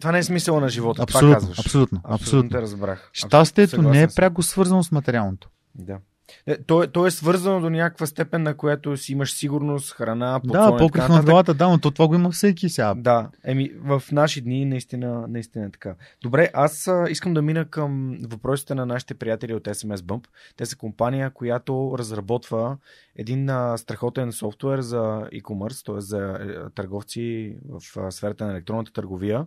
[0.00, 0.94] Това не е смисъла на живота.
[0.96, 1.58] това Абсолютно, казваш.
[1.58, 2.50] абсолютно, Абсолютно абсолютно.
[2.50, 3.10] те разбрах.
[3.12, 5.48] Щастието не е пряко свързано с материалното.
[5.74, 5.98] Да.
[6.46, 10.32] Е, То е, то е свързано до някаква степен, на която си имаш сигурност, храна,
[10.32, 11.24] Да, подслон и покрив нататък.
[11.24, 12.94] главата, да, но то това го има всеки сега.
[12.94, 15.94] Да, еми в наши дни наистина, наистина е така.
[16.22, 20.26] Добре, аз а, искам да мина към въпросите на нашите приятели от SMS Bump.
[20.56, 22.76] Те са компания, която разработва
[23.16, 26.00] един а, страхотен софтуер за e-commerce, т.е.
[26.00, 29.46] за е, търговци в а, сферата на електронната търговия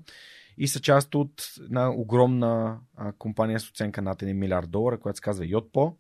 [0.57, 1.31] и са част от
[1.64, 5.93] една огромна а, компания с оценка над 1 милиард долара, която се казва Yotpo.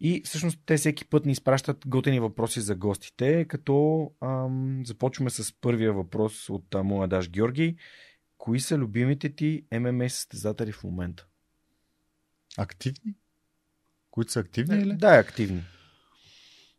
[0.00, 5.52] И всъщност те всеки път ни изпращат готини въпроси за гостите, като ам, започваме с
[5.60, 7.76] първия въпрос от а, моя даш Георги.
[8.38, 11.26] Кои са любимите ти ММА състезатели в момента?
[12.58, 13.14] Активни?
[14.10, 14.96] Които са активни или?
[14.96, 15.62] Да, е активни.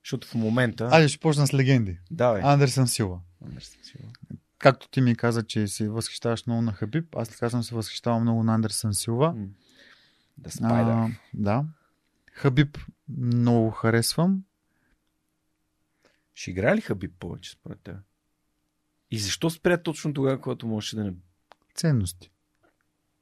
[0.04, 0.90] Защото в момента...
[0.92, 2.00] Айде ще почна с легенди.
[2.12, 2.42] Давай.
[2.44, 3.20] Андерсън Силва.
[3.46, 4.10] Андерсън Силва.
[4.58, 8.20] Както ти ми каза, че се възхищаваш много на Хабиб, аз така съм се възхищавал
[8.20, 9.36] много на Андерсън Силва.
[10.38, 11.20] Да спайдър.
[11.34, 11.66] Да.
[12.40, 12.78] Хабиб
[13.18, 14.44] много харесвам.
[16.34, 17.96] Ще играе ли Хабиб повече според теб?
[19.12, 21.14] И защо спря точно тогава, когато можеше да не...
[21.76, 22.32] Ценности.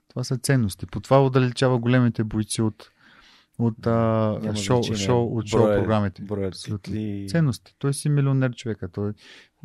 [0.07, 0.85] Това са ценности.
[0.85, 2.91] По това отдалечава големите бойци от,
[3.60, 3.91] от, а,
[4.41, 5.06] Няма шоу, значение.
[5.06, 6.23] шоу, от шоу Броя- програмите.
[6.48, 6.80] Абсолютно.
[6.80, 7.27] титли.
[7.30, 7.76] Ценности.
[7.80, 8.89] Той си милионер човека.
[8.89, 9.14] Той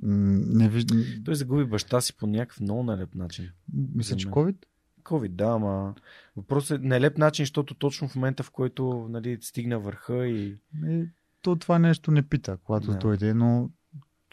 [0.03, 0.95] не вижда.
[1.25, 3.51] Той загуби баща си по някакъв много нелеп начин.
[3.73, 4.27] Мисля, че.
[4.27, 4.57] COVID.
[5.03, 5.95] COVID, да, ама
[6.37, 10.57] въпросът е нелеп начин, защото точно в момента, в който нали, стигна върха и...
[10.87, 11.07] Е,
[11.43, 12.99] то това нещо не пита, когато да.
[12.99, 13.71] дойде, но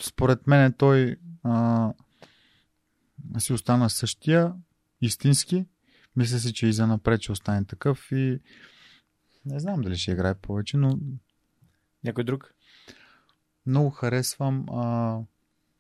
[0.02, 1.94] според мен той а,
[3.38, 4.54] си остана същия,
[5.02, 5.66] истински.
[6.16, 8.40] Мисля си, че и за напред ще остане такъв и
[9.46, 11.00] не знам дали ще играе повече, но
[12.04, 12.54] Някой друг?
[13.66, 15.18] много харесвам а,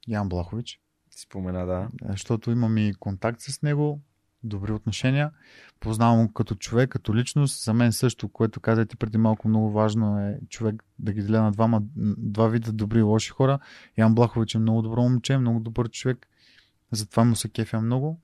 [0.08, 0.82] Ян Блахович.
[1.12, 1.90] спомена, да.
[2.10, 4.02] Защото имам и контакт с него,
[4.44, 5.32] добри отношения.
[5.80, 7.64] Познавам го като човек, като личност.
[7.64, 11.52] За мен също, което казахте преди малко много важно е човек да ги деля на
[11.52, 11.82] двама,
[12.18, 13.60] два вида добри и лоши хора.
[13.98, 16.28] Ян Блахович е много добро момче, много добър човек.
[16.92, 18.20] Затова му се кефя много.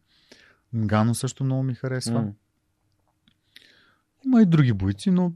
[0.74, 2.22] Гано също много ми харесва.
[2.22, 2.32] М.
[4.26, 5.34] Има и други бойци, но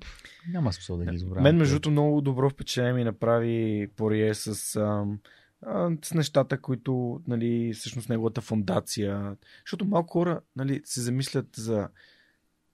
[0.48, 1.44] няма смисъл да ги избравям.
[1.44, 5.20] Мен, между другото, много добро впечатление ми направи Порие с, ам,
[5.62, 9.36] а, с нещата, които, нали, всъщност неговата фундация.
[9.66, 11.90] Защото малко хора, нали, се замислят за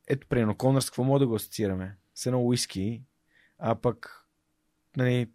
[0.08, 1.98] ето, примерно, Конър с какво мога да го асоциираме?
[2.16, 3.02] С едно уиски,
[3.58, 4.28] а пък,
[4.98, 5.30] нали,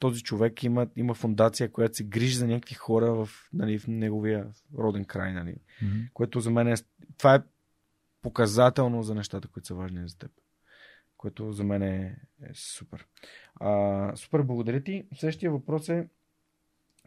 [0.00, 4.46] този човек има, има фундация, която се грижи за някакви хора в, нали, в неговия
[4.78, 5.56] роден край, нали.
[5.82, 5.98] Мгм.
[6.14, 6.74] Което за мен е...
[7.18, 7.42] Това е
[8.22, 10.30] показателно за нещата, които са важни за теб.
[11.16, 13.06] Което за мен е, е супер.
[13.54, 15.06] А, супер, благодаря ти.
[15.14, 16.08] Следващия въпрос е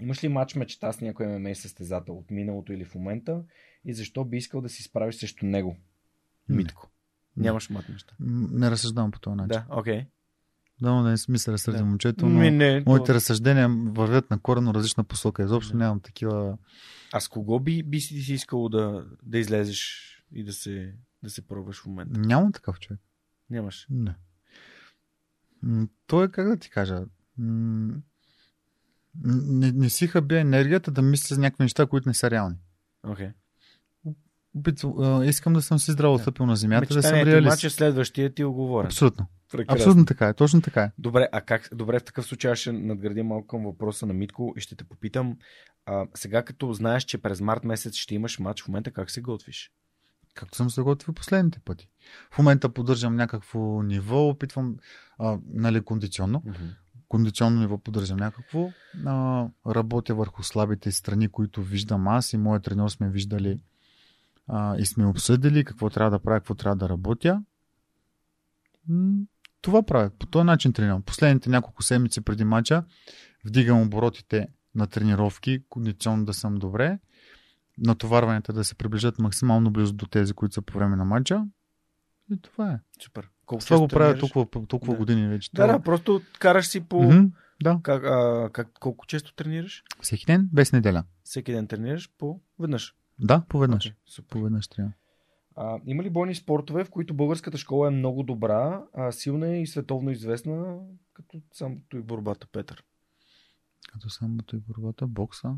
[0.01, 3.43] имаш ли матч мечта с някой ММА състезател от миналото или в момента
[3.85, 5.77] и защо би искал да си справиш срещу него?
[6.49, 6.55] Не.
[6.57, 6.91] Митко.
[7.37, 7.43] Не.
[7.43, 8.13] Нямаш матч мечта.
[8.19, 9.47] Не разсъждавам по този начин.
[9.47, 10.05] Да, окей.
[10.81, 11.85] Дано да не смисля да сърдя Да.
[11.85, 15.43] момчето, но Ми, не, моите то- разсъждения вървят на корено различна посока.
[15.43, 16.57] Изобщо нямам такива...
[17.13, 21.29] А с кого би, би си, си искал да, да излезеш и да се, да
[21.29, 22.19] се пробваш в момента?
[22.19, 22.99] Нямам такъв човек.
[23.49, 23.87] Нямаш.
[23.89, 24.15] Не.
[26.07, 27.05] Той е, как да ти кажа,
[29.23, 32.55] не, не си хабя енергията да мисля за някакви неща, които не са реални.
[33.07, 33.29] Окей.
[34.55, 36.21] Опит, а, искам да съм си здраво Да.
[36.21, 37.49] стъпил на земята, да съм реалист.
[37.51, 38.85] мач е следващия ти оговорен.
[38.85, 39.25] Абсолютно.
[39.51, 39.75] Прекрасно.
[39.81, 40.33] Абсолютно така е.
[40.33, 40.91] Точно така е.
[40.97, 44.61] Добре, а как, добре, в такъв случай ще надградя малко към въпроса на Митко и
[44.61, 45.37] ще те попитам.
[45.85, 49.21] А, сега като знаеш, че през март месец ще имаш матч, в момента как се
[49.21, 49.71] готвиш?
[50.33, 51.89] Както съм се готвил последните пъти.
[52.31, 54.75] В момента поддържам някакво ниво, опитвам,
[55.19, 56.43] а, нали, кондиционно.
[57.11, 58.69] Кондиционно ниво поддържам някакво.
[59.05, 63.59] А, работя върху слабите страни, които виждам аз и моят треньор сме виждали
[64.47, 67.43] а, и сме обсъдили какво трябва да правя, какво трябва да работя.
[69.61, 70.09] Това правя.
[70.09, 71.01] По този начин тренирам.
[71.01, 72.83] Последните няколко седмици преди мача
[73.45, 76.99] вдигам оборотите на тренировки, кондиционно да съм добре,
[77.77, 81.45] натоварванията да се приближат максимално близо до тези, които са по време на матча.
[82.31, 82.79] И това е.
[83.03, 83.29] Супер.
[83.45, 84.97] Колко Това го правя толкова, толкова Да.
[84.97, 85.49] години вече.
[85.53, 87.03] Да, Това- да, просто караш си по...
[87.03, 87.25] Мгм,
[87.63, 87.79] да.
[87.83, 89.83] Как, а, как, колко често тренираш?
[90.01, 91.03] Всеки ден, без неделя.
[91.23, 92.95] Всеки ден тренираш по веднъж.
[93.19, 93.85] Да, поведнъж.
[93.85, 94.29] Окей, супер.
[94.29, 94.91] Поведнъж трябва.
[95.55, 99.61] А, има ли бойни спортове, в които българската школа е много добра, а силна е
[99.61, 100.77] и световно известна,
[101.13, 102.83] като самото и борбата, Петър?
[103.89, 105.55] Като самото и борбата, бокса.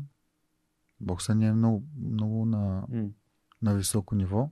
[1.00, 3.08] Бокса ни е много, много на, М.
[3.62, 4.50] на високо ниво.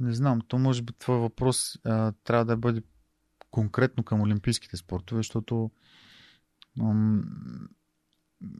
[0.00, 2.82] Не знам, то може би твой въпрос а, трябва да бъде
[3.50, 5.70] конкретно към олимпийските спортове, защото
[6.80, 7.68] ам,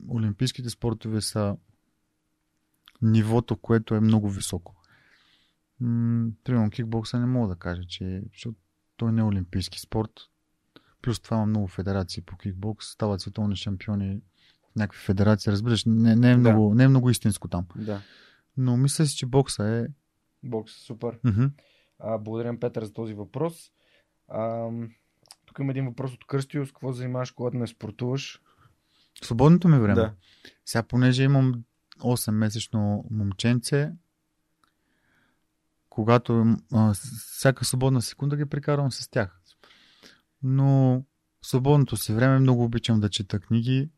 [0.08, 1.56] олимпийските спортове са
[3.02, 4.74] нивото, което е много високо.
[5.80, 8.58] М, Примерно кикбокса не мога да кажа, че защото
[8.96, 10.10] той не е олимпийски спорт.
[11.02, 14.20] Плюс това има много федерации по кикбокс, стават световни шампиони
[14.72, 15.52] в някакви федерации.
[15.52, 16.38] Разбираш, не, не, е, Да.
[16.38, 17.66] много, не е много истинско там.
[17.76, 18.02] Да.
[18.56, 19.86] Но мисля си, че бокса е...
[20.42, 21.18] Бокс, супер.
[21.24, 21.44] Мгм.
[21.98, 23.72] А, благодарям, Петър, за този въпрос.
[24.28, 24.70] А,
[25.46, 26.66] тук има един въпрос от Кръстио.
[26.66, 28.40] С какво занимаваш, когато не спортуваш?
[29.22, 29.94] Свободното ми време.
[29.94, 30.14] Да.
[30.64, 31.64] Сега, понеже имам
[31.98, 33.92] 8-месечно момченце,
[35.88, 36.94] когато а,
[37.34, 39.40] всяка свободна секунда ги прекарвам с тях.
[40.42, 41.02] Но
[41.42, 43.88] свободното си време много обичам да чета книги.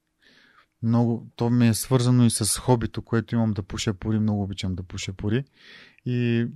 [0.82, 4.18] Много, то ми е свързано и с хобито, което имам да пуша пори.
[4.18, 5.44] Много обичам да пуша пори.
[6.06, 6.46] И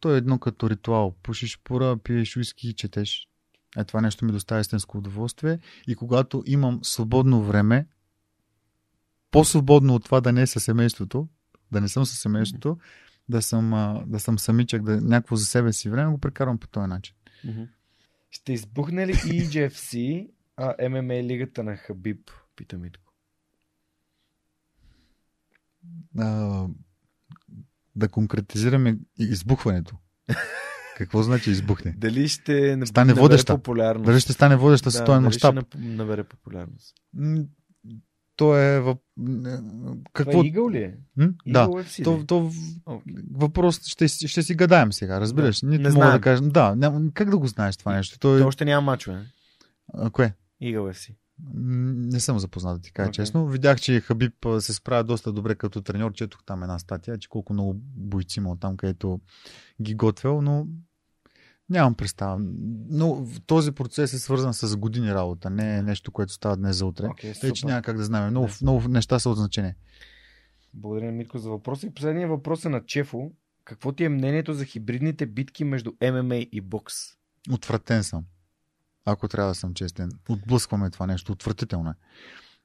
[0.00, 1.14] то е едно като ритуал.
[1.22, 3.28] Пушиш пора, пиеш уиски и четеш.
[3.76, 5.58] Е, това нещо ми доставя истинско удоволствие.
[5.88, 7.86] И когато имам свободно време,
[9.30, 11.28] по-свободно от това да не е със семейството,
[11.72, 12.78] да не съм със семейството,
[13.28, 13.70] да съм,
[14.06, 17.14] да съм самичък, да някакво за себе си време, го прекарвам по този начин.
[18.30, 22.30] Ще избухне ли EGFC, а ММА лигата на Хабиб?
[22.56, 23.01] Пита Митко.
[26.18, 26.66] А,
[27.96, 29.96] да конкретизираме избухването.
[30.96, 31.94] Какво значи избухне?
[31.98, 33.54] Дали ще Стане водеща.
[33.56, 34.06] популярност?
[34.06, 35.54] Дали ще стане водеща в световен дали мащаб?
[35.60, 36.94] ще нап- набере популярност?
[38.36, 38.80] То е...
[38.80, 38.98] Въп...
[40.12, 40.30] Какво?
[40.32, 40.94] Това игъл ли е?
[41.16, 41.28] М?
[41.46, 41.70] Да.
[42.04, 42.50] То, то
[42.86, 43.14] Окей.
[43.32, 45.60] въпрос ще, си- ще си гадаем сега, разбираш?
[45.60, 45.66] Да.
[45.66, 46.12] Нито Не мога знаем.
[46.12, 46.48] да кажем.
[46.50, 48.18] Да, как да го знаеш това нещо?
[48.18, 48.40] Той...
[48.40, 49.16] То още няма мачове.
[49.16, 49.26] не?
[49.94, 50.34] А, кое?
[50.60, 51.14] Игъл FC.
[51.54, 53.12] Не съм запознат, да ти кажа Окей.
[53.12, 53.46] честно.
[53.46, 56.12] Видях, че Хабиб се справя доста добре като треньор.
[56.12, 59.20] Четох там една статия, че колко много бойци има там, където
[59.82, 60.66] ги готвял, но
[61.72, 62.36] Нямам представа.
[62.90, 66.86] Но този процес е свързан с години работа, не е нещо, което става днес за
[66.86, 67.04] утре.
[67.04, 68.30] Okay, Тъй, че няма как да знаем.
[68.30, 69.76] Много, много неща са от значение.
[70.74, 71.86] Благодаря, Митко, за въпроса.
[71.86, 73.30] И последният въпрос е на Чефо.
[73.64, 76.94] Какво ти е мнението за хибридните битки между ММА и бокс?
[77.52, 78.24] Отвратен съм.
[79.04, 80.10] Ако трябва да съм честен.
[80.28, 81.32] Отблъскваме това нещо.
[81.32, 81.94] Отвратително е.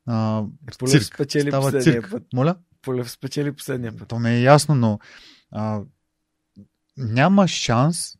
[0.05, 0.43] А,
[0.77, 1.03] Полев цирк.
[1.03, 2.11] спечели Става последния цирк.
[2.11, 2.23] път.
[2.33, 2.55] Моля?
[2.81, 4.07] Полев спечели последния път.
[4.07, 4.99] То ме е ясно, но
[5.51, 5.81] а,
[6.97, 8.17] няма шанс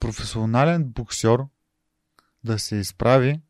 [0.00, 1.38] професионален боксер
[2.44, 3.40] да се изправи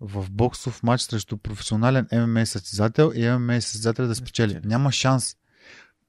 [0.00, 4.60] в боксов матч срещу професионален ММА състезател и ММА състезател да спечели.
[4.64, 5.36] Няма шанс.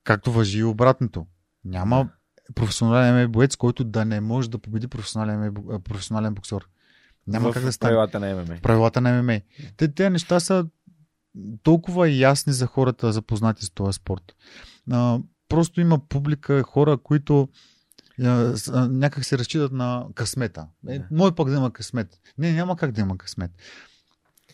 [0.04, 1.28] Както въжи и обратното.
[1.66, 2.10] Няма
[2.56, 6.68] професионален ММА боец, който да не може да победи професионален, ММА професионален боксер.
[7.28, 7.90] Няма в как да стане.
[7.90, 8.58] правилата на ММА.
[8.62, 9.42] Правилата на ММА.
[9.78, 10.66] Те, те неща са
[11.64, 14.36] толкова ясни за хората, запознати с този спорт.
[14.92, 15.20] А,
[15.50, 17.50] просто има публика, хора, които
[18.24, 20.68] а, а, някак се разчитат на късмета.
[20.90, 22.22] Е, мой пък да има късмет.
[22.38, 23.52] Не, няма как да има късмет.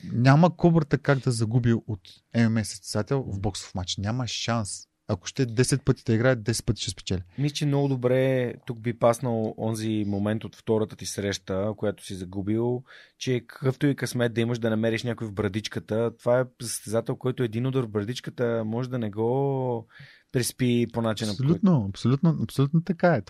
[0.03, 2.01] Няма кобрата как да загуби от
[2.37, 3.97] ММА състезател в боксов матч.
[3.97, 4.87] Няма шанс.
[5.09, 7.21] Ако ще 10 пъти да играе, 10 пъти ще спечели.
[7.37, 12.15] Мисля, че много добре тук би паснал онзи момент от втората ти среща, която си
[12.15, 12.83] загубил,
[13.17, 17.43] че какъвто и късмет да имаш да намериш някой в брадичката, това е състезател, който
[17.43, 19.87] един удар в брадичката може да не го
[20.31, 21.31] преспи по начина.
[21.31, 23.21] по който- Абсолютно, абсолютно, абсолютно така е.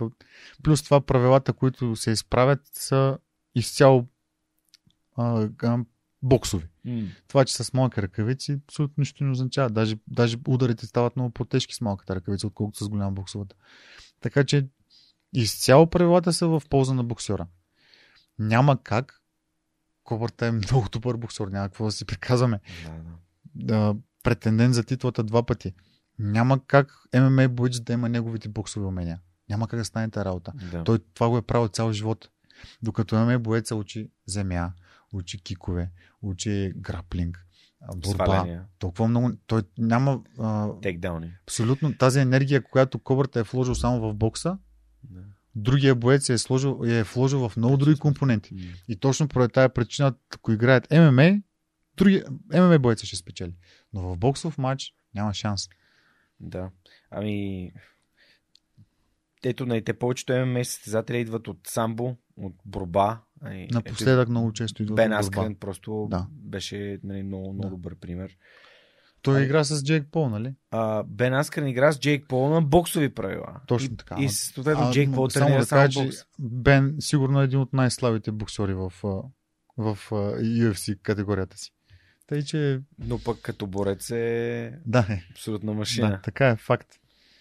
[0.64, 3.18] Плюс това правилата, които се изправят, са
[3.56, 4.08] изцяло
[5.16, 5.50] а,
[6.24, 6.68] боксови.
[6.86, 7.08] М.
[7.28, 9.70] Това, че с малки ръкавици, абсолютно нищо не означава.
[9.70, 13.56] Даже, даже ударите стават много по-тежки с малката ръкавица, отколкото с голяма боксовата.
[14.22, 14.68] Така че
[15.34, 17.48] изцяло правилата са в полза на боксера.
[18.40, 19.22] Няма как.
[20.04, 22.60] Кобърта е много добър боксер, няма какво да си приказваме.
[22.86, 22.94] Да,
[23.56, 23.96] да.
[24.24, 25.74] Претендент за титлата два пъти.
[26.20, 29.20] Няма как ММА боец да има неговите боксови умения.
[29.50, 30.54] Няма как да стане тази работа.
[30.72, 30.84] да.
[30.84, 32.30] Той това го е правил цял живот.
[32.82, 34.74] Докато ММА боеца учи земя,
[35.14, 37.46] учи кикове, учи граплинг,
[37.96, 38.26] борба.
[38.26, 39.32] Сваляния, Толкова много.
[39.48, 41.34] Той няма а, тейкдауни.
[41.44, 44.58] абсолютно тази енергия, която Кобърта е вложил само в бокса,
[45.04, 45.20] Да.
[45.56, 48.56] другия боец е, сложил, е вложил в много други компоненти.
[48.88, 51.42] И точно поради тази причина, ако играят ММА,
[51.98, 52.24] други,
[52.54, 53.54] ММА боеца ще спечели.
[53.94, 55.70] Но в боксов матч няма шанс.
[56.40, 56.70] Да.
[57.12, 57.72] Ами,
[59.44, 63.22] ето, нали, те повечето ММА състезатели идват от самбо, от борба.
[63.72, 65.20] Напоследък много често идва Бен в.
[65.20, 66.28] Аскрен просто Да.
[66.32, 67.70] беше нали, много, много Да.
[67.70, 68.32] добър пример.
[69.22, 69.44] Той Ай.
[69.44, 70.54] игра с Джейк Пол, нали?
[70.72, 73.62] А, Бен Аскрен игра с Джейк Пол на боксови правила.
[73.68, 74.16] Точно и, така.
[74.16, 76.16] И Ама- съответно А, Джейк Пол само тренира да само бокс.
[76.40, 79.08] Бен сигурно е един от най-слабите боксери в, а,
[79.78, 81.72] в а, UFC категорията си.
[82.28, 85.24] Тъй, че Но пък като борец е да, е.
[85.32, 86.10] абсолютна машина.
[86.10, 86.88] Да, така е факт.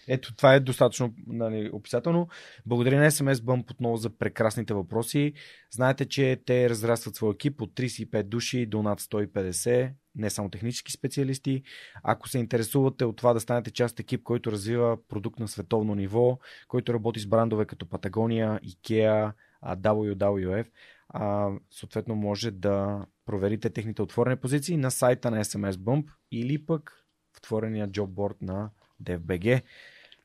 [0.09, 2.29] Ето, това е достатъчно нали, описателно.
[2.67, 5.33] Благодаря на SMS Bump отново за прекрасните въпроси.
[5.71, 10.93] Знаете, че те разрастват своя екип от 35 души до над 150, не само технически
[10.93, 11.63] специалисти.
[12.03, 15.95] Ако се интересувате от това да станете част от екип, който развива продукт на световно
[15.95, 16.39] ниво,
[16.69, 19.33] който работи с брандове като Патагония, IKEA,
[19.65, 20.67] WWF,
[21.09, 27.07] а, съответно може да проверите техните отворени позиции на сайта на SMS Bump или пък
[27.35, 28.71] в отворения джобборд на
[29.03, 29.63] DFBG.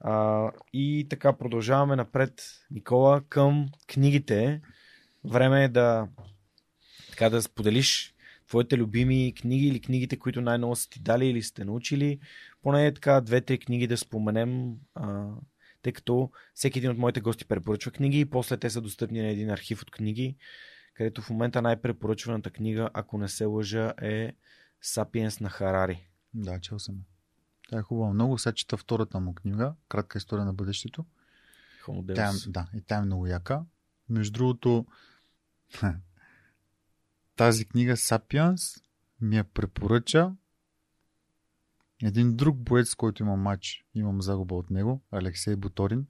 [0.03, 4.61] А, и така продължаваме напред, Никола, към книгите.
[5.25, 6.07] Време е да,
[7.09, 8.15] така, да споделиш
[8.47, 12.19] твоите любими книги или книгите, които най-много са ти дали или сте научили.
[12.61, 15.27] Поне така две-три книги да споменем, а,
[15.81, 19.27] тъй като всеки един от моите гости препоръчва книги и после те са достъпни на
[19.27, 20.35] един архив от книги,
[20.93, 24.33] където в момента най-препоръчваната книга, ако не се лъжа, е
[24.81, 26.07] Сапиенс на Харари.
[26.33, 26.95] Да, чел съм.
[27.71, 28.37] Тя е хубава много.
[28.37, 31.05] Сега чета втората му книга, Кратка история на бъдещето.
[31.85, 33.65] Homo Тя е, да, и тя е много яка.
[34.09, 34.85] Между другото,
[37.35, 38.83] тази книга Sapiens
[39.21, 40.35] ми я препоръча
[42.03, 46.07] един друг боец, който имам матч, имам загуба от него, Алексей Буторин.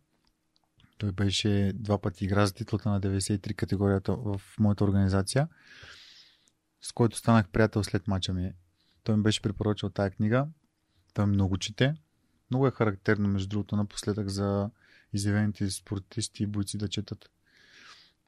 [0.98, 5.48] Той беше два пъти игра за титлата на 93 категорията в моята организация,
[6.82, 8.54] с който станах приятел след мача ми.
[9.04, 10.48] Той ми беше препоръчал тази книга.
[11.14, 11.96] Той много чете.
[12.52, 14.70] Много е характерно, между другото, напоследък за
[15.14, 17.30] изявените спортисти и бойци да четат.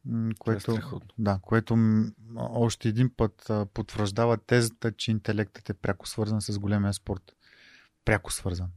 [0.05, 1.09] М, Което, страхотно.
[1.17, 1.77] да, което
[2.35, 7.35] още един път потвърждава тезата, че интелектът е пряко свързан с големия спорт.
[8.05, 8.69] Пряко свързан.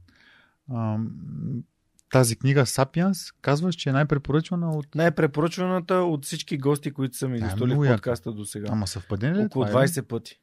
[2.11, 4.95] Тази книга Sapiens казваш, че е най-препоръчвана от...
[4.95, 8.67] Най-препоръчваната от всички гости, които са ми е много в подкаста до сега.
[8.71, 9.41] Ама съвпадение ли?
[9.41, 9.87] е Около това, или?
[9.87, 10.39] 20 пъти.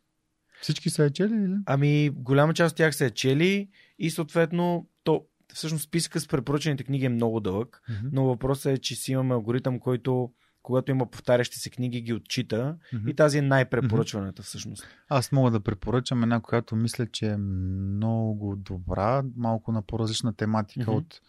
[0.63, 1.57] Всички са я чели или?
[1.67, 3.69] Ами, голяма част от тях са я чели
[3.99, 5.25] и съответно, то,
[5.55, 8.09] всъщност списъка с препоръчените книги е много дълъг, Мгм.
[8.13, 10.33] но въпросът е, че си имаме алгоритъм, който
[10.63, 13.09] когато има повтарящи се книги, ги отчита Мгм.
[13.09, 14.87] и тази е най-препоръчваната всъщност.
[15.09, 20.91] Аз мога да препоръчам една, която мисля, че е много добра, малко на по-различна тематика
[20.91, 20.99] Мгм.
[20.99, 21.21] от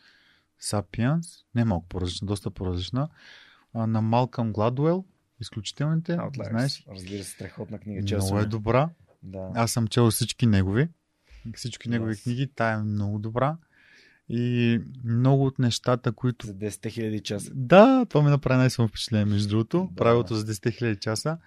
[0.62, 1.44] Sapiens.
[1.56, 3.10] Не малко по-различна, доста по-различна.
[3.76, 5.06] На Малкъм Гладуел.
[5.42, 6.18] Изключителните.
[6.18, 6.50] Outliers.
[6.50, 6.86] Знаеш?
[6.92, 8.02] Разбира се, страхотна книга.
[8.16, 8.90] Много е добра.
[9.26, 9.52] Да.
[9.56, 10.90] Аз съм чел всички негови.
[11.56, 12.24] Всички негови Yes.
[12.24, 12.48] книги.
[12.48, 13.58] Тая е много добра.
[14.30, 17.52] И много от нещата, които За 10 000 часа.
[17.56, 19.88] да, това ми направи най-силно впечатление, между другото.
[19.92, 19.96] Да.
[19.96, 21.38] Правилото за 10 000 часа.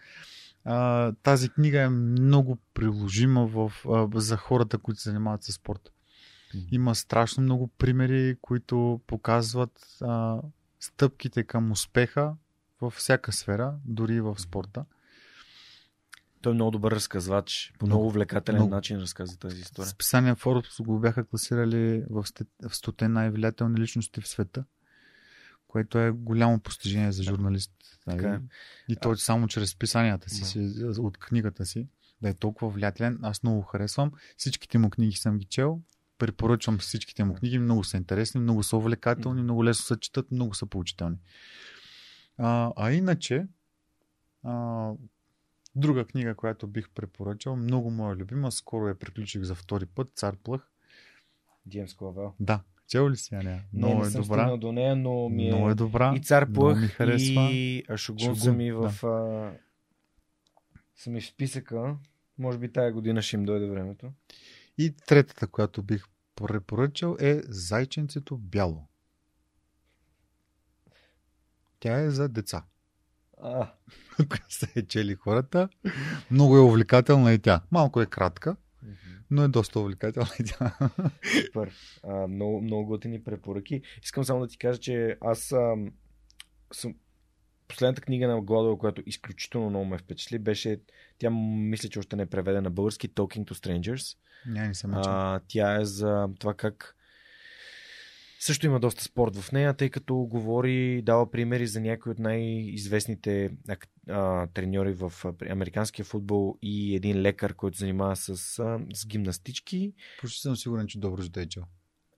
[0.64, 5.92] А, тази книга е много приложима в, а, за хората, които се занимават с спорт.
[6.70, 10.40] Има страшно много примери, които показват а,
[10.80, 12.34] стъпките към успеха
[12.80, 14.84] във всяка сфера, дори и в спорта.
[16.42, 17.72] Той е много добър разказвач.
[17.78, 18.74] По Много, увлекателен много.
[18.74, 19.88] начин разказва тази история.
[19.88, 24.64] Списание Forbes го бяха класирали в, 100 най-влиятелни личности в света,
[25.68, 27.72] което е голямо постижение за журналист.
[28.06, 28.16] нали?
[28.18, 28.40] Така е.
[28.88, 30.46] И той само чрез писанията си, Да.
[30.94, 31.88] си, от книгата си,
[32.22, 33.18] да е толкова влиятелен.
[33.22, 34.12] Аз много го харесвам.
[34.36, 35.80] Всичките му книги съм ги чел.
[36.18, 37.58] Препоръчвам всичките му книги.
[37.58, 41.16] Много са интересни, много са увлекателни, много лесно се четат, много са поучителни.
[42.38, 43.46] А, а иначе,
[44.44, 44.90] а,
[45.78, 50.36] друга книга, която бих препоръчал, много моя любима, скоро я приключих за втори път, Цар
[50.36, 50.70] Плъх.
[51.68, 52.34] Джеймс Клавел.
[52.40, 53.64] Да, чел ли си я нея?
[53.72, 54.56] Не, Много не е съм добра.
[54.56, 55.52] до нея, но ми е...
[55.52, 56.14] Много е добра.
[56.16, 59.04] И Цар Плъх, и Шогун, Шогун, са ми в...
[59.04, 59.52] А...
[60.96, 61.96] Са ми в списъка.
[62.38, 64.12] Може би тая година ще им дойде времето.
[64.78, 68.88] И третата, която бих препоръчал е Зайченцето бяло.
[71.80, 72.64] Тя е за деца.
[73.44, 75.68] Не са е чели хората,
[76.30, 77.60] много е увлекателна и тя.
[77.70, 78.56] Малко е кратка,
[79.30, 80.78] но е доста увлекателна и тя.
[81.46, 81.72] супер.
[82.02, 83.82] А, много, много готини препоръки.
[84.02, 85.92] Искам само да ти кажа, че аз ам,
[86.72, 86.94] съм...
[87.68, 90.80] Последната книга на Гладова, която изключително много ме впечатли, беше,
[91.18, 94.16] тя мисля, че още не е преведена на български, Talking to Strangers.
[94.46, 94.94] Ня, не съм.
[94.94, 96.96] А, тя е за това как
[98.38, 103.50] също има доста спорт в нея, тъй като говори, дава примери за някои от най-известните
[104.08, 105.12] а, треньори в
[105.50, 109.92] американския футбол и един лекар, който занимава с, а, с гимнастички.
[110.20, 111.62] Почти съм сигурен, че добро ще е чел.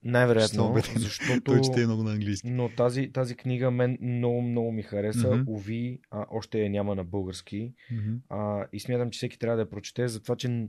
[0.02, 1.40] Най-вероятно, защото...
[1.44, 2.50] Той чете много на английски.
[2.50, 5.28] Но тази, тази книга мен много, много ми хареса.
[5.28, 5.48] Mm-hmm.
[5.48, 7.74] Ови, а, още я няма на български.
[7.92, 8.14] Мгм.
[8.28, 10.68] А, и смятам, че всеки трябва да я прочете, затова, че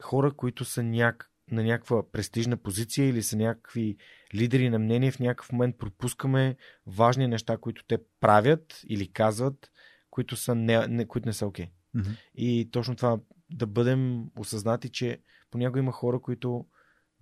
[0.00, 1.30] хора, които са няк...
[1.50, 3.96] на някаква престижна позиция или са някакви
[4.34, 6.56] лидери на мнение, в някакъв момент пропускаме
[6.86, 9.70] важни неща, които те правят или казват,
[10.10, 11.66] които, са не, не, които не са окей.
[11.66, 11.70] Okay.
[11.94, 12.10] Мгм.
[12.34, 13.18] И точно това
[13.50, 15.20] да бъдем осъзнати, че
[15.50, 16.66] понякога има хора, които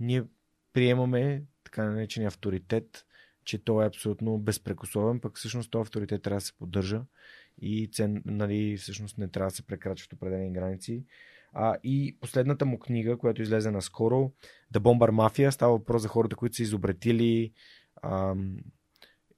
[0.01, 0.25] ние
[0.73, 3.07] приемаме така наречения авторитет,
[3.45, 7.03] че той е абсолютно безпрекословен, пък всъщност този авторитет трябва да се поддържа
[7.59, 11.05] и цен, нали, всъщност не трябва да се прекрачват определени граници.
[11.53, 14.33] А, и последната му книга, която излезе наскоро,
[14.75, 17.53] The Bomber Mafia, става въпрос за хората, които са изобретили
[18.03, 18.57] ам,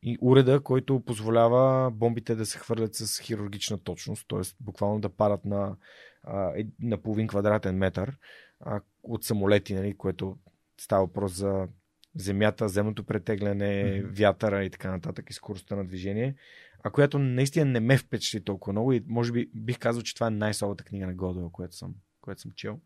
[0.03, 4.41] и уреда, който позволява бомбите да се хвърлят с хирургична точност, т.е.
[4.61, 5.77] буквално да падат на,
[6.23, 8.17] а, на половин квадратен метър
[8.61, 10.37] а, от самолети, нали, което
[10.81, 11.69] става въпрос за
[12.17, 14.09] земята, земното претегляне, Мгм.
[14.13, 16.35] вятъра и така нататък и скоростта на движение,
[16.85, 20.27] а която наистина не ме впечатли толкова много и може би бих казал, че това
[20.27, 22.81] е най-слабата книга на Годова, която съм, която съм чел.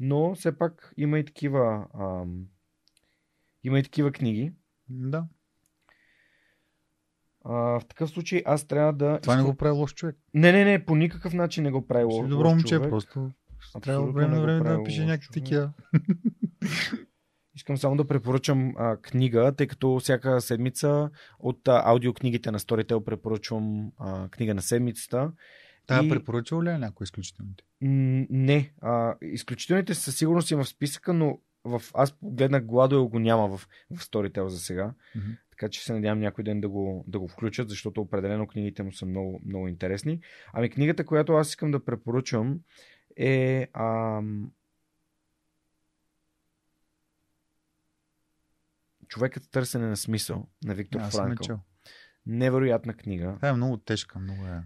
[0.00, 2.46] Но все пак има и такива ам,
[3.64, 4.52] има и такива книги.
[4.88, 5.24] Да.
[7.44, 9.20] А, в такъв случай аз трябва да...
[9.20, 10.16] Това не го прави лош човек.
[10.34, 12.90] Не, не, не, по никакъв начин не го прави лош добро момче, човек.
[12.90, 13.30] просто.
[13.82, 15.72] Трябва Абсолютно време не на време да пише лош някакви такива.
[17.62, 23.04] Искам само да препоръчам а, книга, тъй като всяка седмица от а, аудиокнигите на Storytel
[23.04, 25.32] препоръчвам а, книга на седмицата.
[25.86, 27.64] Тая И- препоръчал ли е някой изключителните?
[27.80, 28.72] М, Не.
[28.80, 33.68] А, изключителните със сигурност има в списъка, но в, аз гледнах Гладуел го няма в,
[33.94, 34.94] в Storytel за сега.
[35.16, 35.26] Мгм.
[35.50, 38.92] Така че се надявам някой ден да го, да го включат, защото определено книгите му
[38.92, 40.20] са много, много интересни.
[40.52, 42.60] Ами книгата, която аз искам да препоръчам
[43.16, 44.50] е ам...
[49.12, 51.60] Човекът търсене на смисъл на Виктор я Франкъл.
[52.26, 53.36] Невероятна книга.
[53.40, 54.62] Тя е много тежка, много е.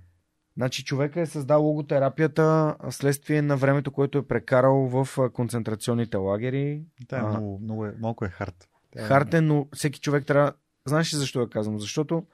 [0.56, 6.82] Значи човека е създал логотерапията вследствие на времето, което е прекарал в концентрационните лагери.
[7.08, 7.28] Тя е А.
[7.28, 8.68] много, много е, малко е хард.
[8.96, 10.52] Е- Хартен, но всеки човек трябва...
[10.86, 11.78] Знаеш ли защо я казвам?
[11.78, 12.26] Защото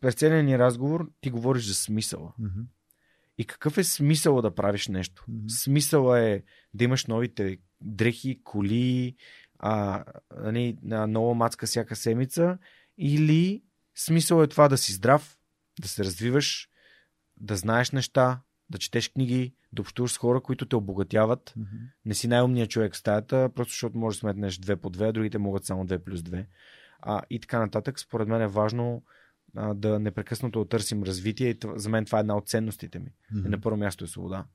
[0.00, 2.32] през целия ни разговор ти говориш за смисъла.
[2.38, 2.60] Мгм.
[3.38, 5.24] И какъв е смисъла да правиш нещо?
[5.28, 5.48] Мгм.
[5.48, 6.42] Смисъла е
[6.74, 9.16] да имаш новите дрехи, коли,
[9.62, 10.04] а,
[10.36, 12.58] нали, на нова мацка всяка седмица
[12.98, 13.62] или
[13.94, 15.38] смисъл е това да си здрав,
[15.80, 16.68] да се развиваш,
[17.40, 18.40] да знаеш неща,
[18.70, 21.54] да четеш книги, да общуваш с хора, които те обогатяват.
[21.58, 21.88] Mm-hmm.
[22.04, 25.12] Не си най-умният човек в стаята, просто защото можеш да сметнеш 2 по 2, а
[25.12, 26.46] другите могат само 2 плюс 2.
[27.00, 28.00] А, и така нататък.
[28.00, 29.02] Според мен е важно
[29.56, 33.06] а, да непрекъснато търсим развитие и за мен това е една от ценностите ми.
[33.34, 33.48] Mm-hmm.
[33.48, 34.46] на първо място е свобода,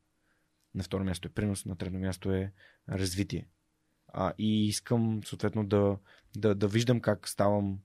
[0.76, 2.52] на второ място е принос, на трето място е
[2.90, 3.48] развитие.
[4.08, 5.98] А, и искам съответно да,
[6.38, 7.80] да, да виждам как ставам.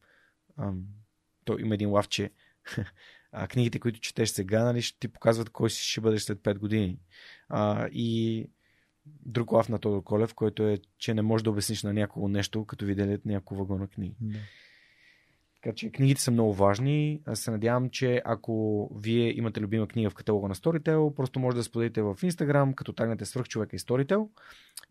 [0.58, 0.84] Ам,
[1.44, 2.30] то има един лав, че
[3.32, 6.58] а, книгите, които четеш сега, нали, ще ти показват кой си ще бъдеш след 5
[6.58, 6.98] години.
[7.48, 8.46] А, и
[9.06, 12.64] друг лав на Тодор Колев, който е, че не можеш да обясниш на някого нещо,
[12.64, 14.16] като виделят няколко вагона книги.
[14.20, 14.38] Да.
[15.62, 17.20] Така че книгите са много важни.
[17.26, 21.56] Аз се надявам, че ако вие имате любима книга в каталога на Storytel, просто може
[21.56, 24.28] да споделите в Instagram, като тагнете свръхчовека и Storytel.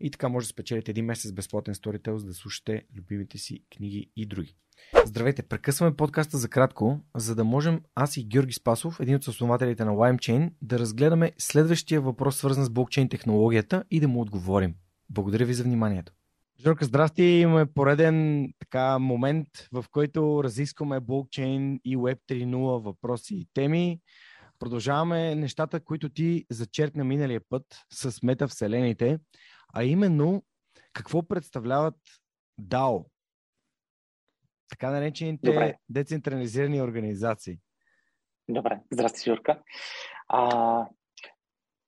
[0.00, 4.10] И така може да спечелите един месец безплатен Storytel, за да слушате любимите си книги
[4.16, 4.56] и други.
[5.04, 9.84] Здравейте, прекъсваме подкаста за кратко, за да можем аз и Георги Спасов, един от основателите
[9.84, 14.74] на LimeChain, да разгледаме следващия въпрос, свързан с блокчейн технологията и да му отговорим.
[15.10, 16.12] Благодаря ви за вниманието.
[16.64, 17.22] Жорка, здрасти!
[17.22, 24.00] Имаме пореден така момент, в който разискваме блокчейн и Web 3.0 въпроси и теми.
[24.58, 29.18] Продължаваме нещата, които ти зачеркна миналия път с метавселените,
[29.74, 30.42] а именно
[30.92, 31.96] какво представляват
[32.60, 33.06] DAO,
[34.68, 35.76] така наречените Добре.
[35.88, 37.58] децентрализирани организации.
[38.48, 39.62] Добре, здрасти, Жорка.
[40.28, 40.86] А,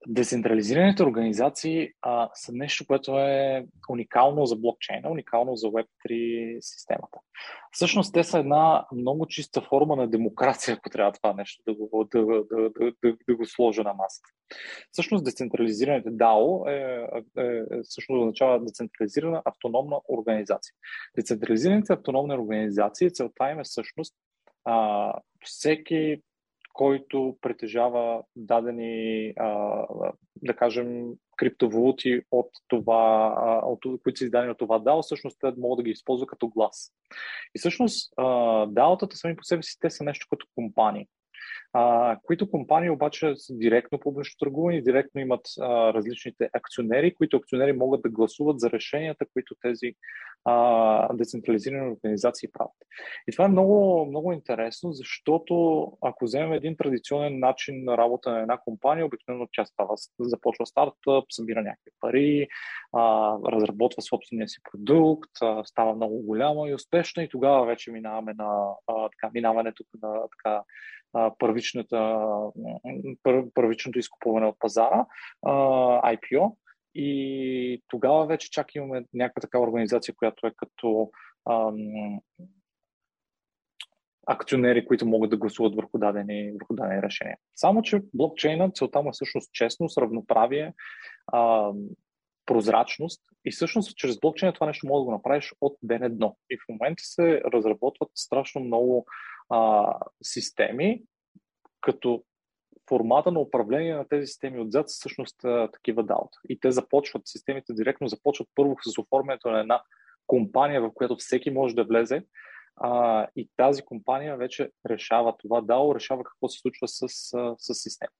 [0.07, 7.19] Децентрализираните организации а, са нещо, което е уникално за блокчейна, уникално за Web3 системата.
[7.73, 12.09] Всъщност те са една много чиста форма на демокрация, ако трябва това нещо да го,
[12.13, 14.29] да, да, да, да, да го сложа на масата.
[14.93, 17.07] Всъщност децентрализираните DAO е,
[17.37, 20.75] е, е, всъщност означава децентрализирана автономна организация.
[21.17, 24.15] Децентрализираните автономни организации, целта им е всъщност
[24.65, 25.13] а,
[25.45, 26.23] всеки
[26.75, 29.87] който притежава дадени, а,
[30.37, 31.05] да кажем,
[31.37, 33.33] криптовалути от това,
[33.65, 36.93] от, които са издадени от това DAO, всъщност те могат да ги използват като глас.
[37.55, 41.09] И всъщност DAO-тата сами по себе си те са нещо като компании
[41.73, 47.73] а, които компании обаче са директно публично търгувани, директно имат а, различните акционери, които акционери
[47.73, 49.95] могат да гласуват за решенията, които тези
[50.45, 52.73] а, децентрализирани организации правят.
[53.29, 58.41] И това е много, много интересно, защото ако вземем един традиционен начин на работа на
[58.41, 62.49] една компания, обикновено тя става, започва стартъп, събира някакви пари,
[62.93, 68.35] а, разработва собствения си продукт, а, става много голяма и успешна и тогава вече минаваме
[68.39, 70.63] на а, така, минаването на така,
[71.39, 72.19] първичната,
[73.23, 75.07] пър, първичното изкупуване от пазара,
[76.05, 76.55] IPO.
[76.95, 81.11] И тогава вече чак имаме някаква така организация, която е като
[84.27, 87.37] акционери, които могат да гласуват върху дадени, върху дадени решения.
[87.55, 90.75] Само, че блокчейна целта му е всъщност честност, равноправие,
[91.35, 91.89] ам,
[92.47, 96.37] прозрачност и всъщност чрез блокчейна това нещо може да го направиш от ден едно.
[96.51, 99.07] И в момента се разработват страшно много
[99.49, 99.93] а,
[100.23, 101.03] системи,
[101.81, 102.25] като
[102.89, 106.29] формата на управление на тези системи отзад са всъщност а, такива DAO.
[106.49, 109.83] И те започват, системите директно започват първо с оформянето на една
[110.27, 112.25] компания, в която всеки може да влезе
[112.77, 117.09] а, и тази компания вече решава това DAO, решава какво се случва с,
[117.59, 118.17] с системата.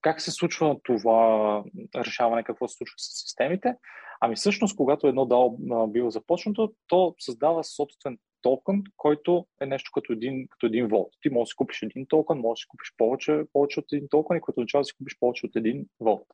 [0.00, 1.64] Как се случва това
[1.96, 3.74] решаване, какво се случва с системите?
[4.20, 10.12] Ами всъщност, когато едно DAO било започнато, то създава собствен токен, който е нещо като
[10.12, 11.08] един, като един волт.
[11.22, 14.08] Ти можеш да си купиш един токен, можеш да си купиш повече, повече от един
[14.08, 16.26] токен, и което означава да си купиш повече от един волт.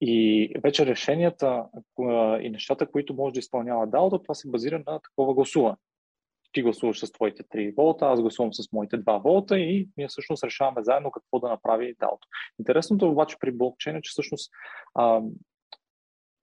[0.00, 1.64] И вече решенията
[2.40, 5.76] и нещата, които може да изпълнява DAO, това се базира на такова гласуване.
[6.52, 10.44] Ти гласуваш с твоите 3 волта, аз гласувам с моите 2 волта и ние всъщност
[10.44, 12.18] решаваме заедно какво да направи DAO.
[12.58, 14.52] Интересното обаче при блокчейна, че всъщност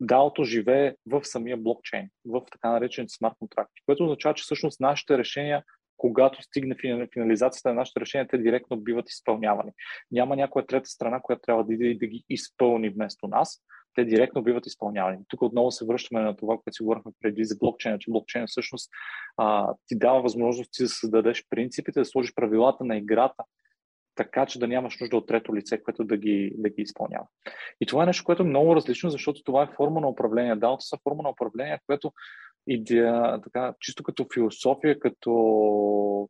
[0.03, 5.17] DAO-то живее в самия блокчейн, в така наречените смарт контракти, което означава, че всъщност нашите
[5.17, 5.63] решения
[5.97, 6.75] когато стигне
[7.13, 9.71] финализацията на нашите решения, те директно биват изпълнявани.
[10.11, 13.61] Няма някоя трета страна, която трябва да иде да ги изпълни вместо нас.
[13.95, 15.17] Те директно биват изпълнявани.
[15.27, 18.89] Тук отново се връщаме на това, което си говорихме преди за блокчейна, че блокчейна всъщност
[19.37, 23.43] а, ти дава възможност да създадеш принципите, да сложиш правилата на играта,
[24.15, 27.25] така че да нямаш нужда от трето лице, което да ги, да ги изпълнява.
[27.81, 30.55] И това е нещо, което е много различно, защото това е форма на управление.
[30.55, 32.13] DAO са форма на управление, което
[32.67, 36.29] идея, така, чисто като философия, като,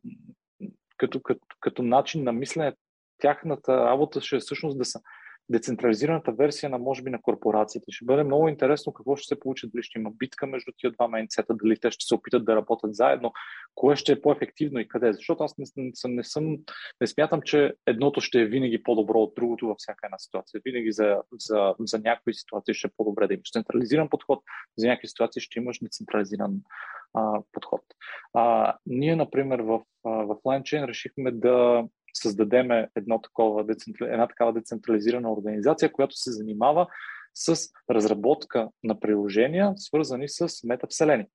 [0.96, 2.72] като, като, като начин на мислене,
[3.18, 5.00] тяхната работа ще е всъщност да са
[5.48, 7.86] децентрализираната версия на, може би, на корпорациите.
[7.90, 11.08] Ще бъде много интересно какво ще се получи, дали ще има битка между тия два
[11.08, 13.32] мейнцета, дали те ще се опитат да работят заедно,
[13.74, 15.12] кое ще е по-ефективно и къде.
[15.12, 16.56] Защото аз не, съм, не, съм,
[17.00, 20.60] не смятам, че едното ще е винаги по-добро от другото във всяка една ситуация.
[20.64, 24.42] Винаги за, за, за някои ситуации ще е по-добре да имаш централизиран подход,
[24.76, 26.54] за някакви ситуации ще имаш децентрализиран
[27.14, 27.80] а, подход.
[28.32, 31.84] А, ние, например, в, в LineChain решихме да
[32.24, 33.64] създадем едно такова,
[34.00, 36.86] една такава децентрализирана организация, която се занимава
[37.34, 41.26] с разработка на приложения, свързани с метавселени.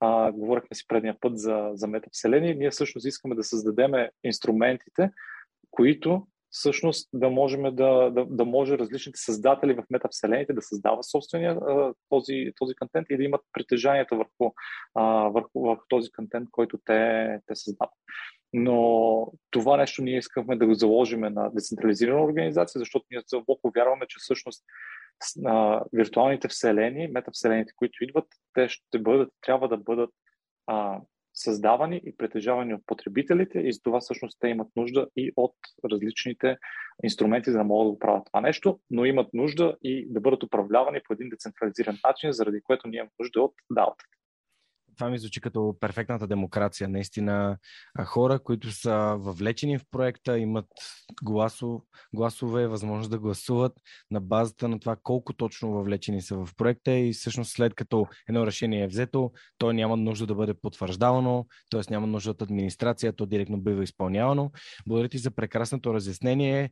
[0.00, 2.54] А, говорихме си предния път за, за метавселени.
[2.54, 3.92] Ние всъщност искаме да създадем
[4.24, 5.10] инструментите,
[5.70, 11.58] които всъщност да можем да, да, да може различните създатели в метавселените да създават собствения
[12.08, 14.54] този, този контент и да имат притежанието върху,
[15.32, 17.90] върху, върху този контент, който те, те създават.
[18.56, 24.06] Но това нещо ние искахме да го заложим на децентрализирана организация, защото ние дълбоко вярваме,
[24.08, 24.64] че всъщност
[25.46, 30.10] а, виртуалните вселени, метавселените, които идват, те ще бъдат, трябва да бъдат
[30.66, 31.00] а,
[31.34, 35.54] създавани и притежавани от потребителите и за това всъщност те имат нужда и от
[35.92, 36.56] различните
[37.04, 40.42] инструменти, за да могат да го правят това нещо, но имат нужда и да бъдат
[40.42, 43.94] управлявани по един децентрализиран начин, заради което ние имаме нужда от DAO
[44.96, 46.88] това ми звучи като перфектната демокрация.
[46.88, 47.58] Наистина
[48.04, 50.66] хора, които са въвлечени в проекта, имат
[51.22, 51.82] гласов,
[52.14, 53.72] гласове, възможност да гласуват
[54.10, 58.46] на базата на това колко точно въвлечени са в проекта и всъщност след като едно
[58.46, 61.80] решение е взето, то няма нужда да бъде потвърждавано, т.е.
[61.90, 64.50] няма нужда от администрация, то директно бива изпълнявано.
[64.86, 66.70] Благодаря ти за прекрасното разяснение.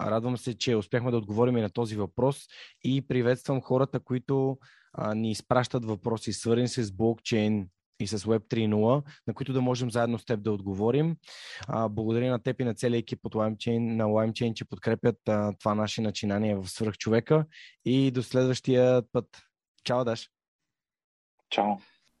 [0.00, 2.46] Радвам се, че успяхме да отговорим и на този въпрос
[2.84, 4.58] и приветствам хората, които
[4.96, 7.68] а, ни изпращат въпроси, свързани с блокчейн
[8.00, 11.16] и с Web 3.0, на които да можем заедно с теб да отговорим.
[11.68, 15.52] А, благодаря на теб и на целия екип от LimeChain, на LimeChain, че подкрепят а,
[15.58, 17.46] това наше начинание в свръхчовека
[17.84, 19.26] и до следващия път.
[19.84, 20.30] Чао, Даш!
[21.50, 21.66] Чао!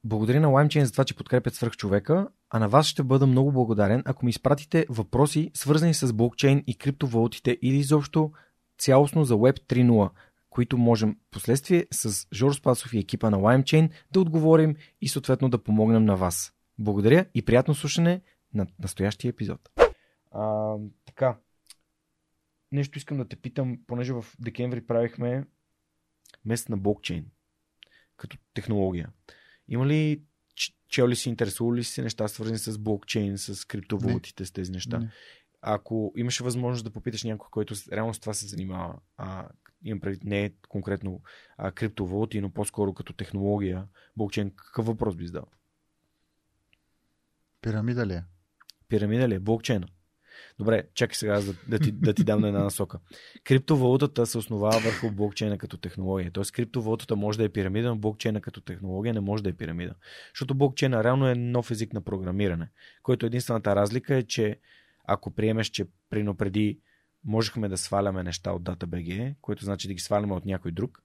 [0.04, 4.02] Благодаря на LimeChain за това, че подкрепят свръхчовека, а на вас ще бъда много благодарен,
[4.06, 8.32] ако ми изпратите въпроси, свързани с блокчейн и криптовалутите или изобщо
[8.78, 10.10] цялостно за Web 3.0
[10.56, 15.62] които можем последствие с Жор Спасов и екипа на LimeChain да отговорим и съответно да
[15.62, 16.54] помогнем на вас.
[16.78, 18.20] Благодаря и приятно слушане
[18.54, 19.70] на настоящия епизод.
[20.30, 20.74] А,
[21.04, 21.38] така,
[22.72, 25.44] нещо искам да те питам, понеже в декември правихме
[26.44, 27.26] месец на блокчейн
[28.16, 29.08] като технология.
[29.68, 30.22] Има ли
[30.88, 34.98] чел ли си, интересували ли си неща, свързани с блокчейн, с криптовалутите, с тези неща?
[34.98, 35.10] Не.
[35.68, 39.48] Ако имаше възможност да попиташ някой, който реално с това се занимава, а,
[39.84, 41.20] имам предвид не конкретно
[41.56, 43.84] а, криптовалути, но по-скоро като технология,
[44.16, 45.46] блокчейн, какъв въпрос би задал?
[47.60, 48.24] Пирамида ли е?
[48.88, 49.38] Пирамида ли е?
[49.38, 49.86] Блокчейна.
[50.58, 52.98] Добре, чакай сега да, да, ти, да ти дам на една насока.
[53.44, 56.30] Криптовалутата се основава върху блокчейна като технология.
[56.30, 59.94] Тоест криптовалутата може да е пирамида, но блокчейна като технология не може да е пирамида.
[60.34, 62.70] Защото блокчейна реално е нов език на програмиране,
[63.02, 64.60] който единствената разлика е, че
[65.06, 66.80] ако приемеш, че прино преди
[67.24, 71.02] можехме да сваляме неща от DataBG, което значи да ги сваляме от някой друг.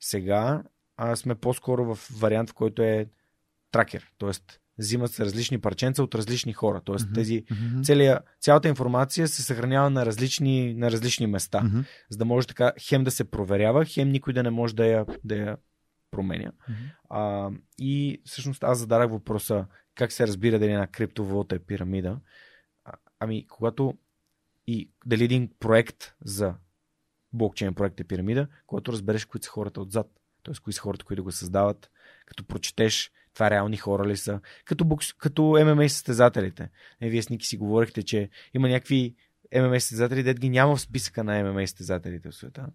[0.00, 0.62] Сега
[0.96, 3.06] а, сме по-скоро в вариант, в който е
[3.72, 4.30] тракер, т.е.
[4.78, 6.80] взимат се различни парченца от различни хора.
[6.80, 6.94] Т.е.
[6.94, 7.14] Mm-hmm.
[7.14, 7.44] тези.
[7.82, 11.84] Целия, цялата информация се съхранява на различни, на различни места, mm-hmm.
[12.10, 15.06] за да може така хем да се проверява, хем никой да не може да я,
[15.24, 15.56] да я
[16.10, 16.52] променя.
[16.52, 16.92] Mm-hmm.
[17.10, 22.20] А, и всъщност аз зададах въпроса как се разбира дали една криптовалута е пирамида.
[23.20, 23.94] Ами, когато
[24.66, 26.54] и дали един проект за
[27.32, 30.06] блокчейн проект е пирамида, когато разбереш кои са хората отзад.
[30.44, 30.54] Т.е.
[30.62, 31.90] кои са хората, които го създават,
[32.26, 36.70] като прочетеш това реални хора ли са, като, бокс, като ММА състезателите.
[37.00, 39.14] Е, вие с Ники си говорихте, че има някакви
[39.54, 42.66] ММА състезатели, дед ги няма в списъка на ММА състезателите в света.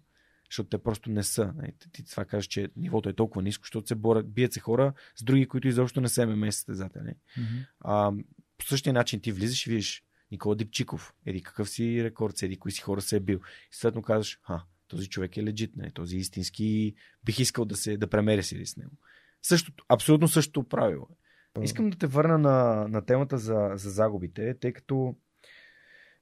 [0.50, 1.52] Защото те просто не са.
[1.56, 4.92] Нали, ти това кажеш, че нивото е толкова ниско, защото се борят, бият се хора
[5.16, 7.14] с други, които изобщо не са ММА състезатели.
[7.38, 7.66] Mm-hmm.
[7.80, 8.12] А,
[8.58, 10.03] по същия начин ти влизаш и видиш
[10.34, 13.36] Никола Дипчиков, еди какъв си рекорд, еди кои си хора се е бил.
[13.72, 16.94] И следно казваш, ха, този човек е легит, не, този истински
[17.24, 18.92] бих искал да се да премеря си с него.
[19.42, 21.08] Същото, абсолютно същото правило.
[21.62, 25.16] Искам да те върна на, на темата за, за загубите, тъй като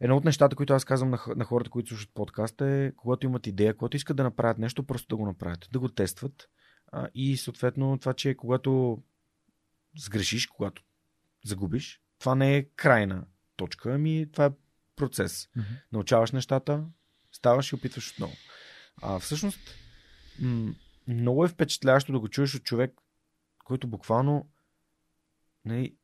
[0.01, 3.47] едно от нещата, които аз казвам на, на хората, които слушат подкаста е, когато имат
[3.47, 6.49] идея, когато искат да направят нещо, просто да го направят, да го тестват.
[6.93, 9.03] А, и съответно това, че когато
[9.99, 10.83] сгрешиш, когато
[11.45, 13.25] загубиш, това не е крайна
[13.57, 14.51] точка, ами това е
[14.97, 15.47] процес.
[15.47, 15.83] Mm-hmm.
[15.93, 16.85] Научаваш нещата,
[17.33, 18.33] ставаш и опитваш отново.
[19.03, 19.61] А всъщност,
[20.41, 20.75] м-
[21.09, 22.95] много е впечатляващо да го чуеш от човек,
[23.65, 24.51] който буквално
[25.65, 25.97] не, нали,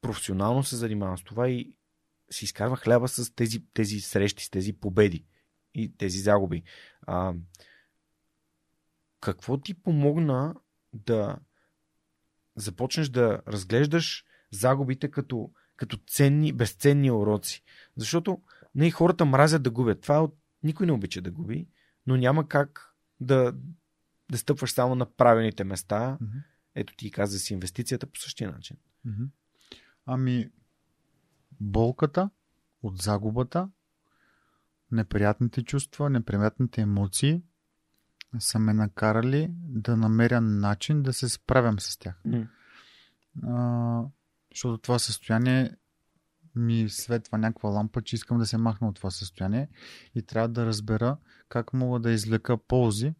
[0.00, 1.76] професионално се занимава с това и
[2.30, 5.24] си изкарва хляба с тези, тези срещи, с тези победи.
[5.74, 6.62] и тези загуби.
[7.02, 7.34] А,
[9.20, 10.54] какво ти помогна
[10.92, 11.38] да
[12.56, 17.62] започнеш да разглеждаш загубите като, като ценни, безценни уроци?
[17.96, 18.42] Защото
[18.74, 20.00] не, хората мразят да губят.
[20.00, 20.38] Това от...
[20.62, 21.68] никой не обича да губи,
[22.06, 23.54] но няма как да,
[24.30, 26.18] да стъпваш само на правилните места.
[26.20, 26.38] Мгм.
[26.74, 28.76] Ето ти каза си инвестицията по същия начин.
[29.04, 29.24] Мгм.
[30.06, 30.50] Ами,
[31.60, 32.30] болката
[32.82, 33.70] от загубата,
[34.92, 37.42] неприятните чувства, неприятните емоции
[38.38, 42.22] са ме накарали да намеря начин да се справям с тях.
[43.42, 44.04] А,
[44.56, 45.76] защото това състояние
[46.54, 49.68] ми светва някаква лампа, че искам да се махна от това състояние
[50.14, 51.16] и трябва да разбера
[51.48, 53.14] как мога да извлека ползи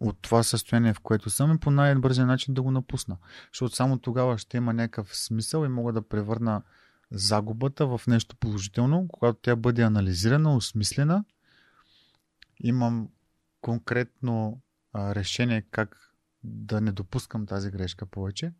[0.00, 3.16] от това състояние, в което съм и по най-бързия начин да го напусна.
[3.52, 6.62] Защото само тогава ще има някакъв смисъл и мога да превърна
[7.10, 11.24] загубата в нещо положително, когато тя бъде анализирана, осмислена.
[12.60, 13.08] Имам
[13.60, 14.60] конкретно
[14.92, 16.14] а, решение как
[16.44, 18.52] да не допускам тази грешка повече.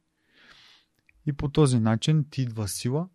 [1.27, 3.09] И по този начин ти идва сила,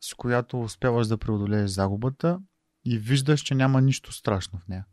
[0.00, 2.40] с която успяваш да преодолееш загубата
[2.84, 4.86] и виждаш, че няма нищо страшно в нея.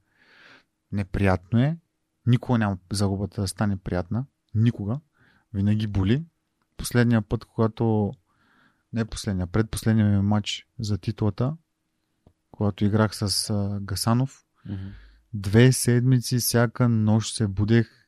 [0.91, 1.77] Неприятно е,
[2.25, 4.99] никога няма загубата да стане приятна, никога,
[5.53, 6.25] винаги боли.
[6.77, 8.13] Последния път, когато
[8.93, 11.57] не последния, предпоследния ми матч за титлата,
[12.51, 14.45] когато играх с Гасанов,
[15.33, 17.98] две седмици всяка нощ се будех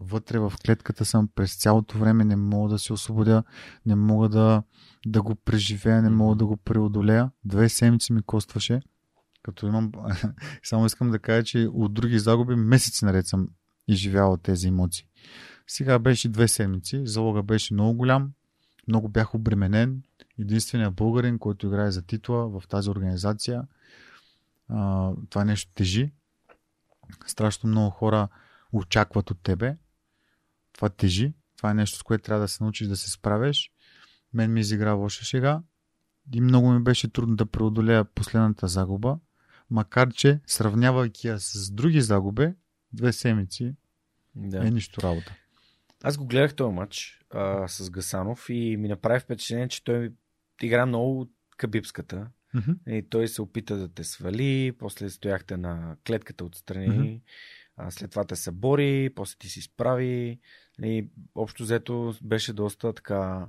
[0.00, 3.42] вътре в клетката съм през цялото време, не мога да се освободя,
[3.86, 4.62] не мога да,
[5.06, 7.30] да го преживея, не мога да го преодолея.
[7.44, 8.82] Две седмици ми костваше,
[9.42, 9.92] като имам...
[10.62, 13.48] Само искам да кажа, че от други загуби месеци наред съм
[13.88, 15.06] изживявал тези емоции.
[15.66, 18.32] Сега беше две седмици, залога беше много голям,
[18.88, 20.02] много бях обременен.
[20.38, 23.62] Единственият българин, който играе за титла в тази организация,
[24.68, 26.12] а, това нещо тежи.
[27.26, 28.28] Страшно много хора
[28.72, 29.76] очакват от тебе.
[30.80, 31.32] Това тежи.
[31.56, 33.70] Това е нещо, с което трябва да се научиш да се справиш.
[34.34, 35.62] Мен ми изигра лоша шега
[36.34, 39.18] и много ми беше трудно да преодолея последната загуба,
[39.70, 42.52] макар че, сравнявайки я с други загуби,
[42.92, 43.74] две седмици
[44.34, 44.66] Да.
[44.66, 45.34] е нищо работа.
[46.02, 50.12] Аз го гледах този матч а, с Гасанов и ми направи впечатление, че той
[50.62, 52.26] игра много кабибската.
[52.54, 52.72] Мгм.
[52.86, 57.16] И той се опита да те свали, после стояхте на клетката отстрани, Мгм.
[57.76, 60.38] а след това те събори, после ти си справи.
[60.82, 63.46] И общо взето беше доста така...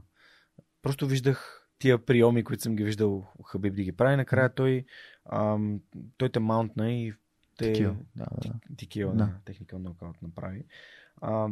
[0.82, 4.16] Просто виждах тия приеми, които съм ги виждал Хабиб да ги прави.
[4.16, 4.86] Накрая той,
[5.32, 5.80] ам,
[6.18, 7.14] той те маунтна и
[7.58, 7.74] те...
[7.74, 7.96] Такива.
[8.16, 8.54] Да, да.
[8.96, 9.14] Да.
[9.14, 9.30] да.
[9.46, 10.66] техникал нокаут направи.
[11.22, 11.48] А,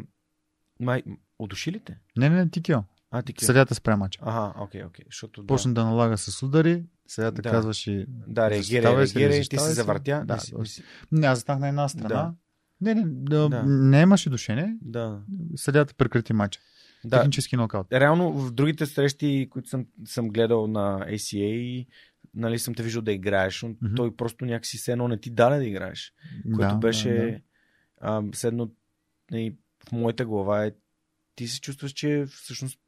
[0.79, 1.03] май,
[1.39, 1.97] удуши ли те?
[2.17, 2.79] Не, не, не, тикио.
[3.11, 3.45] А, тикила.
[3.45, 4.19] Съдята спря мача.
[4.23, 5.05] Ага, окей, окей.
[5.07, 5.47] Защото, да.
[5.47, 7.51] Почна да налага с удари, съдята Да.
[7.51, 10.23] казваше Да, реагира, защитавай се, реагира и ти се завъртя.
[10.25, 10.65] Да, не си, да.
[10.65, 12.07] си, Не, аз застанах на една страна.
[12.07, 12.33] Да.
[12.81, 13.63] Не, не, да, Да.
[13.63, 14.77] не имаше душене.
[14.81, 15.21] да.
[15.55, 16.59] Съдята прекрати матча.
[17.05, 17.17] да.
[17.17, 17.87] Технически нокаут.
[17.91, 21.87] Реално в другите срещи, които съм, съм гледал на ACA,
[22.33, 23.95] нали съм те виждал да играеш, но Мгм.
[23.95, 26.13] той просто някакси все едно не ти даде да играеш.
[26.55, 27.39] Което Да, беше да, да.
[28.01, 28.71] а, седно
[29.31, 30.71] нали, в моята глава е
[31.35, 32.79] ти се чувстваш, че всъщност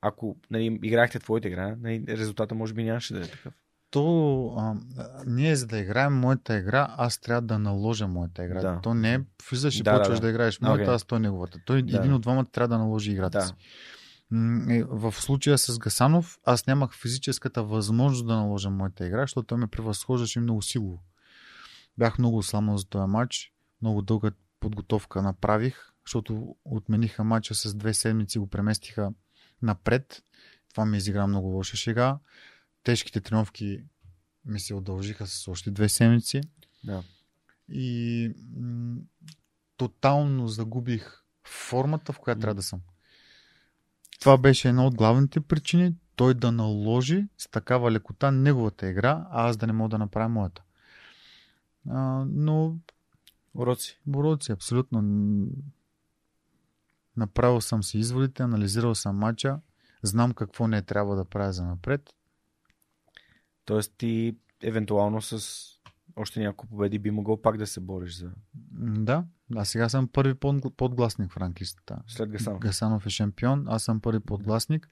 [0.00, 3.54] ако нали, играхте твоята игра, нали, резултата може би нямаше да е такъв.
[3.90, 4.74] То, а,
[5.26, 8.60] ние за да играем моята игра, аз трябва да наложа моята игра.
[8.60, 8.80] Да.
[8.82, 10.26] То не е влизаш и Да, да, почваш да.
[10.26, 10.94] да, играеш моята, Окей.
[10.94, 11.58] аз той неговата.
[11.66, 11.96] Той Да.
[11.98, 13.44] един от двамата трябва да наложи играта Да.
[13.46, 13.52] си.
[14.70, 19.58] Е, В случая с Гасанов, аз нямах физическата възможност да наложа моята игра, защото той
[19.58, 21.02] ме превъзхождаше много силово.
[21.98, 23.52] Бях много сламнал за този матч,
[23.82, 24.30] много дълга
[24.60, 25.76] подготовка направих,
[26.06, 29.12] защото отмениха матча с две седмици, го преместиха
[29.62, 30.22] напред.
[30.70, 32.18] Това ми изигра много лоша шега.
[32.82, 33.84] Тежките тренировки
[34.44, 36.40] ми се удължиха с още две седмици
[36.84, 37.02] Да.
[37.68, 39.00] и м-
[39.76, 42.80] тотално загубих формата, в която трябва да съм.
[44.20, 49.48] Това беше една от главните причини той да наложи с такава лекота неговата игра, а
[49.48, 50.62] аз да не мога да направя моята.
[51.88, 52.76] А, но
[53.54, 54.00] Уроци.
[54.14, 55.02] Уроци, абсолютно.
[57.16, 59.60] Направил съм си изводите, анализирал съм матча,
[60.02, 62.10] знам какво не трябва да правя за напред.
[63.70, 65.66] Тоест ти евентуално с
[66.16, 68.30] още няколко победи би могъл пак да се бориш за
[68.98, 69.24] Да,
[69.56, 72.02] а сега съм първи под- подгласник в ранглистата.
[72.06, 72.60] след Гасанов.
[72.60, 74.88] Гасанов е шампион, аз съм първи подгласник.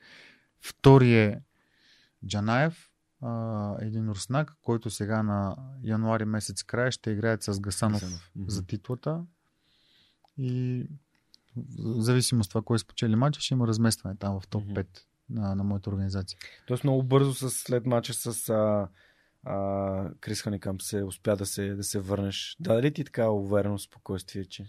[0.61, 1.41] Втори е
[2.27, 2.91] Джанаев,
[3.21, 8.67] а, един руснак, който сега на януари месец края ще играят с Гасанов, Гасанов, за
[8.67, 9.25] титлата.
[10.37, 10.85] И
[11.57, 14.75] в зависимост от това, кой спечели матча, ще има разместване там в топ Мгм.
[14.75, 14.87] 5
[15.31, 16.39] на, на моята организация.
[16.67, 18.89] Тоест много бързо с, след мача с а,
[19.45, 22.57] а, Крис Ханикам се успя да се, да се върнеш.
[22.61, 24.67] Да ли ти така уверено спокойствие, че...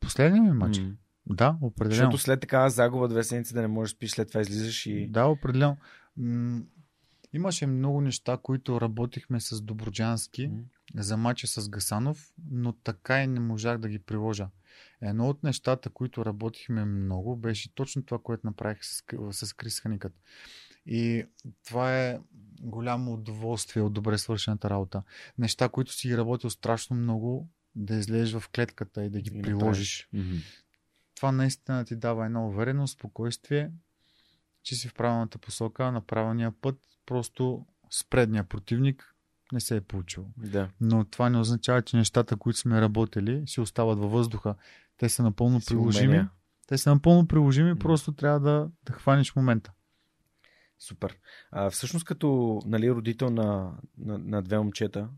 [0.00, 0.78] Последният ми матч?
[0.78, 0.92] М.
[1.26, 1.96] Да, определено.
[1.96, 5.06] Защото след такава загуба две седмици да не можеш да спиш, след това излизаш и...
[5.06, 5.76] Да, определено.
[6.16, 6.62] М-
[7.32, 10.62] имаше много неща, които работихме с Доброджански М.
[10.94, 14.48] за мача с Гасанов, но така и не можах да ги приложа.
[15.02, 20.12] Едно от нещата, които работихме много, беше точно това, което направих с, с Крис Ханикът.
[20.86, 21.24] И
[21.66, 22.20] това е
[22.60, 25.02] голямо удоволствие от добре свършената работа.
[25.38, 29.42] Неща, които си ги работил страшно много, да излезеш в клетката и да ги И
[29.42, 30.08] приложиш.
[30.12, 30.36] Мгм.
[31.16, 33.70] Това наистина ти дава една увереност, спокойствие,
[34.62, 36.80] че си в правилната посока, на правилния път.
[37.06, 39.14] Просто с предния противник
[39.52, 40.26] не се е получило.
[40.36, 40.68] Да.
[40.80, 44.54] Но това не означава, че нещата, които сме работили, си остават във въздуха.
[44.96, 46.06] Те са напълно Си приложими.
[46.06, 46.30] умения.
[46.66, 49.72] Те са напълно приложими, просто трябва да, да хванеш момента.
[50.78, 51.18] Супер.
[51.50, 55.08] А, всъщност като нали, родител на, на, на две момчета,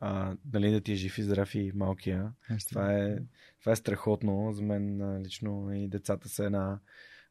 [0.00, 2.32] а, нали, да ти е жив и здрав и малкия,
[2.68, 3.18] това е,
[3.60, 4.52] това е страхотно.
[4.52, 6.78] За мен лично и децата са една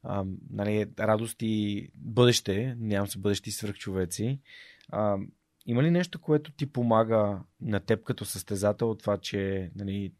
[0.04, 2.76] а, нали, радост и бъдеще.
[2.80, 4.40] Нямам се бъдещи свръхчовеци.
[4.90, 5.18] А,
[5.66, 10.14] има ли нещо, което ти помага на теб като състезател от това, че нали,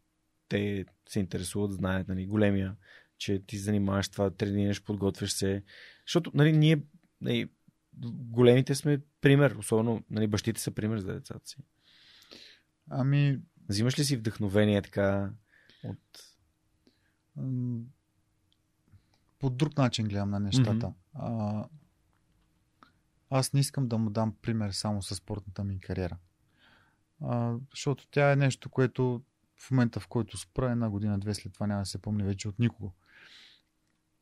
[0.50, 2.76] те се интересуват, знаят, нали, големия,
[3.18, 5.64] че ти занимаваш това, тренираш, подготвяш се.
[6.08, 6.82] Защото нали, ние
[7.22, 7.50] нали,
[8.04, 11.58] големите сме пример, особено нали, бащите са пример за децата си.
[12.90, 13.40] Ами,
[13.70, 15.32] Взимаш ли си вдъхновение така
[15.84, 16.00] от...
[19.40, 20.94] по друг начин гледам на нещата.
[21.14, 21.66] А,
[23.36, 26.18] аз не искам да му дам пример само с спортната ми кариера.
[27.22, 29.22] А, защото тя е нещо, което
[29.58, 32.48] в момента, в който спра една година, две след това няма да се помни вече
[32.48, 32.94] от никого.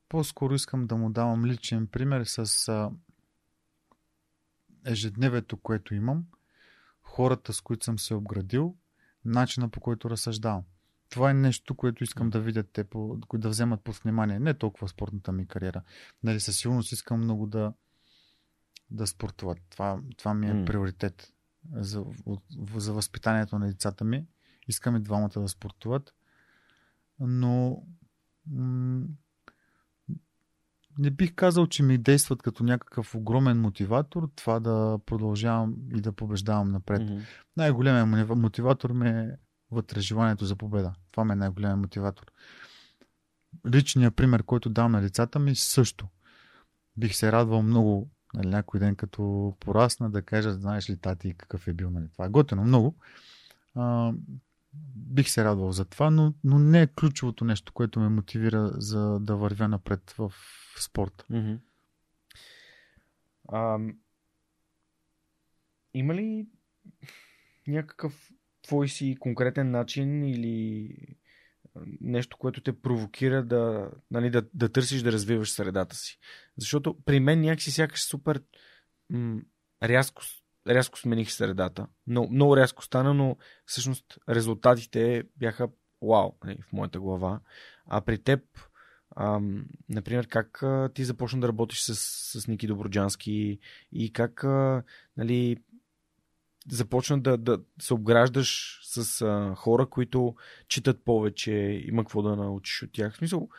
[0.10, 2.92] По-скоро искам да му давам личен пример с а,
[4.86, 6.26] ежедневието, което имам,
[7.02, 8.76] хората, с които съм се обградил,
[9.26, 10.64] начина по който разсъждавам.
[11.10, 12.86] Това е нещо, което искам да видят те,
[13.34, 14.40] да вземат под внимание.
[14.40, 15.82] Не толкова спортната ми кариера.
[16.24, 17.74] Нали, със сигурност искам много да,
[18.92, 19.58] да спортуват.
[19.70, 20.66] Това, това ми е М.
[20.66, 21.34] приоритет
[21.74, 22.06] за,
[22.76, 24.26] за възпитанието на децата ми.
[24.68, 26.14] Искам и двамата да спортуват.
[27.20, 27.84] Но
[28.52, 29.06] м-
[31.00, 36.12] не бих казал, че ми действат като някакъв огромен мотиватор това да продължавам и да
[36.12, 37.02] побеждавам напред.
[37.02, 37.20] Мгм.
[37.58, 39.38] Най-големият мотив- мотиватор ми е
[39.72, 40.94] вътре желанието за победа.
[41.12, 42.32] Това ми е най-големият мотиватор.
[43.68, 46.08] Личният пример, който давам на децата ми, също.
[46.98, 51.68] Бих се радвал много нали, някой ден, като порасна, да кажа, знаеш ли тати какъв
[51.68, 51.90] е бил.
[51.90, 52.08] Нали.
[52.14, 52.96] Това е готино много.
[53.76, 54.14] А,
[54.96, 59.20] бих се радвал за това, но, но не е ключовото нещо, което ме мотивира за
[59.20, 60.34] да вървя напред в
[60.80, 61.26] спорта.
[61.30, 61.54] Мгм.
[63.54, 63.98] Ам,
[65.94, 66.48] има ли
[67.68, 68.32] някакъв
[68.62, 71.21] твой си конкретен начин или а,
[72.02, 76.20] нещо, което те провокира да, нали, да, да търсиш да развиваш средата си?
[76.58, 78.42] Защото при мен някакси сякаш супер
[79.10, 79.42] м-
[79.84, 80.22] рязко,
[80.68, 81.88] рязко смених средата.
[82.08, 85.70] Но, много рязко стана, но всъщност резултатите бяха
[86.02, 87.40] вау нали, в моята глава.
[87.86, 88.42] А при теб
[89.16, 91.96] Ам, например, как а, ти започна да работиш с,
[92.42, 93.60] с Ники Доброджански
[93.92, 94.84] и как а,
[95.18, 95.58] нали,
[96.70, 100.36] започна да, да се обграждаш с а, хора, които
[100.68, 101.52] читат повече,
[101.88, 103.14] има какво да научиш от тях.
[103.14, 103.50] В смисъл,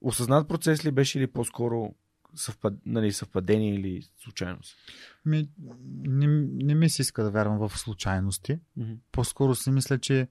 [0.00, 1.94] осъзнат процес ли беше или по-скоро
[2.34, 4.76] съвпад, нали, съвпадение или случайност?
[5.24, 5.48] Ми,
[5.96, 8.58] не, не ми се иска да вярвам в случайности.
[8.78, 8.96] Mm-hmm.
[9.12, 10.28] По-скоро си мисля, че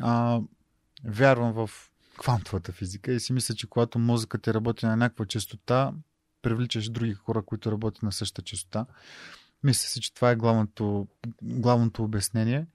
[0.00, 0.40] а,
[1.04, 1.70] вярвам в
[2.18, 5.92] квантовата физика и си мисля, че когато мозъкът ти работи на някаква частота,
[6.42, 8.86] привличаш други хора, които работят на същата частота.
[9.62, 11.08] Мисля си, че това е главното,
[11.42, 12.66] главното обяснение.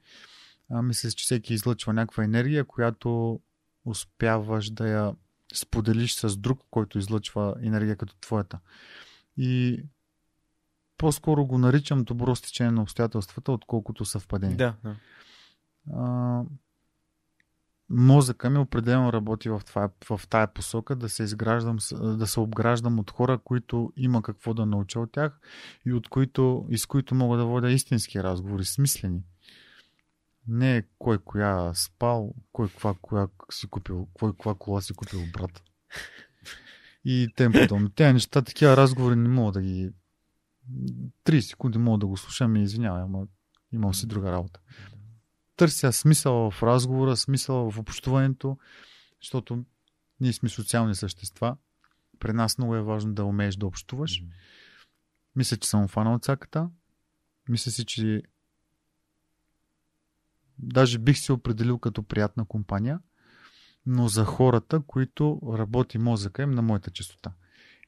[0.70, 3.40] А, мисля си, че всеки излъчва някаква енергия, която
[3.86, 5.14] успяваш да я
[5.54, 8.60] споделиш с друг, който излъчва енергия като твоята.
[9.38, 9.84] И
[10.98, 14.56] по-скоро го наричам добро стечение на обстоятелствата, отколкото съвпадение.
[14.56, 14.96] Да, да.
[15.94, 16.44] А,
[17.94, 23.00] мозъка ми определено работи в, това, в тая посока да се изграждам, да се обграждам
[23.00, 25.40] от хора, които има какво да науча от тях
[25.86, 29.24] и от които, и с които мога да водя истински разговори, смислени.
[30.48, 35.64] Не кой коя спал, кой каква коя си купил, кой каква кола си купил брат.
[37.06, 37.90] И тем подобно.
[37.90, 39.92] Те неща, такива разговори не мога да ги...
[41.26, 43.28] 30 секунди мога да го слушам и извинявай, ама
[43.72, 44.60] имам си друга работа
[45.56, 48.58] търся смисъл в разговора, смисъл в общуването,
[49.22, 49.66] защото
[50.20, 51.58] ние сме социални същества.
[52.20, 54.24] При нас много е важно да умееш да общуваш.
[55.36, 56.70] Мисля, че съм фанал цаката.
[57.50, 58.22] Мисля си, че
[60.60, 63.00] даже бих се определил като приятна компания,
[63.86, 67.34] но за хората, които работи мозъка им на моята частота.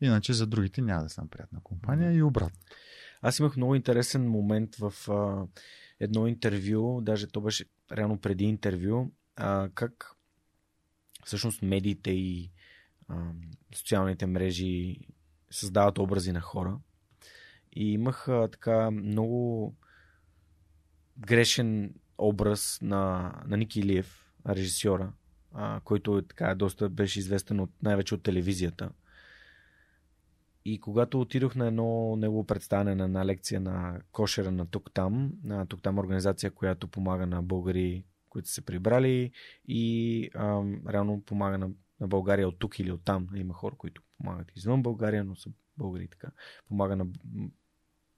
[0.01, 2.59] Иначе за другите няма да съм приятна компания и обратно.
[3.27, 5.47] Аз имах много интересен момент в а,
[5.99, 10.11] едно интервю, даже то беше реално преди интервю, а, как
[11.25, 12.51] всъщност медиите и
[13.07, 13.31] а,
[13.75, 14.99] социалните мрежи
[15.51, 16.79] създават образи на хора.
[17.73, 19.75] И имах а, така много
[21.17, 25.13] грешен образ на, на Ники Илиев, режисьора,
[25.53, 28.89] а, който така доста беше известен от, най-вече от телевизията.
[30.65, 35.65] И когато отидох на едно негово представяне на една лекция на кошера на Тук-Там, на
[35.65, 39.31] Тук-Там организация, която помага на българи, които се прибрали
[39.67, 41.69] и ам, реално помага на,
[41.99, 43.29] на България от тук или от там.
[43.35, 46.27] Има хора, които помагат извън България, но са българи така.
[46.67, 47.07] Помага на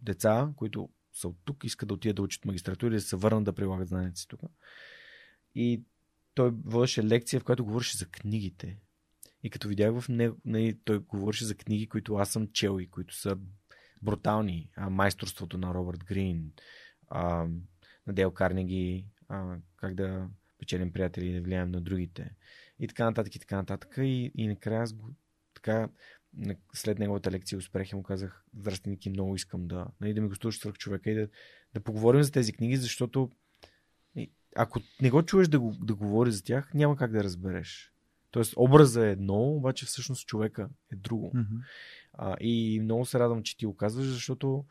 [0.02, 3.44] деца, които са от тук, искат да отидат да учат магистратура и да се върнат
[3.44, 4.42] да прилагат знанията си тук.
[5.56, 5.84] И
[6.34, 8.78] той водеше лекция, в която говореше за книгите.
[9.44, 10.38] И като видях в него,
[10.84, 13.38] той говореше за книги, които аз съм чел и които са
[14.02, 14.70] брутални.
[14.76, 16.52] А, майсторството на Робърт Грин,
[17.08, 17.48] а,
[18.08, 22.36] на Дел Карнеги, а, как да печелим приятели и да влияем на другите.
[22.80, 23.94] И така нататък, и така нататък.
[23.98, 25.10] И, и накрая аз го,
[25.54, 25.90] така,
[26.74, 30.28] след неговата лекция успех и му казах, здрасти, Ники, много искам да, нали, да ми
[30.28, 31.30] гостуваш свърх човека и да,
[31.74, 33.32] да поговорим за тези книги, защото
[34.56, 37.94] ако не го чуеш да, го, да говори за тях, няма как да разбереш.
[38.32, 41.32] Тоест, образа е едно, обаче всъщност човека е друго.
[41.36, 41.62] Mm-hmm.
[42.14, 44.66] А, и много се радвам, че ти го казваш, защото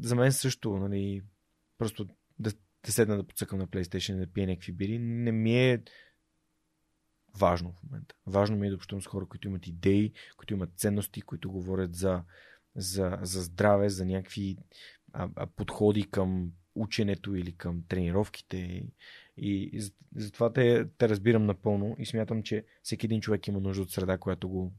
[0.00, 1.22] за мен също, нали,
[1.78, 2.08] просто
[2.38, 2.52] да,
[2.84, 5.82] да седна да подсъкам на PlayStation и да пия някакви бири, не ми е
[7.38, 8.14] важно в момента.
[8.26, 11.94] Важно ми е да общувам с хора, които имат идеи, които имат ценности, които говорят
[11.94, 12.22] за,
[12.76, 14.56] за, за здраве, за някакви
[15.12, 18.56] а, а, подходи към ученето или към тренировките.
[19.36, 19.80] И, и
[20.16, 24.18] затова те, те разбирам напълно и смятам, че всеки един човек има нужда от среда,
[24.18, 24.72] която го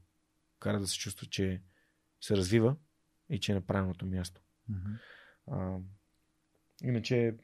[0.58, 1.62] кара да се чувства, че
[2.20, 2.76] се развива
[3.30, 4.42] и че е на правилното място.
[4.70, 4.98] Mm-hmm.
[5.50, 5.78] А,
[6.82, 7.34] иначе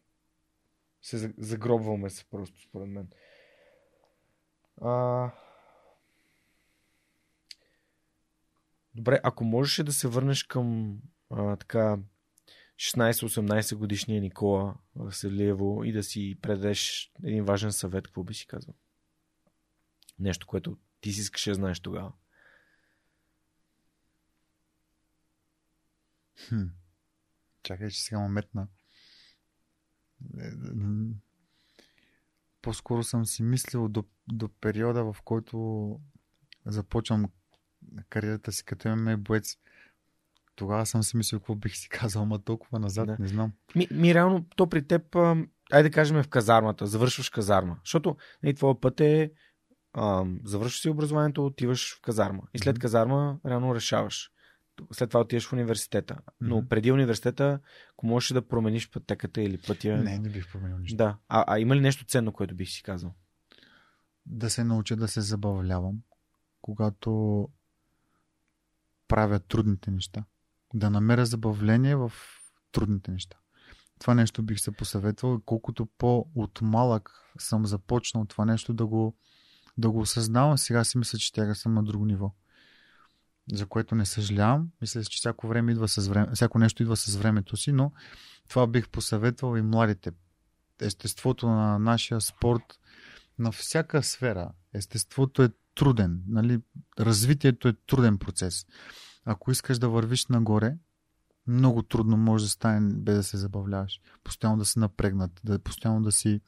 [1.02, 3.08] се загробваме се просто, според мен.
[4.80, 5.30] А...
[8.94, 10.98] Добре, ако можеше да се върнеш към
[11.30, 11.98] а, така
[12.76, 18.74] 16-18 годишния Никола Василиево и да си предадеш един важен съвет, какво би си казал?
[20.18, 22.12] Нещо, което ти си искаш да знаеш тогава.
[26.48, 26.64] Хм.
[27.62, 28.68] Чакай, че сега му метна.
[30.38, 30.50] Е,
[32.62, 36.00] по-скоро съм си мислил до, до периода, в който
[36.66, 37.32] започвам
[38.08, 39.56] кариерата си като ММА боец.
[40.56, 43.16] Тогава съм си мислил какво бих си казал, ама толкова назад, да.
[43.18, 43.52] не знам.
[43.74, 45.16] Ми, ми реално, то при теб,
[45.72, 47.78] айде да кажем в казармата, завършваш казарма.
[47.84, 49.32] Защото нали, твоя път е
[49.98, 52.42] ам, завършваш си образованието, отиваш в казарма.
[52.54, 54.30] И след казарма реално решаваш
[54.92, 56.18] след това отиваш в университета.
[56.40, 56.68] Но mm-hmm.
[56.68, 57.60] преди университета,
[57.92, 59.96] ако можеш да промениш пътеката или пътя.
[59.96, 60.96] Не, не бих променил нищо.
[60.96, 61.16] Да.
[61.28, 63.14] А, а има ли нещо ценно, което бих си казал?
[64.26, 65.98] Да се науча да се забавлявам,
[66.62, 67.48] когато
[69.08, 70.24] правя трудните неща.
[70.76, 72.12] Да намеря забавление в
[72.72, 73.36] трудните неща.
[73.98, 75.40] Това нещо бих се посъветвал.
[75.46, 79.16] Колкото по-от малък съм започнал това нещо да го,
[79.78, 82.32] да го осъзнавам, сега си мисля, че тяга съм на друго ниво
[83.52, 84.68] за което не съжалявам.
[84.80, 87.92] Мисля, че всяко, време идва с време, всяко нещо идва с времето си, но
[88.48, 90.10] това бих посъветвал и младите.
[90.80, 92.80] Естеството на нашия спорт
[93.38, 94.52] на всяка сфера.
[94.74, 96.22] Естеството е труден.
[96.28, 96.60] Нали?
[97.00, 98.66] Развитието е труден процес.
[99.26, 100.76] Ако искаш да вървиш нагоре,
[101.46, 104.00] много трудно може да стане без да се забавляваш.
[104.24, 106.40] Постоянно да си напрегнат, да постоянно да си,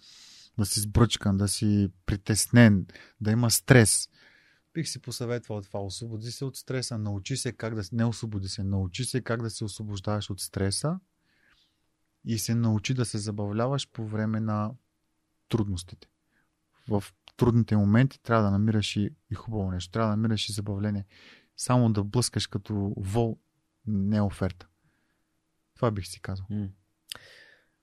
[0.58, 2.86] да си сбръчкан, да си притеснен,
[3.20, 4.08] да има стрес
[4.78, 5.80] бих си посъветвал това.
[5.80, 7.82] Освободи се от стреса, научи се как да...
[7.92, 10.98] Не освободи се, научи се как да се освобождаваш от стреса
[12.24, 14.70] и се научи да се забавляваш по време на
[15.48, 16.08] трудностите.
[16.88, 17.04] В
[17.36, 21.06] трудните моменти трябва да намираш и, хубаво нещо, трябва да намираш и забавление.
[21.58, 23.38] Само да блъскаш като вол
[23.86, 24.66] не е оферта.
[25.74, 26.46] Това бих си казал.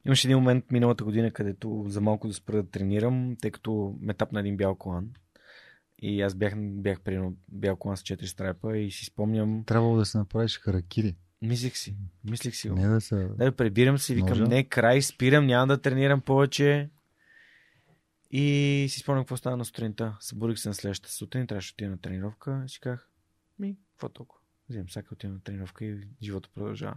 [0.06, 4.14] Имаше един момент миналата година, където за малко да спра да тренирам, тъй като ме
[4.14, 5.10] тапна един бял колан.
[6.00, 9.64] И аз бях, бях примерно бял колан с 4 страйпа и си спомням...
[9.66, 11.16] Трябвало да се направиш харакири.
[11.42, 11.96] Мислих си.
[12.30, 12.70] Мислих си.
[12.70, 13.28] Не да се...
[13.38, 14.44] Да, пребирам си, викам, Може?
[14.44, 16.90] не, край, спирам, няма да тренирам повече.
[18.32, 20.18] И си спомням какво стана на сутринта.
[20.20, 22.64] Събудих се на следващата сутрин, трябваше да отида на тренировка.
[22.66, 23.10] И си казах,
[23.60, 24.41] ми, какво толкова?
[24.69, 26.95] Вземам всяка отида на тренировка и живота продължава.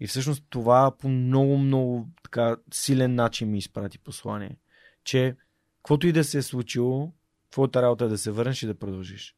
[0.00, 4.56] И всъщност това по много, много така силен начин ми изпрати послание,
[5.04, 5.36] че
[5.76, 7.12] каквото и да се е случило,
[7.50, 9.36] твоята работа е да се върнеш и да продължиш.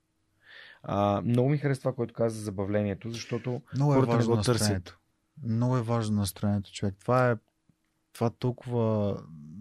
[0.82, 4.36] А, много ми харесва това, което каза за забавлението, защото Много е хората не важно
[4.36, 4.98] го търсят.
[5.42, 6.94] Много е важно настроението, човек.
[7.00, 7.36] Това е
[8.12, 9.16] това толкова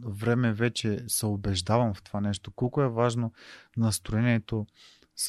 [0.05, 2.51] време вече се убеждавам в това нещо.
[2.51, 3.33] Колко е важно
[3.77, 4.67] настроението,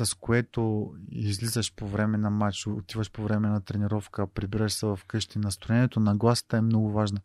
[0.03, 5.39] с което излизаш по време на матч, отиваш по време на тренировка, прибираш се вкъщи.
[5.39, 7.19] Настроението на гласата е много важно.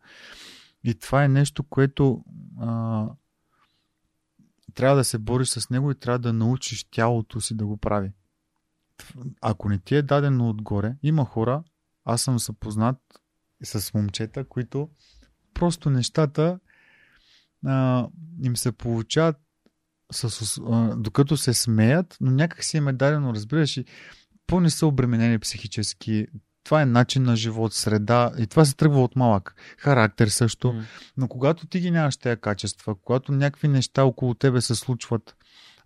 [0.84, 2.24] И това е нещо, което
[2.60, 3.06] а,
[4.74, 8.12] трябва да се бориш с него и трябва да научиш тялото си да го прави.
[9.40, 11.62] Ако не ти е дадено отгоре, има хора,
[12.04, 12.98] аз съм съпознат
[13.64, 14.90] с момчета, които
[15.54, 16.58] просто нещата
[17.66, 18.08] а,
[18.42, 19.36] им се получават
[20.10, 23.84] с, а, докато се смеят, но някак си им е дадено, разбираш, и
[24.46, 26.26] по-не са обременени психически.
[26.64, 29.54] Това е начин на живот, среда и това се тръгва от малък.
[29.78, 30.72] Характер също.
[30.72, 30.82] М.
[31.16, 35.36] Но когато ти ги нямаш тези качества, когато някакви неща около тебе се случват,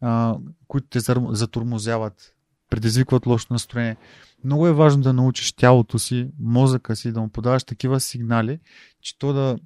[0.01, 0.37] а,
[0.69, 2.35] които те затормозяват,
[2.71, 3.97] предизвикват лошо настроение,
[4.45, 8.61] много е важно да научиш тялото си, мозъка си, да му подаваш такива сигнали,
[9.03, 9.57] че то да,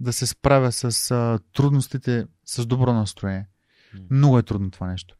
[0.00, 3.49] да се справя с а, трудностите с добро настроение.
[4.10, 5.16] Много е трудно това нещо.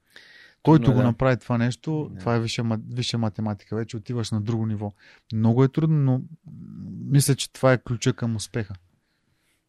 [0.63, 1.07] Който Трудно е, го да.
[1.09, 2.19] направи това нещо, Да.
[2.19, 3.77] това е висша, ма- висша математика.
[3.77, 4.93] Вече отиваш на друго ниво.
[5.33, 6.23] Много е трудно, но
[7.05, 8.75] мисля, че това е ключа към успеха.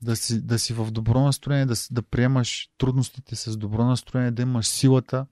[0.01, 4.41] Да си, да си в добро настроение, да, да приемаш трудностите с добро настроение, да
[4.41, 5.25] имаш силата,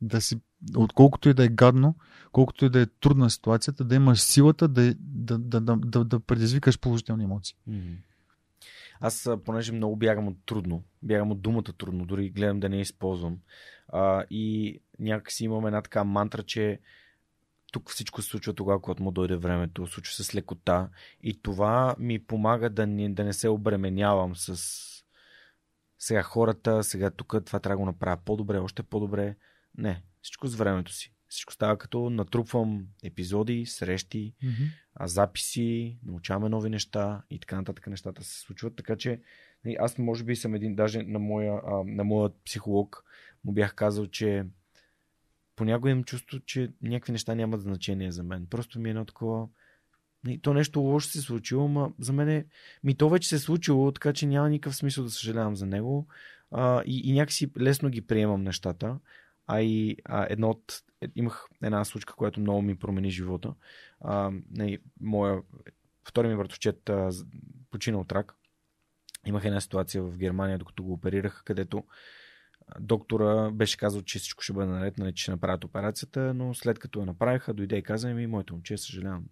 [0.00, 0.40] да си,
[0.76, 1.94] отколкото и да е гадно,
[2.32, 6.20] колкото и да е трудна ситуацията, да имаш силата да, да, да, да, да, да
[6.20, 7.56] предизвикаш положителни емоции.
[7.66, 7.80] М.
[9.04, 12.82] Аз, понеже много бягам от трудно, бягам от думата трудно, дори гледам да не я
[12.82, 13.38] използвам.
[13.88, 16.80] А, и някакси имам една така мантра, че
[17.72, 20.88] тук всичко се случва тогава, когато му дойде времето, случва се с лекота.
[21.22, 24.62] И това ми помага да не, да не се обременявам с
[25.98, 29.36] сега хората, сега тук това трябва да го направя по-добре, още по-добре.
[29.78, 31.12] Не, всичко с времето си.
[31.32, 34.34] Всичко става като натрупвам епизоди, срещи,
[34.94, 38.76] а, записи, научаваме нови неща и така нататък нещата се случват.
[38.76, 39.20] Така че
[39.64, 43.04] нали, аз може би съм един, даже на моя, а, на моя психолог
[43.44, 44.44] му бях казал, че
[45.56, 48.46] понякога имам чувство, че някакви неща нямат значение за мен.
[48.50, 49.48] Просто ми е едно такова.
[50.24, 52.44] нали, То нещо лошо се е случило, но за мен е...
[52.84, 56.06] Ми то вече се е случило, така че няма никакъв смисъл да съжалявам за него.
[56.50, 58.98] А, и, и някакси лесно ги приемам нещата.
[59.46, 60.82] А и а, едно от...
[61.02, 63.54] е, Имах една случка, която много ми промени живота.
[64.00, 65.42] А, не, моя
[66.08, 67.10] втори ми братовчет а,
[67.70, 68.34] почина от рак.
[69.26, 71.84] Имах една ситуация в Германия, докато го оперирах, където
[72.80, 76.78] доктора беше казал, че всичко ще бъде наред, нали, че ще направят операцията, но след
[76.78, 79.24] като я направиха, дойде и каза ми, моето момче, съжалявам,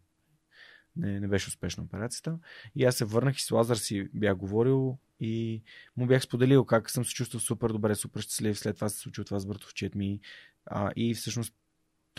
[0.97, 2.39] не, не беше успешна операцията.
[2.77, 5.63] И аз се върнах и с Лазар си бях говорил и
[5.97, 8.59] му бях споделил как съм се чувствал супер добре, супер щастлив.
[8.59, 10.21] След това се случи това с братовчет ми.
[10.67, 11.55] А, и всъщност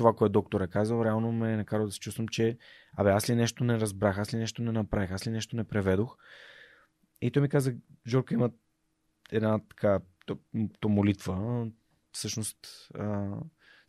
[0.02, 2.58] това, което доктор е казал, реално ме е накарало да се чувствам, че
[2.98, 5.64] абе, аз ли нещо не разбрах, аз ли нещо не направих, аз ли нещо не
[5.64, 6.18] преведох.
[7.22, 7.74] И той ми каза,
[8.08, 8.50] Жорка има
[9.32, 10.38] една така то,
[10.80, 11.68] то молитва,
[12.12, 12.58] всъщност
[12.96, 13.30] а,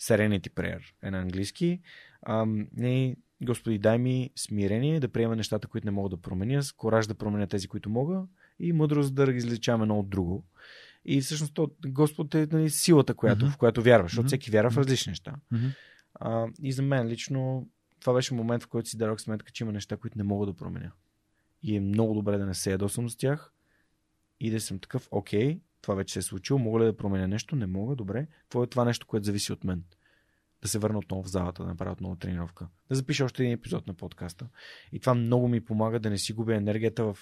[0.01, 1.81] Serenity Prayer е на английски.
[2.23, 6.73] А, не, Господи, дай ми смирение да приема нещата, които не мога да променя, с
[6.73, 8.23] кораж да променя тези, които мога
[8.59, 10.45] и мъдрост да различавам едно от друго.
[11.05, 13.53] И всъщност то, Господ е нали, силата, която, Мгм.
[13.53, 14.27] в която вярваш, защото Мгм.
[14.27, 15.35] всеки вярва в различни неща.
[15.51, 15.67] Мгм.
[16.15, 17.69] А, и за мен лично
[18.01, 20.55] това беше момент, в който си дадох сметка, че има неща, които не мога да
[20.55, 20.93] променя.
[21.63, 23.53] И е много добре да не се ядосам с тях
[24.41, 27.57] и да съм такъв, окей, това вече се е случило, мога ли да променя нещо?
[27.57, 28.27] Не мога, добре.
[28.49, 29.85] Това е това нещо, което зависи от мен.
[30.63, 32.69] Да се върна отново в залата, да направя отново тренировка.
[32.89, 34.49] Да запиша още един епизод на подкаста.
[34.93, 37.19] И това много ми помага да не си губя енергията в...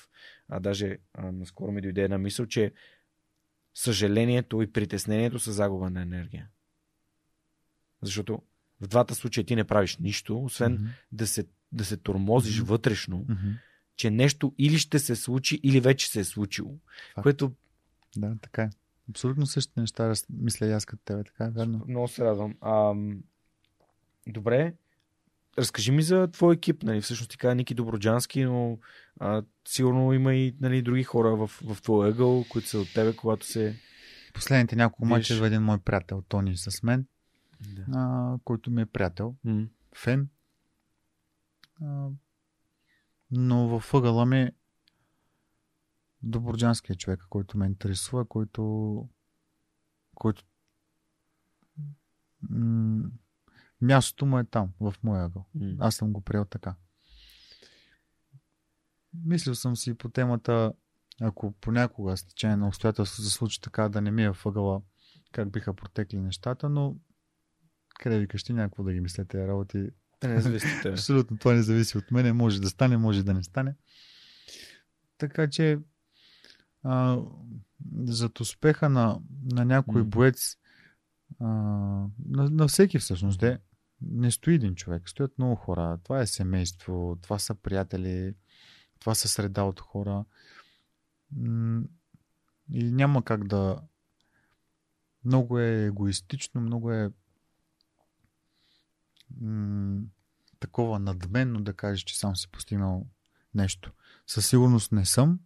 [0.48, 2.72] А, даже а, наскоро ми дойде една мисъл, че
[3.74, 6.48] съжалението и притеснението са загуба на енергия.
[8.02, 8.42] Защото
[8.80, 10.84] в двата случая ти не правиш нищо, освен Мгм.
[11.12, 12.66] да се, да се тормозиш Мгм.
[12.68, 13.48] вътрешно, Мгм.
[13.96, 16.74] че нещо или ще се случи, или вече се е случило.
[17.14, 17.22] Факт.
[17.22, 17.52] Което
[18.16, 18.70] Да, така е.
[19.10, 21.84] Абсолютно същите неща мисля и аз като тебе, така е верно.
[21.88, 22.54] много се радвам.
[22.60, 22.94] А,
[24.26, 24.74] добре,
[25.58, 26.82] разкажи ми за твой екип.
[26.82, 27.00] Нали?
[27.00, 28.78] Всъщност ти каза Ники Доброджански, но
[29.20, 33.16] а, сигурно има и нали, други хора в, в твоя ъгъл, които са от тебе,
[33.16, 33.76] когато се...
[34.34, 37.06] Последните няколко мача идва един мой приятел, Тони, с мен,
[37.60, 37.84] Да.
[37.94, 39.66] а, който ми е приятел, М.
[39.96, 40.28] фен.
[41.82, 42.08] А,
[43.30, 44.50] но в ъгъла ми
[46.22, 49.08] Доброджанския човек, който ме интересува, който,
[50.14, 50.44] който
[52.50, 53.10] м-
[53.80, 55.46] мястото му е там, в моя ъгъл.
[55.54, 55.76] М.
[55.78, 56.74] Аз съм го приел така.
[59.24, 60.72] Мислил съм си по темата
[61.20, 64.82] ако понякога с течение на обстоятелство се случи така да не ми е въгъла
[65.32, 66.96] как биха протекли нещата, но
[68.00, 69.90] къде викаш ти някакво да ги мислете тези работи.
[70.24, 70.92] Не зависи от тебе.
[70.94, 72.32] Абсолютно това не зависи от мене.
[72.32, 73.74] Може да стане, може да не стане.
[75.18, 75.78] Така че
[76.82, 77.18] а,
[78.04, 79.20] зад успеха на,
[79.52, 80.08] на някой М.
[80.08, 80.56] боец
[81.40, 83.58] а, на, на всеки всъщност де,
[84.02, 85.98] не стои един човек, стоят много хора.
[86.04, 88.34] Това е семейство, това са приятели,
[88.98, 90.24] това са среда от хора.
[92.72, 93.82] И няма как да.
[95.24, 97.10] Много е егоистично, много е
[99.40, 100.02] м-
[100.60, 103.06] такова надменно да кажеш, че сам си постигнал
[103.54, 103.92] нещо.
[104.26, 105.40] Със сигурност не съм.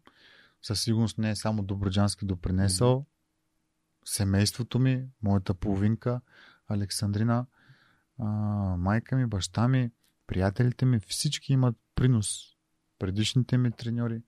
[0.63, 3.07] Със сигурност не е само Доброджански допринесъл.
[4.05, 6.21] Семейството ми, моята половинка,
[6.69, 7.47] Александрина,
[8.19, 8.25] а,
[8.79, 9.91] майка ми, баща ми,
[10.27, 12.41] приятелите ми, всички имат принос.
[12.99, 14.23] Предишните ми треньори,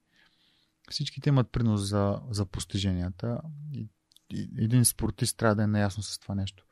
[0.91, 3.41] всичките имат принос за, за постиженията.
[3.73, 3.89] И,
[4.31, 6.67] и, един спортист трябва да е наясно с това нещо.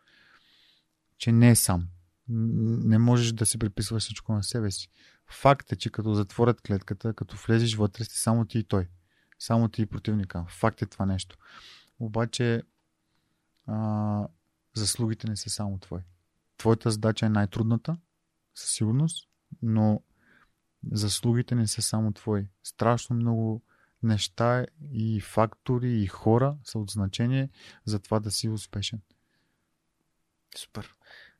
[1.19, 1.89] Че не е сам.
[2.29, 4.89] Не можеш да си приписваш всичко на себе си.
[5.27, 8.89] Факт е, че като затворят клетката, като влезеш вътре, сте само ти и той.
[9.39, 10.45] Само ти и противника.
[10.49, 11.37] Факт е това нещо.
[11.99, 12.63] Обаче
[13.67, 14.29] а,
[14.75, 16.01] заслугите не са само твои.
[16.57, 17.97] Твоята задача е най-трудната,
[18.55, 19.29] със сигурност,
[19.63, 20.03] но
[20.93, 22.49] заслугите не са само твои.
[22.63, 23.63] Страшно много
[24.03, 27.49] неща и фактори и хора са от значение
[27.85, 29.01] за това да си успешен.
[30.57, 30.95] Супер.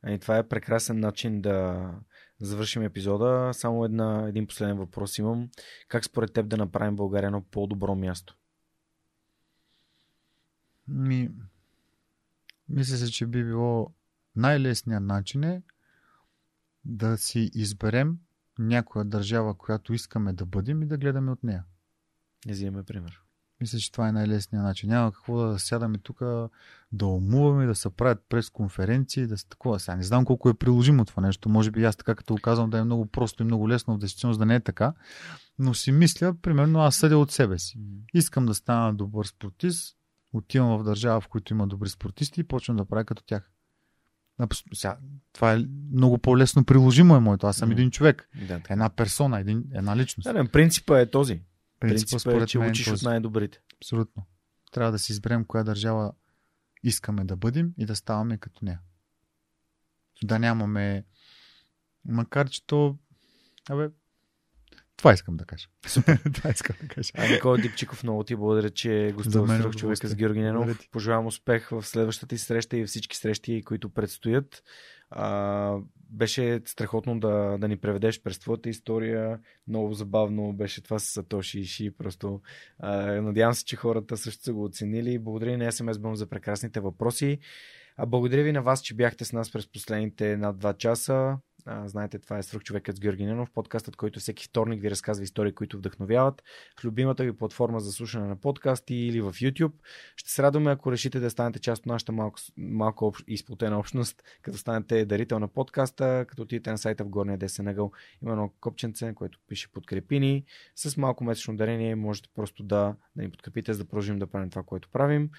[0.07, 1.91] И това е прекрасен начин да
[2.39, 3.51] завършим епизода.
[3.53, 5.49] Само една, един последен въпрос имам.
[5.87, 8.37] Как според теб да направим България едно по-добро място?
[10.87, 11.31] Ми,
[12.69, 13.93] мисля се, че би било
[14.35, 15.63] най-лесният начин е
[16.85, 18.19] да си изберем
[18.59, 21.63] някоя държава, която искаме да бъдем и да гледаме от нея.
[22.45, 23.24] Не взимаме пример.
[23.61, 24.89] Мисля, че това е най-лесният начин.
[24.89, 26.19] Няма какво да сядаме тук,
[26.91, 29.79] да умуваме, да се правят пресконференции, да се такова.
[29.79, 31.49] Сега не знам колко е приложимо това нещо.
[31.49, 33.97] Може би аз така, като го казвам, да е много просто и много лесно в
[33.97, 34.93] действителност да не е така.
[35.59, 37.79] Но си мисля, примерно, аз съдя от себе си.
[38.13, 39.97] Искам да стана добър спортист,
[40.33, 43.51] отивам в държава, в която има добри спортисти и почвам да правя като тях.
[44.73, 44.97] Сега,
[45.33, 47.47] това е много по-лесно приложимо е моето.
[47.47, 48.73] Аз съм един човек, Да, така.
[48.73, 50.33] една персона, един, една личност.
[50.33, 51.41] Да, принципа е този.
[51.87, 53.05] Принципът Принципа е, че мен учиш този.
[53.05, 53.61] от най-добрите.
[53.77, 54.25] Абсолютно.
[54.71, 56.13] Трябва да си изберем коя държава
[56.83, 58.79] искаме да бъдем и да ставаме като нея.
[60.23, 61.05] Да нямаме.
[62.05, 62.97] Макар, че то.
[63.69, 63.89] Абе.
[64.97, 65.67] Това искам да кажа.
[66.33, 67.11] това искам да кажа.
[67.17, 70.15] А Никола Дипчиков, много ти благодаря, че За гостува мен е в човека с.
[70.15, 70.89] Георги Ненов.
[70.91, 74.63] Пожелавам успех в следващата ти среща и всички срещи, които предстоят.
[75.09, 75.77] А,
[76.09, 79.39] беше страхотно да, да ни преведеш през твоята история.
[79.67, 81.91] Много забавно беше това с Сатоши и Ши.
[81.97, 82.41] Просто
[82.79, 85.19] а, надявам се, че хората също са го оценили.
[85.19, 87.39] Благодаря и на SMS Bum за прекрасните въпроси.
[87.97, 91.37] А благодаря ви на вас, че бяхте с нас през последните над 2 часа.
[91.67, 95.23] А, знаете, това е Свърх човекът с Георги Ненов, подкастът, който всеки вторник ви разказва
[95.23, 96.43] истории, които вдъхновяват
[96.79, 99.71] в любимата ви платформа за слушане на подкасти или в YouTube.
[100.15, 104.23] Ще се радваме, ако решите да станете част от нашата малко, малко общ, изплутена общност,
[104.41, 107.91] като станете дарител на подкаста, като отидете на сайта в горния десен ъгъл.
[108.21, 110.45] Има едно копченце, което пише подкрепини.
[110.75, 114.49] С малко месечно дарение можете просто да, да ни подкрепите, за да продължим да правим
[114.49, 115.29] това, което правим.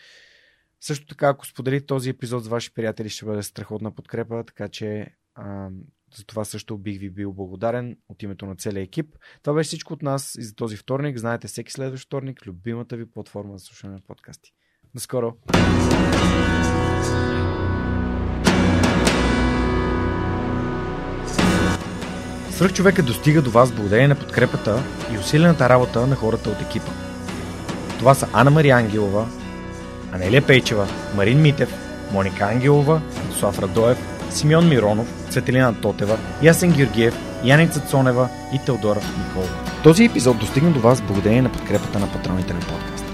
[0.81, 5.15] Също така, ако споделите този епизод с ваши приятели, ще бъде страхотна подкрепа, така че
[6.17, 9.07] за това също бих ви бил благодарен от името на целия екип.
[9.43, 11.19] Това беше всичко от нас и за този вторник.
[11.19, 14.53] Знаете, всеки следващ вторник, любимата ви платформа за слушане на подкасти.
[14.95, 15.37] До скоро!
[22.51, 24.83] Свръх човека достига до вас благодарение на подкрепата
[25.15, 26.91] и усилената работа на хората от екипа.
[27.99, 29.29] Това са Анна Мария Ангелова,
[30.13, 31.73] Анелия Пейчева, Марин Митев,
[32.13, 33.03] Моника Ангелова,
[33.39, 39.53] Слав Радоев, Симеон Миронов, Цветелина Тотева, Ясен Георгиев, Яница Цонева и Теодора Николова.
[39.82, 43.07] Този епизод достигна до вас благодарение на подкрепата на патроните на подкаста.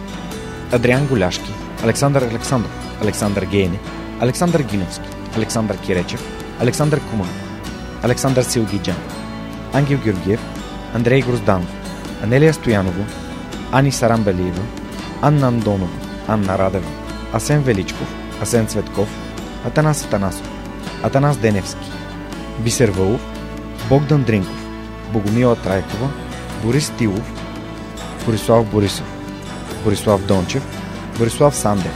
[0.72, 1.52] Адриан Голяшки,
[1.84, 3.78] Александър Александров, Александър Гейне,
[4.20, 6.24] Александър Гиновски, Александър Киречев,
[6.60, 7.28] Александър Куман,
[8.02, 8.97] Александър Силгиджан,
[9.72, 10.40] Ангел Георгиев,
[10.94, 11.68] Андрей Грозданов,
[12.22, 13.05] Анелия Стоянова,
[13.72, 14.62] Ани Сарамбелиева,
[15.22, 15.98] Анна Андонова,
[16.28, 16.89] Анна Радева,
[17.32, 19.09] Асен Величков, Асен Цветков,
[19.66, 20.61] Атанас Атанасов,
[21.03, 21.91] Атанас Деневски,
[22.61, 23.20] Бисер Вълов,
[23.89, 24.66] Богдан Дринков,
[25.12, 26.09] Богомила Трайкова,
[26.65, 27.33] Борис Тилов,
[28.27, 29.07] Борислав Борисов,
[29.85, 30.62] Борислав Дончев,
[31.19, 31.93] Борислав Сандев,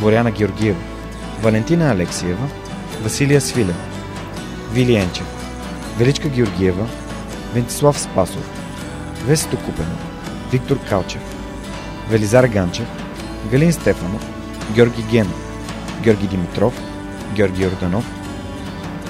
[0.00, 0.80] Боряна Георгиева,
[1.42, 2.48] Валентина Алексиева,
[3.02, 3.76] Василия Свилев,
[4.72, 5.26] Вили Енчев,
[5.98, 6.86] Величка Георгиева,
[7.54, 8.50] Вентислав Спасов,
[9.26, 9.98] Весето Купенов,
[10.52, 11.22] Виктор Калчев,
[12.10, 12.86] Велизар Ганчев,
[13.50, 14.26] Галин Стефанов,
[14.74, 15.40] Георги Генов,
[16.02, 16.74] Георги Димитров,
[17.34, 18.17] Георги Орданов,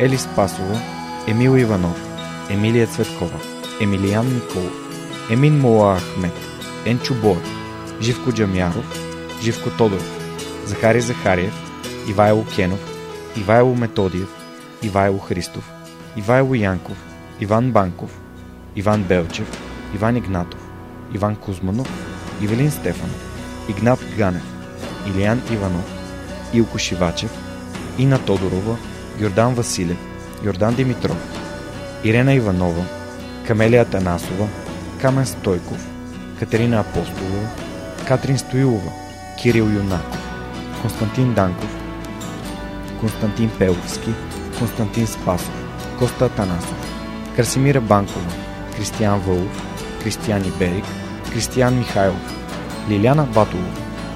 [0.00, 0.80] Ели Спасова,
[1.26, 1.96] Емил Иванов,
[2.50, 3.40] Емилия Цветкова,
[3.80, 4.72] Емилиян Николов,
[5.30, 6.32] Емин Мола Ахмет,
[6.86, 7.42] Енчо Боев,
[8.00, 8.86] Живко Джамяров,
[9.42, 10.18] Живко Тодоров,
[10.64, 11.54] Захари Захариев,
[12.08, 12.80] Ивайло Кенов,
[13.36, 14.28] Ивайло Методиев,
[14.82, 15.72] Ивайло Христов,
[16.16, 16.96] Ивайло Янков,
[17.40, 18.10] Иван Банков,
[18.76, 19.58] Иван Белчев,
[19.94, 20.60] Иван Игнатов,
[21.14, 21.88] Иван Кузманов,
[22.40, 23.20] Ивелин Стефанов,
[23.68, 24.46] Игнат Ганев,
[25.06, 25.84] Илиян Иванов,
[26.52, 27.30] Илко Шивачев,
[27.98, 28.76] Ина Тодорова,
[29.20, 29.96] Йордан Василев,
[30.44, 31.16] Йордан Димитров,
[32.04, 32.84] Ирена Иванова,
[33.46, 34.48] Камелия Танасова,
[35.00, 35.86] Камен Стойков,
[36.38, 37.48] Катерина Апостолова,
[38.08, 38.92] Катрин Стоилова,
[39.42, 40.18] Кирил Юнаков,
[40.82, 41.70] Константин Данков,
[43.00, 44.10] Константин Пеловски,
[44.58, 45.52] Константин Спасов,
[45.98, 46.76] Коста Танасов,
[47.36, 48.32] Красимира Банкова,
[48.76, 49.62] Кристиян Вълов,
[50.02, 50.84] Кристиян Иберик,
[51.32, 52.34] Кристиян Михайлов,
[52.90, 53.68] Лиляна Батолова,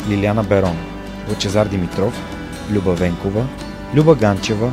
[0.09, 0.77] Лиляна Берон,
[1.29, 2.15] Лъчезар Димитров,
[2.73, 3.47] Люба Венкова,
[3.95, 4.73] Люба Ганчева,